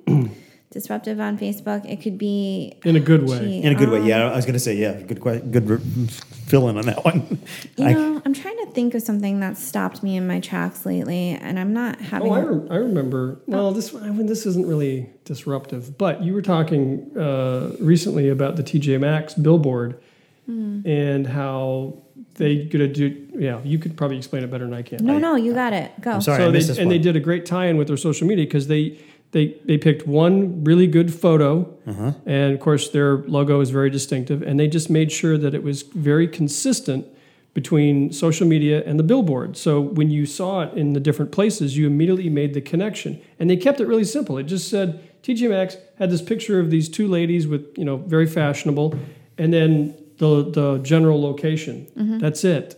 Disruptive 0.74 1.20
on 1.20 1.38
Facebook. 1.38 1.86
It 1.90 2.02
could 2.02 2.18
be 2.18 2.74
In 2.84 2.96
a 2.96 3.00
good 3.00 3.30
way. 3.30 3.40
Gee, 3.40 3.64
In 3.64 3.72
a 3.72 3.76
good 3.76 3.90
way, 3.90 4.00
um, 4.00 4.06
yeah. 4.06 4.32
I 4.32 4.36
was 4.36 4.46
going 4.46 4.54
to 4.54 4.60
say, 4.60 4.76
yeah, 4.76 5.00
good, 5.02 5.22
que- 5.22 5.40
good 5.42 5.70
re- 5.70 6.08
fill 6.48 6.68
in 6.70 6.78
on 6.78 6.86
that 6.88 7.06
one. 7.06 7.40
You 7.78 7.86
I- 7.86 7.94
know, 7.94 8.22
I'm 8.26 8.34
trying 8.34 8.58
to 8.66 8.72
think 8.72 8.94
of 8.96 9.02
something 9.04 9.40
that 9.42 9.58
stopped 9.58 10.04
me 10.04 10.18
in 10.18 10.26
my 10.28 10.40
tracks 10.40 10.86
lately, 10.86 11.30
and 11.42 11.60
I'm 11.60 11.74
not 11.74 12.02
having. 12.02 12.30
Oh, 12.32 12.34
I, 12.34 12.42
rem- 12.42 12.68
I 12.72 12.76
remember. 12.78 13.40
Well, 13.46 13.72
this 13.72 13.94
I 13.94 14.10
mean, 14.10 14.26
this 14.26 14.46
isn't 14.46 14.68
really 14.68 15.10
disruptive, 15.26 15.98
but 15.98 16.24
you 16.24 16.34
were 16.34 16.42
talking 16.42 17.16
uh, 17.18 17.76
recently 17.80 18.30
about 18.30 18.56
the 18.56 18.64
TJ 18.64 19.00
Maxx 19.00 19.34
billboard 19.36 20.00
Hmm. 20.46 20.82
and 20.86 21.26
how 21.26 22.00
they 22.36 22.66
gonna 22.66 22.88
do. 22.90 23.28
Yeah, 23.34 23.62
you 23.64 23.80
could 23.80 23.96
probably 23.96 24.18
explain 24.18 24.44
it 24.44 24.52
better 24.52 24.66
than 24.66 24.74
I 24.74 24.82
can. 24.82 25.06
no, 25.06 25.18
no, 25.18 25.36
you 25.36 25.54
got 25.54 25.72
it. 25.72 25.92
Go. 26.02 26.12
I'm 26.12 26.22
sorry, 26.22 26.44
I 26.44 26.48
so 26.48 26.52
they, 26.52 26.60
this 26.60 26.78
and 26.78 26.92
they 26.92 26.98
did 27.00 27.16
a 27.16 27.20
great 27.22 27.46
tie-in 27.46 27.78
with 27.78 27.88
their 27.88 27.96
social 27.98 28.28
media 28.28 28.46
because 28.46 28.68
they 28.68 29.00
they 29.34 29.56
they 29.66 29.78
picked 29.78 30.08
one 30.08 30.64
really 30.64 30.88
good 30.88 31.14
photo, 31.14 31.52
Uh-huh. 31.86 32.14
and 32.26 32.54
of 32.54 32.60
course 32.60 32.90
their 32.90 33.18
logo 33.28 33.60
is 33.62 33.70
very 33.72 33.90
distinctive, 33.90 34.42
and 34.48 34.58
they 34.60 34.68
just 34.68 34.90
made 34.90 35.12
sure 35.12 35.38
that 35.38 35.54
it 35.54 35.64
was 35.64 35.82
very 36.12 36.28
consistent 36.28 37.06
between 37.54 38.12
social 38.12 38.48
media 38.48 38.82
and 38.88 38.98
the 38.98 39.04
billboard. 39.04 39.56
So 39.58 39.80
when 40.00 40.10
you 40.10 40.26
saw 40.26 40.62
it 40.64 40.74
in 40.76 40.94
the 40.94 41.00
different 41.00 41.32
places, 41.32 41.78
you 41.78 41.86
immediately 41.86 42.30
made 42.30 42.54
the 42.54 42.62
connection, 42.62 43.20
and 43.40 43.50
they 43.50 43.58
kept 43.58 43.80
it 43.80 43.88
really 43.88 44.06
simple. 44.06 44.38
It 44.40 44.44
just 44.44 44.70
said 44.70 44.88
TJ 45.24 45.50
Maxx 45.50 45.78
had 46.00 46.10
this 46.10 46.22
picture 46.22 46.60
of 46.60 46.70
these 46.72 46.88
two 46.90 47.08
ladies 47.08 47.46
with 47.48 47.64
you 47.78 47.86
know 47.86 47.98
very 47.98 48.28
fashionable, 48.28 48.96
and 49.38 49.52
then 49.54 49.94
the 50.18 50.34
the 50.60 50.78
general 50.84 51.20
location. 51.22 51.88
That's 52.24 52.44
it. 52.44 52.76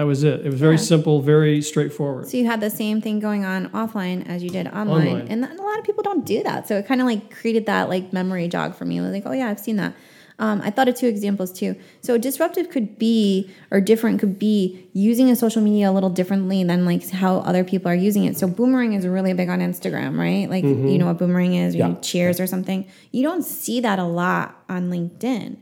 That 0.00 0.06
was 0.06 0.24
it. 0.24 0.40
It 0.46 0.50
was 0.50 0.58
very 0.58 0.76
Yeah. 0.76 0.80
simple, 0.94 1.20
very 1.20 1.60
straightforward. 1.60 2.26
So 2.26 2.38
you 2.38 2.46
had 2.46 2.62
the 2.62 2.70
same 2.70 3.02
thing 3.02 3.20
going 3.20 3.44
on 3.44 3.68
offline 3.68 4.26
as 4.26 4.42
you 4.42 4.48
did 4.48 4.66
online, 4.68 5.08
Online. 5.08 5.26
and 5.28 5.44
a 5.44 5.62
lot 5.62 5.78
of 5.78 5.84
people 5.84 6.02
don't 6.02 6.24
do 6.24 6.42
that. 6.42 6.66
So 6.66 6.78
it 6.78 6.86
kind 6.86 7.02
of 7.02 7.06
like 7.06 7.30
created 7.38 7.66
that 7.66 7.90
like 7.90 8.10
memory 8.10 8.48
jog 8.48 8.74
for 8.74 8.86
me. 8.86 8.98
I 8.98 9.02
was 9.02 9.12
like, 9.12 9.24
oh 9.26 9.32
yeah, 9.32 9.50
I've 9.50 9.60
seen 9.60 9.76
that. 9.76 9.92
Um, 10.38 10.62
I 10.64 10.70
thought 10.70 10.88
of 10.88 10.94
two 10.94 11.06
examples 11.06 11.52
too. 11.52 11.76
So 12.00 12.16
disruptive 12.16 12.70
could 12.70 12.98
be 12.98 13.50
or 13.70 13.78
different 13.82 14.20
could 14.20 14.38
be 14.38 14.86
using 14.94 15.28
a 15.28 15.36
social 15.36 15.60
media 15.60 15.90
a 15.90 15.92
little 15.92 16.08
differently 16.08 16.64
than 16.64 16.86
like 16.86 17.06
how 17.10 17.40
other 17.40 17.62
people 17.62 17.90
are 17.90 17.94
using 17.94 18.24
it. 18.24 18.38
So 18.38 18.46
boomerang 18.48 18.94
is 18.94 19.06
really 19.06 19.34
big 19.34 19.50
on 19.50 19.58
Instagram, 19.60 20.16
right? 20.18 20.48
Like 20.48 20.64
you 20.64 20.96
know 20.96 21.04
what 21.08 21.18
boomerang 21.18 21.52
is, 21.56 21.74
Yeah. 21.74 21.88
you 21.88 21.98
cheers 22.00 22.40
or 22.40 22.46
something. 22.46 22.86
You 23.12 23.22
don't 23.22 23.44
see 23.44 23.80
that 23.82 23.98
a 23.98 24.04
lot 24.04 24.56
on 24.66 24.88
LinkedIn. 24.88 25.56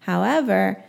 However, 0.00 0.82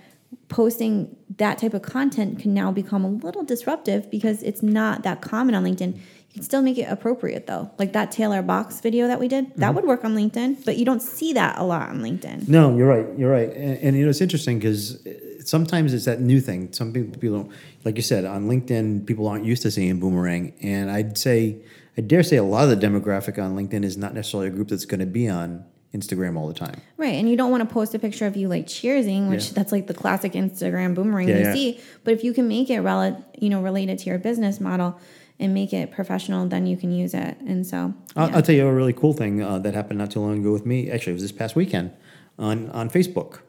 posting 0.50 1.16
that 1.38 1.58
type 1.58 1.74
of 1.74 1.82
content 1.82 2.40
can 2.40 2.54
now 2.54 2.72
become 2.72 3.04
a 3.04 3.10
little 3.10 3.44
disruptive 3.44 4.10
because 4.10 4.42
it's 4.44 4.64
not 4.64 5.04
that 5.04 5.22
common 5.22 5.54
on 5.56 5.64
LinkedIn. 5.64 5.96
You 5.96 6.34
can 6.34 6.44
still 6.44 6.62
make 6.62 6.78
it 6.78 6.90
appropriate 6.90 7.48
though. 7.48 7.72
Like 7.78 7.94
that 7.94 8.12
Taylor 8.12 8.42
Box 8.42 8.80
video 8.82 9.08
that 9.08 9.20
we 9.20 9.28
did, 9.28 9.52
that 9.56 9.68
mm-hmm. 9.68 9.76
would 9.76 9.86
work 9.86 10.06
on 10.06 10.16
LinkedIn, 10.16 10.66
but 10.66 10.78
you 10.78 10.86
don't 10.86 11.02
see 11.02 11.34
that 11.34 11.58
a 11.58 11.64
lot 11.64 11.90
on 11.90 12.00
LinkedIn. 12.00 12.48
No, 12.48 12.76
you're 12.76 12.88
right. 12.88 13.08
You're 13.18 13.32
right. 13.32 13.50
And, 13.50 13.78
and 13.80 13.98
you 13.98 14.04
know, 14.04 14.10
it's 14.10 14.22
interesting 14.22 14.60
because 14.60 15.06
sometimes 15.46 15.94
it's 15.94 16.06
that 16.06 16.22
new 16.22 16.40
thing. 16.40 16.72
Some 16.74 16.94
people, 16.94 17.20
people 17.20 17.38
don't, 17.44 17.52
like 17.84 17.96
you 17.96 18.02
said, 18.02 18.26
on 18.26 18.48
LinkedIn, 18.48 19.06
people 19.06 19.28
aren't 19.28 19.46
used 19.46 19.62
to 19.64 19.72
seeing 19.72 20.00
boomerang. 20.00 20.54
And 20.62 20.90
I'd 20.90 21.18
say, 21.18 21.58
I 21.98 22.02
dare 22.02 22.24
say, 22.24 22.38
a 22.38 22.44
lot 22.44 22.70
of 22.70 22.80
the 22.80 22.88
demographic 22.88 23.42
on 23.42 23.56
LinkedIn 23.56 23.84
is 23.84 23.98
not 23.98 24.14
necessarily 24.14 24.48
a 24.48 24.52
group 24.52 24.70
that's 24.70 24.86
going 24.86 25.00
to 25.00 25.06
be 25.06 25.30
on 25.30 25.66
Instagram 25.96 26.38
all 26.38 26.48
the 26.48 26.54
time. 26.54 26.82
Right. 26.98 27.14
And 27.14 27.30
you 27.30 27.36
don't 27.38 27.52
want 27.52 27.68
to 27.68 27.74
post 27.74 27.94
a 27.96 28.00
picture 28.00 28.28
of 28.28 28.36
you 28.36 28.48
like 28.48 28.68
cheersing, 28.68 29.30
which 29.30 29.48
Yeah. 29.48 29.54
that's 29.56 29.72
like 29.72 29.88
the 29.88 29.94
classic 29.94 30.34
Instagram 30.34 30.94
boomerang 30.96 31.28
Yeah, 31.30 31.38
you 31.38 31.44
yeah. 31.46 31.54
see. 31.54 31.80
But 32.04 32.14
if 32.14 32.24
you 32.24 32.34
can 32.34 32.48
make 32.48 32.70
it 32.70 32.80
rel- 32.82 33.24
you 33.40 33.50
know, 33.50 33.62
related 33.62 34.00
to 34.00 34.06
your 34.10 34.18
business 34.20 34.60
model 34.60 35.00
and 35.40 35.54
make 35.54 35.74
it 35.74 35.92
professional, 35.92 36.48
then 36.48 36.66
you 36.66 36.78
can 36.78 36.92
use 36.92 37.14
it. 37.14 37.38
And 37.46 37.66
so 37.66 37.94
I'll. 38.16 38.36
I'll 38.36 38.42
tell 38.42 38.56
you 38.56 38.68
a 38.68 38.74
really 38.74 38.94
cool 38.94 39.14
thing 39.14 39.42
uh, 39.42 39.60
that 39.60 39.74
happened 39.74 40.00
not 40.00 40.12
too 40.12 40.20
long 40.22 40.40
ago 40.40 40.52
with 40.52 40.66
me. 40.66 40.90
Actually, 40.92 41.12
it 41.12 41.16
was 41.16 41.22
this 41.24 41.32
past 41.32 41.56
weekend 41.56 41.92
on, 42.40 42.70
on 42.72 42.90
Facebook. 42.90 43.40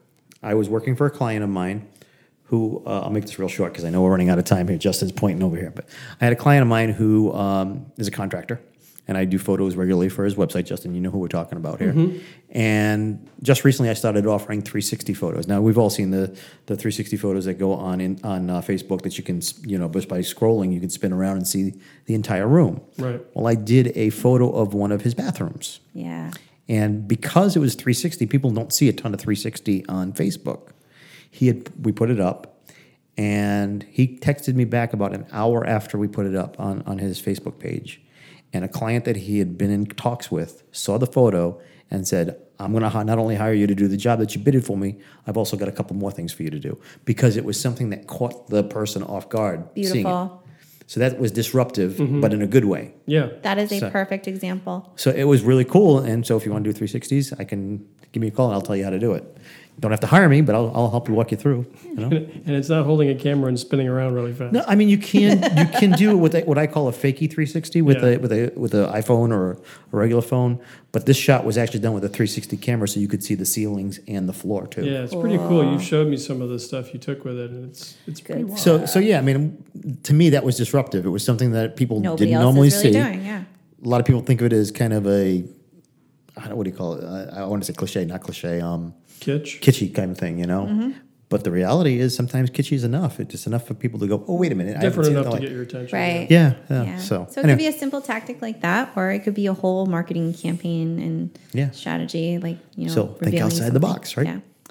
I 0.42 0.54
was 0.54 0.68
working 0.68 0.94
for 0.96 1.06
a 1.06 1.10
client 1.10 1.42
of 1.42 1.50
mine 1.50 1.88
who, 2.44 2.82
uh, 2.86 3.00
I'll 3.00 3.10
make 3.10 3.22
this 3.24 3.38
real 3.40 3.48
short 3.48 3.72
because 3.72 3.84
I 3.84 3.90
know 3.90 4.02
we're 4.02 4.10
running 4.10 4.28
out 4.30 4.38
of 4.38 4.44
time 4.44 4.68
here. 4.68 4.78
Justin's 4.78 5.10
pointing 5.12 5.42
over 5.42 5.56
here. 5.56 5.72
But 5.74 5.86
I 6.20 6.24
had 6.24 6.32
a 6.32 6.36
client 6.36 6.62
of 6.62 6.68
mine 6.68 6.90
who 6.90 7.32
um, 7.34 7.86
is 7.96 8.06
a 8.06 8.12
contractor, 8.12 8.60
and 9.08 9.16
I 9.16 9.24
do 9.24 9.38
photos 9.38 9.76
regularly 9.76 10.08
for 10.08 10.24
his 10.24 10.34
website. 10.34 10.64
Justin, 10.64 10.94
you 10.94 11.00
know 11.00 11.10
who 11.10 11.18
we're 11.18 11.28
talking 11.28 11.58
about 11.58 11.80
here. 11.80 11.94
And 12.50 13.28
just 13.42 13.64
recently, 13.64 13.90
I 13.90 13.94
started 13.94 14.26
offering 14.26 14.62
360 14.62 15.14
photos. 15.14 15.46
Now, 15.46 15.60
we've 15.60 15.78
all 15.78 15.90
seen 15.90 16.10
the, 16.10 16.28
the 16.66 16.74
360 16.76 17.16
photos 17.16 17.44
that 17.44 17.54
go 17.54 17.72
on 17.72 18.00
in, 18.00 18.18
on 18.24 18.50
uh, 18.50 18.60
Facebook 18.60 19.02
that 19.02 19.16
you 19.18 19.24
can, 19.24 19.40
you 19.62 19.78
know, 19.78 19.88
just 19.88 20.08
by 20.08 20.20
scrolling, 20.20 20.72
you 20.72 20.80
can 20.80 20.90
spin 20.90 21.12
around 21.12 21.36
and 21.36 21.46
see 21.46 21.74
the 22.06 22.14
entire 22.14 22.48
room. 22.48 22.80
Right. 22.98 23.20
Well, 23.34 23.46
I 23.46 23.54
did 23.54 23.92
a 23.96 24.10
photo 24.10 24.50
of 24.50 24.74
one 24.74 24.92
of 24.92 25.02
his 25.02 25.14
bathrooms. 25.14 25.80
yeah. 25.92 26.30
And 26.68 27.06
because 27.06 27.54
it 27.54 27.60
was 27.60 27.76
360, 27.76 28.26
people 28.26 28.50
don't 28.50 28.72
see 28.72 28.88
a 28.88 28.92
ton 28.92 29.14
of 29.14 29.20
360 29.20 29.86
on 29.86 30.12
Facebook. 30.12 30.70
He 31.30 31.46
had 31.46 31.70
we 31.84 31.92
put 31.92 32.10
it 32.10 32.18
up, 32.18 32.64
and 33.16 33.84
he 33.84 34.18
texted 34.18 34.54
me 34.54 34.64
back 34.64 34.92
about 34.92 35.14
an 35.14 35.26
hour 35.30 35.64
after 35.64 35.96
we 35.96 36.08
put 36.08 36.26
it 36.26 36.34
up 36.34 36.58
on, 36.58 36.82
on 36.82 36.98
his 36.98 37.22
Facebook 37.22 37.60
page. 37.60 38.00
And 38.52 38.64
a 38.64 38.68
client 38.68 39.04
that 39.04 39.16
he 39.16 39.38
had 39.38 39.58
been 39.58 39.70
in 39.70 39.86
talks 39.86 40.30
with 40.30 40.62
saw 40.72 40.98
the 40.98 41.06
photo 41.06 41.60
and 41.90 42.06
said, 42.06 42.40
I'm 42.58 42.72
going 42.72 42.90
to 42.90 43.04
not 43.04 43.18
only 43.18 43.36
hire 43.36 43.52
you 43.52 43.66
to 43.66 43.74
do 43.74 43.86
the 43.86 43.96
job 43.96 44.18
that 44.20 44.34
you 44.34 44.40
bidded 44.40 44.64
for 44.64 44.76
me, 44.76 44.98
I've 45.26 45.36
also 45.36 45.56
got 45.56 45.68
a 45.68 45.72
couple 45.72 45.94
more 45.96 46.10
things 46.10 46.32
for 46.32 46.42
you 46.42 46.50
to 46.50 46.58
do. 46.58 46.80
Because 47.04 47.36
it 47.36 47.44
was 47.44 47.60
something 47.60 47.90
that 47.90 48.06
caught 48.06 48.48
the 48.48 48.64
person 48.64 49.02
off 49.02 49.28
guard. 49.28 49.68
seeing 49.74 49.86
it. 49.86 49.92
Beautiful. 49.92 50.42
So 50.88 51.00
that 51.00 51.18
was 51.18 51.32
disruptive, 51.32 51.94
mm-hmm. 51.94 52.20
but 52.20 52.32
in 52.32 52.42
a 52.42 52.46
good 52.46 52.64
way. 52.64 52.94
Yeah. 53.06 53.30
That 53.42 53.58
is 53.58 53.72
a 53.72 53.80
So- 53.80 53.90
perfect 53.90 54.28
example. 54.28 54.92
So 54.96 55.10
it 55.10 55.24
was 55.24 55.42
really 55.42 55.64
cool. 55.64 55.98
And 55.98 56.24
so 56.24 56.36
if 56.36 56.46
you 56.46 56.52
want 56.52 56.64
to 56.64 56.72
do 56.72 56.78
360s, 56.78 57.38
I 57.38 57.44
can 57.44 57.84
give 58.12 58.20
me 58.20 58.28
a 58.28 58.30
call 58.30 58.46
and 58.46 58.54
I'll 58.54 58.62
tell 58.62 58.76
you 58.76 58.84
how 58.84 58.90
to 58.90 58.98
do 58.98 59.12
it. 59.12 59.36
You 59.76 59.80
don't 59.82 59.90
have 59.90 60.00
to 60.00 60.06
hire 60.06 60.26
me, 60.26 60.40
but 60.40 60.54
I'll, 60.54 60.72
I'll 60.74 60.90
help 60.90 61.06
you 61.06 61.12
walk 61.12 61.30
you 61.32 61.36
through. 61.36 61.66
You 61.84 61.94
know? 61.94 62.08
And 62.46 62.56
it's 62.56 62.70
not 62.70 62.86
holding 62.86 63.10
a 63.10 63.14
camera 63.14 63.48
and 63.48 63.60
spinning 63.60 63.88
around 63.88 64.14
really 64.14 64.32
fast. 64.32 64.54
No, 64.54 64.64
I 64.66 64.74
mean 64.74 64.88
you 64.88 64.96
can 64.96 65.42
you 65.58 65.66
can 65.78 65.90
do 65.92 66.12
it 66.12 66.14
with 66.14 66.34
a, 66.34 66.40
what 66.44 66.56
I 66.56 66.66
call 66.66 66.88
a 66.88 66.92
fakey 66.92 67.28
360 67.28 67.82
with 67.82 68.02
Yeah. 68.02 68.08
a 68.08 68.16
with 68.18 68.32
a 68.32 68.52
with 68.56 68.72
an 68.72 68.86
iPhone 68.86 69.32
or 69.32 69.52
a 69.52 69.56
regular 69.96 70.22
phone. 70.22 70.58
But 70.92 71.04
this 71.04 71.18
shot 71.18 71.44
was 71.44 71.58
actually 71.58 71.80
done 71.80 71.92
with 71.92 72.04
a 72.04 72.08
360 72.08 72.56
camera, 72.56 72.88
so 72.88 73.00
you 73.00 73.08
could 73.08 73.22
see 73.22 73.34
the 73.34 73.44
ceilings 73.44 74.00
and 74.08 74.26
the 74.26 74.32
floor 74.32 74.66
too. 74.66 74.82
Yeah, 74.84 75.02
it's 75.02 75.14
pretty 75.14 75.36
cool. 75.36 75.70
You 75.70 75.78
showed 75.78 76.08
me 76.08 76.16
some 76.16 76.40
of 76.40 76.48
the 76.48 76.58
stuff 76.58 76.94
you 76.94 76.98
took 76.98 77.24
with 77.26 77.38
it, 77.38 77.50
and 77.50 77.68
it's 77.68 77.98
it's 78.06 78.20
pretty 78.22 78.42
Good. 78.42 78.48
wild. 78.50 78.60
So 78.60 78.86
so 78.86 78.98
yeah, 78.98 79.18
I 79.18 79.22
mean 79.22 79.62
to 80.04 80.14
me 80.14 80.30
that 80.30 80.42
was 80.42 80.56
disruptive. 80.56 81.04
It 81.04 81.10
was 81.10 81.22
something 81.22 81.50
that 81.52 81.76
people 81.76 82.00
Nobody 82.00 82.24
didn't 82.26 82.36
else 82.36 82.44
normally 82.44 82.68
is 82.68 82.76
really 82.82 82.92
see. 82.94 82.98
doing, 83.02 83.26
yeah. 83.26 83.42
A 83.84 83.88
lot 83.88 84.00
of 84.00 84.06
people 84.06 84.22
think 84.22 84.40
of 84.40 84.46
it 84.46 84.52
as 84.54 84.70
kind 84.70 84.94
of 84.94 85.06
a 85.06 85.44
I 86.38 86.40
don't 86.40 86.50
know, 86.50 86.56
what 86.56 86.64
do 86.64 86.70
you 86.70 86.76
call 86.76 86.94
it? 86.94 87.04
I, 87.04 87.40
I 87.40 87.44
want 87.46 87.62
to 87.62 87.66
say 87.66 87.72
cliche, 87.74 88.04
not 88.06 88.20
cliche. 88.22 88.60
Um, 88.60 88.94
Kitsch. 89.20 89.60
kitschy 89.60 89.94
kind 89.94 90.10
of 90.10 90.18
thing, 90.18 90.38
you 90.38 90.46
know. 90.46 90.62
Mm-hmm. 90.66 90.90
But 91.28 91.42
the 91.42 91.50
reality 91.50 91.98
is 91.98 92.14
sometimes 92.14 92.50
kitschy 92.50 92.74
is 92.74 92.84
enough. 92.84 93.18
It's 93.18 93.32
just 93.32 93.48
enough 93.48 93.66
for 93.66 93.74
people 93.74 93.98
to 93.98 94.06
go, 94.06 94.24
oh 94.28 94.36
wait 94.36 94.52
a 94.52 94.54
minute, 94.54 94.76
I 94.76 94.84
haven't 94.84 94.90
Different 94.90 95.06
seen 95.08 95.14
enough 95.16 95.24
to 95.26 95.30
like-" 95.32 95.40
get 95.42 95.50
your 95.50 95.62
attention. 95.62 95.98
Right. 95.98 96.30
Yeah, 96.30 96.54
yeah. 96.70 96.82
Yeah. 96.84 96.96
So, 96.98 97.26
So, 97.28 97.40
it 97.40 97.44
anyway. 97.44 97.52
could 97.54 97.58
be 97.58 97.66
a 97.66 97.72
simple 97.78 98.00
tactic 98.00 98.40
like 98.40 98.60
that, 98.60 98.92
or 98.94 99.10
it 99.10 99.24
could 99.24 99.34
be 99.34 99.46
a 99.48 99.52
whole 99.52 99.86
marketing 99.86 100.32
campaign 100.34 101.00
and 101.00 101.36
Yeah. 101.52 101.70
strategy, 101.72 102.38
like 102.38 102.58
you 102.76 102.86
know. 102.86 102.94
So, 102.94 103.06
think 103.06 103.20
revealing 103.22 103.42
outside 103.42 103.72
the 103.72 103.80
box, 103.80 104.16
right? 104.16 104.26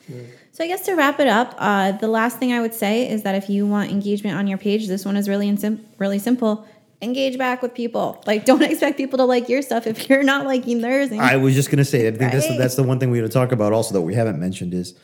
Yeah. 0.07 0.15
So 0.53 0.63
I 0.63 0.67
guess 0.67 0.85
to 0.85 0.93
wrap 0.95 1.19
it 1.19 1.27
up, 1.27 1.55
uh, 1.57 1.91
the 1.93 2.07
last 2.07 2.37
thing 2.37 2.53
I 2.53 2.61
would 2.61 2.73
say 2.73 3.09
is 3.09 3.23
that 3.23 3.35
if 3.35 3.49
you 3.49 3.67
want 3.67 3.91
engagement 3.91 4.37
on 4.37 4.47
your 4.47 4.57
page, 4.57 4.87
this 4.87 5.03
one 5.03 5.17
is 5.17 5.27
really 5.27 5.49
in 5.49 5.57
sim- 5.57 5.81
really 5.97 6.19
simple. 6.19 6.65
Engage 7.05 7.37
back 7.37 7.61
with 7.61 7.73
people. 7.73 8.21
Like, 8.25 8.43
don't 8.45 8.61
expect 8.71 8.97
people 8.97 9.17
to 9.19 9.25
like 9.25 9.47
your 9.47 9.61
stuff 9.61 9.85
if 9.87 10.09
you're 10.09 10.23
not 10.23 10.45
liking 10.45 10.81
theirs. 10.81 11.11
And 11.11 11.21
I 11.21 11.37
was 11.37 11.53
just 11.53 11.69
going 11.69 11.77
to 11.77 11.85
say, 11.85 12.07
I 12.07 12.11
think 12.11 12.31
that's, 12.31 12.45
the, 12.45 12.51
Right. 12.51 12.59
that's 12.59 12.75
the 12.75 12.83
one 12.83 12.99
thing 12.99 13.11
we 13.11 13.19
had 13.19 13.27
to 13.27 13.33
talk 13.33 13.51
about 13.51 13.71
also 13.73 13.93
that 13.93 14.01
we 14.01 14.13
haven't 14.15 14.39
mentioned 14.39 14.73
is 14.73 14.95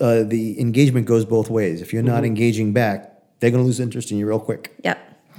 uh, 0.00 0.22
the 0.22 0.58
engagement 0.60 1.06
goes 1.06 1.24
both 1.24 1.50
ways. 1.50 1.82
If 1.82 1.92
you're 1.92 2.02
not 2.02 2.18
Mm-hmm. 2.18 2.24
engaging 2.26 2.72
back, 2.72 3.12
they're 3.40 3.50
going 3.50 3.62
to 3.62 3.66
lose 3.66 3.80
interest 3.80 4.10
in 4.12 4.18
you 4.18 4.26
real 4.26 4.38
quick. 4.40 4.72
Yep, 4.84 4.98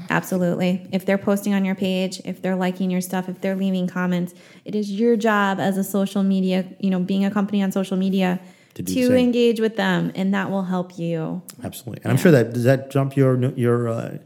absolutely. 0.09 0.87
If 0.91 1.05
they're 1.05 1.17
posting 1.17 1.53
on 1.53 1.63
your 1.65 1.75
page, 1.75 2.21
if 2.25 2.41
they're 2.41 2.55
liking 2.57 2.91
your 2.91 3.01
stuff, 3.01 3.29
if 3.29 3.39
they're 3.41 3.55
leaving 3.55 3.87
comments, 3.87 4.33
it 4.65 4.75
is 4.75 4.91
your 4.91 5.15
job 5.15 5.59
as 5.59 5.77
a 5.77 5.83
social 5.83 6.21
media, 6.23 6.65
you 6.79 6.89
know, 6.89 6.99
being 6.99 7.23
a 7.25 7.31
company 7.31 7.63
on 7.63 7.71
social 7.71 7.97
media 7.97 8.39
To 8.75 8.83
to, 8.83 8.93
do 8.93 8.93
the 9.07 9.07
same. 9.15 9.25
engage 9.27 9.59
with 9.61 9.77
them, 9.77 10.11
and 10.15 10.33
that 10.33 10.51
will 10.51 10.63
help 10.63 10.99
you. 10.99 11.41
Absolutely. 11.63 12.03
And 12.03 12.11
I'm 12.11 12.17
sure 12.17 12.31
that, 12.33 12.53
does 12.53 12.65
that 12.65 12.91
jump 12.91 13.15
your, 13.15 13.39
your, 13.55 13.87
uh, 13.87 14.17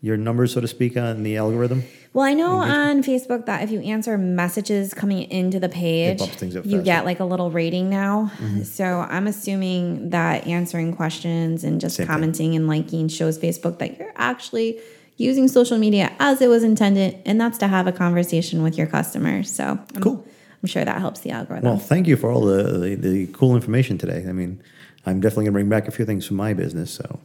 your 0.00 0.16
numbers, 0.16 0.52
so 0.52 0.60
to 0.60 0.68
speak, 0.68 0.96
on 0.96 1.22
the 1.22 1.36
algorithm? 1.36 1.82
Well, 2.12 2.24
I 2.24 2.32
know 2.32 2.52
on 2.52 3.02
Facebook 3.02 3.46
that 3.46 3.62
if 3.62 3.70
you 3.70 3.80
answer 3.80 4.16
messages 4.16 4.94
coming 4.94 5.30
into 5.30 5.60
the 5.60 5.68
page, 5.68 6.18
bumps 6.18 6.36
things 6.36 6.56
up 6.56 6.64
you 6.64 6.82
get 6.82 7.04
like 7.04 7.20
a 7.20 7.24
little 7.24 7.50
rating 7.50 7.90
now. 7.90 8.30
Mm-hmm. 8.38 8.62
So 8.62 8.84
I'm 8.84 9.26
assuming 9.26 10.10
that 10.10 10.46
answering 10.46 10.94
questions 10.96 11.64
and 11.64 11.80
just 11.80 11.96
Same 11.96 12.06
thing. 12.06 12.14
commenting 12.14 12.56
and 12.56 12.66
liking 12.66 13.08
shows 13.08 13.38
Facebook 13.38 13.78
that 13.78 13.98
you're 13.98 14.12
actually 14.16 14.80
using 15.16 15.48
social 15.48 15.78
media 15.78 16.12
as 16.20 16.40
it 16.40 16.48
was 16.48 16.62
intended, 16.62 17.20
and 17.26 17.40
that's 17.40 17.58
to 17.58 17.66
have 17.66 17.86
a 17.86 17.92
conversation 17.92 18.62
with 18.62 18.78
your 18.78 18.86
customers. 18.86 19.52
So 19.52 19.78
I'm, 19.94 20.02
Cool. 20.02 20.26
I'm 20.62 20.68
sure 20.68 20.84
that 20.84 20.98
helps 21.00 21.20
the 21.20 21.30
algorithm. 21.30 21.68
Well, 21.68 21.78
thank 21.78 22.06
you 22.06 22.16
for 22.16 22.30
all 22.30 22.42
the, 22.42 22.62
the, 22.62 22.94
the 22.94 23.26
cool 23.28 23.54
information 23.54 23.98
today. 23.98 24.24
I 24.28 24.32
mean, 24.32 24.62
I'm 25.06 25.20
definitely 25.20 25.44
going 25.44 25.54
to 25.54 25.58
bring 25.58 25.68
back 25.68 25.88
a 25.88 25.90
few 25.90 26.04
things 26.04 26.26
from 26.26 26.36
my 26.36 26.54
business. 26.54 26.90
So 26.92 27.20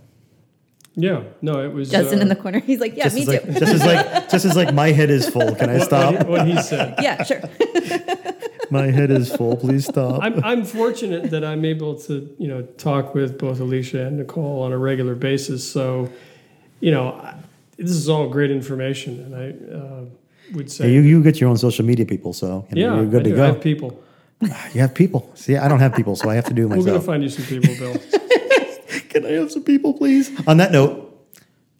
Yeah. 0.96 1.24
No, 1.42 1.64
it 1.64 1.74
was 1.74 1.90
Justin 1.90 2.20
uh, 2.20 2.24
in 2.24 2.28
the 2.30 2.36
corner, 2.36 2.60
he's 2.60 2.80
like, 2.80 2.96
"Yeah, 2.96 3.06
just 3.06 3.16
me 3.16 3.26
too." 3.26 3.32
like, 3.32 3.46
just 3.46 3.74
as 3.74 3.86
like, 3.86 4.30
just 4.30 4.46
as 4.46 4.56
like 4.56 4.74
my 4.74 4.92
head 4.92 5.10
is 5.10 5.28
full. 5.28 5.56
Can 5.56 5.70
I 5.70 5.78
what, 5.78 5.86
stop? 5.86 6.18
he, 6.18 6.24
what 6.26 6.48
he 6.48 6.62
said. 6.62 6.96
yeah, 7.02 7.24
sure. 7.24 7.42
My 8.70 8.90
head 8.90 9.12
is 9.12 9.36
full. 9.36 9.56
Please 9.56 9.86
stop. 9.86 10.24
I'm, 10.24 10.44
I'm 10.44 10.66
fortunate 10.66 11.30
that 11.30 11.44
I'm 11.44 11.64
able 11.64 12.00
to, 12.02 12.36
you 12.40 12.48
know, 12.48 12.64
talk 12.64 13.14
with 13.14 13.38
both 13.38 13.60
Alicia 13.60 14.08
and 14.08 14.18
Nicole 14.18 14.64
on 14.64 14.72
a 14.72 14.78
regular 14.80 15.14
basis. 15.14 15.70
So, 15.70 16.10
you 16.80 16.90
know, 16.90 17.12
I- 17.12 17.36
this 17.78 17.92
is 17.92 18.10
all 18.10 18.30
great 18.30 18.52
information, 18.52 19.20
and 19.20 19.36
I 19.36 19.76
uh, 19.76 20.06
would 20.54 20.72
say, 20.72 20.92
you 20.92 21.02
you 21.02 21.24
get 21.24 21.40
your 21.40 21.50
own 21.50 21.58
social 21.58 21.86
media 21.86 22.06
people, 22.06 22.34
so 22.34 22.66
you 22.70 22.76
know, 22.76 22.96
yeah, 22.96 23.02
you're 23.02 23.10
good 23.10 23.22
I 23.22 23.24
to 23.24 23.30
do. 23.30 23.36
go. 23.36 23.44
I 23.44 23.48
have 23.48 23.62
people. 23.62 24.04
You 24.74 24.82
have 24.82 24.94
people. 24.94 25.32
See, 25.36 25.56
I 25.56 25.68
don't 25.68 25.80
have 25.80 25.96
people, 25.96 26.16
so 26.16 26.30
I 26.30 26.36
have 26.36 26.46
to 26.46 26.54
do 26.54 26.64
it 26.64 26.70
We're 26.70 26.84
going 26.84 27.00
to 27.00 27.06
find 27.06 27.24
you 27.24 27.30
some 27.30 27.46
people, 27.46 27.76
Bill. 27.76 27.96
Can 29.14 29.26
I 29.28 29.34
have 29.34 29.52
some 29.52 29.64
people, 29.64 29.94
please? 29.94 30.32
On 30.48 30.58
that 30.58 30.72
note, 30.72 31.16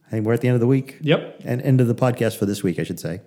I 0.08 0.12
think 0.12 0.28
we're 0.28 0.34
at 0.34 0.42
the 0.42 0.48
end 0.48 0.54
of 0.54 0.62
the 0.62 0.68
week 0.68 1.00
yep. 1.02 1.42
and 1.44 1.60
end 1.64 1.82
of 1.82 1.88
the 1.88 1.96
podcast 1.96 2.38
for 2.38 2.46
this 2.46 2.62
week, 2.62 2.78
I 2.78 2.84
should 2.84 3.00
say. 3.00 3.22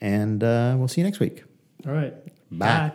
And 0.00 0.42
uh, 0.42 0.74
we'll 0.78 0.88
see 0.88 1.02
you 1.02 1.04
next 1.04 1.20
week. 1.20 1.44
All 1.86 1.92
right. 1.92 2.14
Bye. 2.50 2.92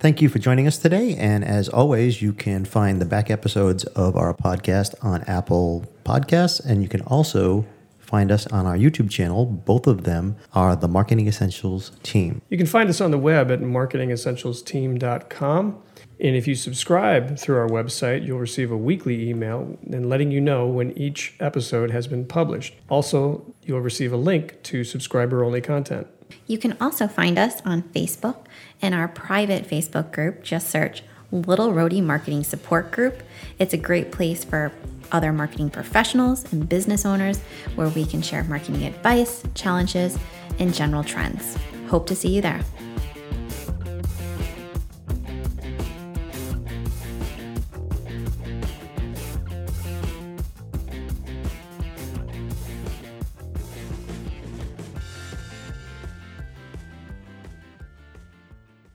Thank 0.00 0.20
you 0.20 0.28
for 0.28 0.40
joining 0.40 0.66
us 0.66 0.78
today. 0.78 1.14
And 1.14 1.44
as 1.44 1.68
always, 1.68 2.20
you 2.20 2.32
can 2.32 2.64
find 2.64 3.00
the 3.00 3.04
back 3.04 3.30
episodes 3.30 3.84
of 3.84 4.16
our 4.16 4.34
podcast 4.34 4.96
on 5.00 5.22
Apple 5.24 5.86
Podcasts. 6.04 6.58
And 6.64 6.82
you 6.82 6.88
can 6.88 7.02
also 7.02 7.66
find 8.00 8.32
us 8.32 8.48
on 8.48 8.66
our 8.66 8.76
YouTube 8.76 9.10
channel. 9.10 9.46
Both 9.46 9.86
of 9.86 10.02
them 10.02 10.34
are 10.54 10.74
the 10.74 10.88
Marketing 10.88 11.28
Essentials 11.28 11.92
team. 12.02 12.42
You 12.48 12.56
can 12.56 12.66
find 12.66 12.88
us 12.88 13.00
on 13.00 13.12
the 13.12 13.18
web 13.18 13.52
at 13.52 13.60
marketingessentialsteam.com. 13.60 15.82
And 16.20 16.34
if 16.34 16.48
you 16.48 16.54
subscribe 16.54 17.38
through 17.38 17.58
our 17.58 17.68
website, 17.68 18.26
you'll 18.26 18.40
receive 18.40 18.72
a 18.72 18.76
weekly 18.76 19.28
email 19.28 19.78
and 19.90 20.08
letting 20.08 20.32
you 20.32 20.40
know 20.40 20.66
when 20.66 20.96
each 20.98 21.34
episode 21.38 21.90
has 21.90 22.06
been 22.08 22.24
published. 22.24 22.74
Also, 22.88 23.54
you'll 23.62 23.80
receive 23.80 24.12
a 24.12 24.16
link 24.16 24.60
to 24.64 24.82
subscriber 24.82 25.44
only 25.44 25.60
content. 25.60 26.08
You 26.46 26.58
can 26.58 26.76
also 26.80 27.06
find 27.06 27.38
us 27.38 27.60
on 27.64 27.82
Facebook 27.82 28.44
in 28.80 28.92
our 28.94 29.08
private 29.08 29.68
Facebook 29.68 30.12
group. 30.12 30.42
Just 30.42 30.68
search 30.70 31.02
Little 31.30 31.72
Roadie 31.72 32.02
Marketing 32.02 32.42
Support 32.42 32.90
Group. 32.90 33.22
It's 33.58 33.74
a 33.74 33.78
great 33.78 34.10
place 34.10 34.44
for 34.44 34.72
other 35.12 35.32
marketing 35.32 35.70
professionals 35.70 36.50
and 36.52 36.68
business 36.68 37.06
owners 37.06 37.38
where 37.76 37.88
we 37.88 38.04
can 38.04 38.22
share 38.22 38.44
marketing 38.44 38.84
advice, 38.84 39.42
challenges, 39.54 40.18
and 40.58 40.74
general 40.74 41.04
trends. 41.04 41.56
Hope 41.88 42.06
to 42.08 42.16
see 42.16 42.34
you 42.34 42.42
there. 42.42 42.62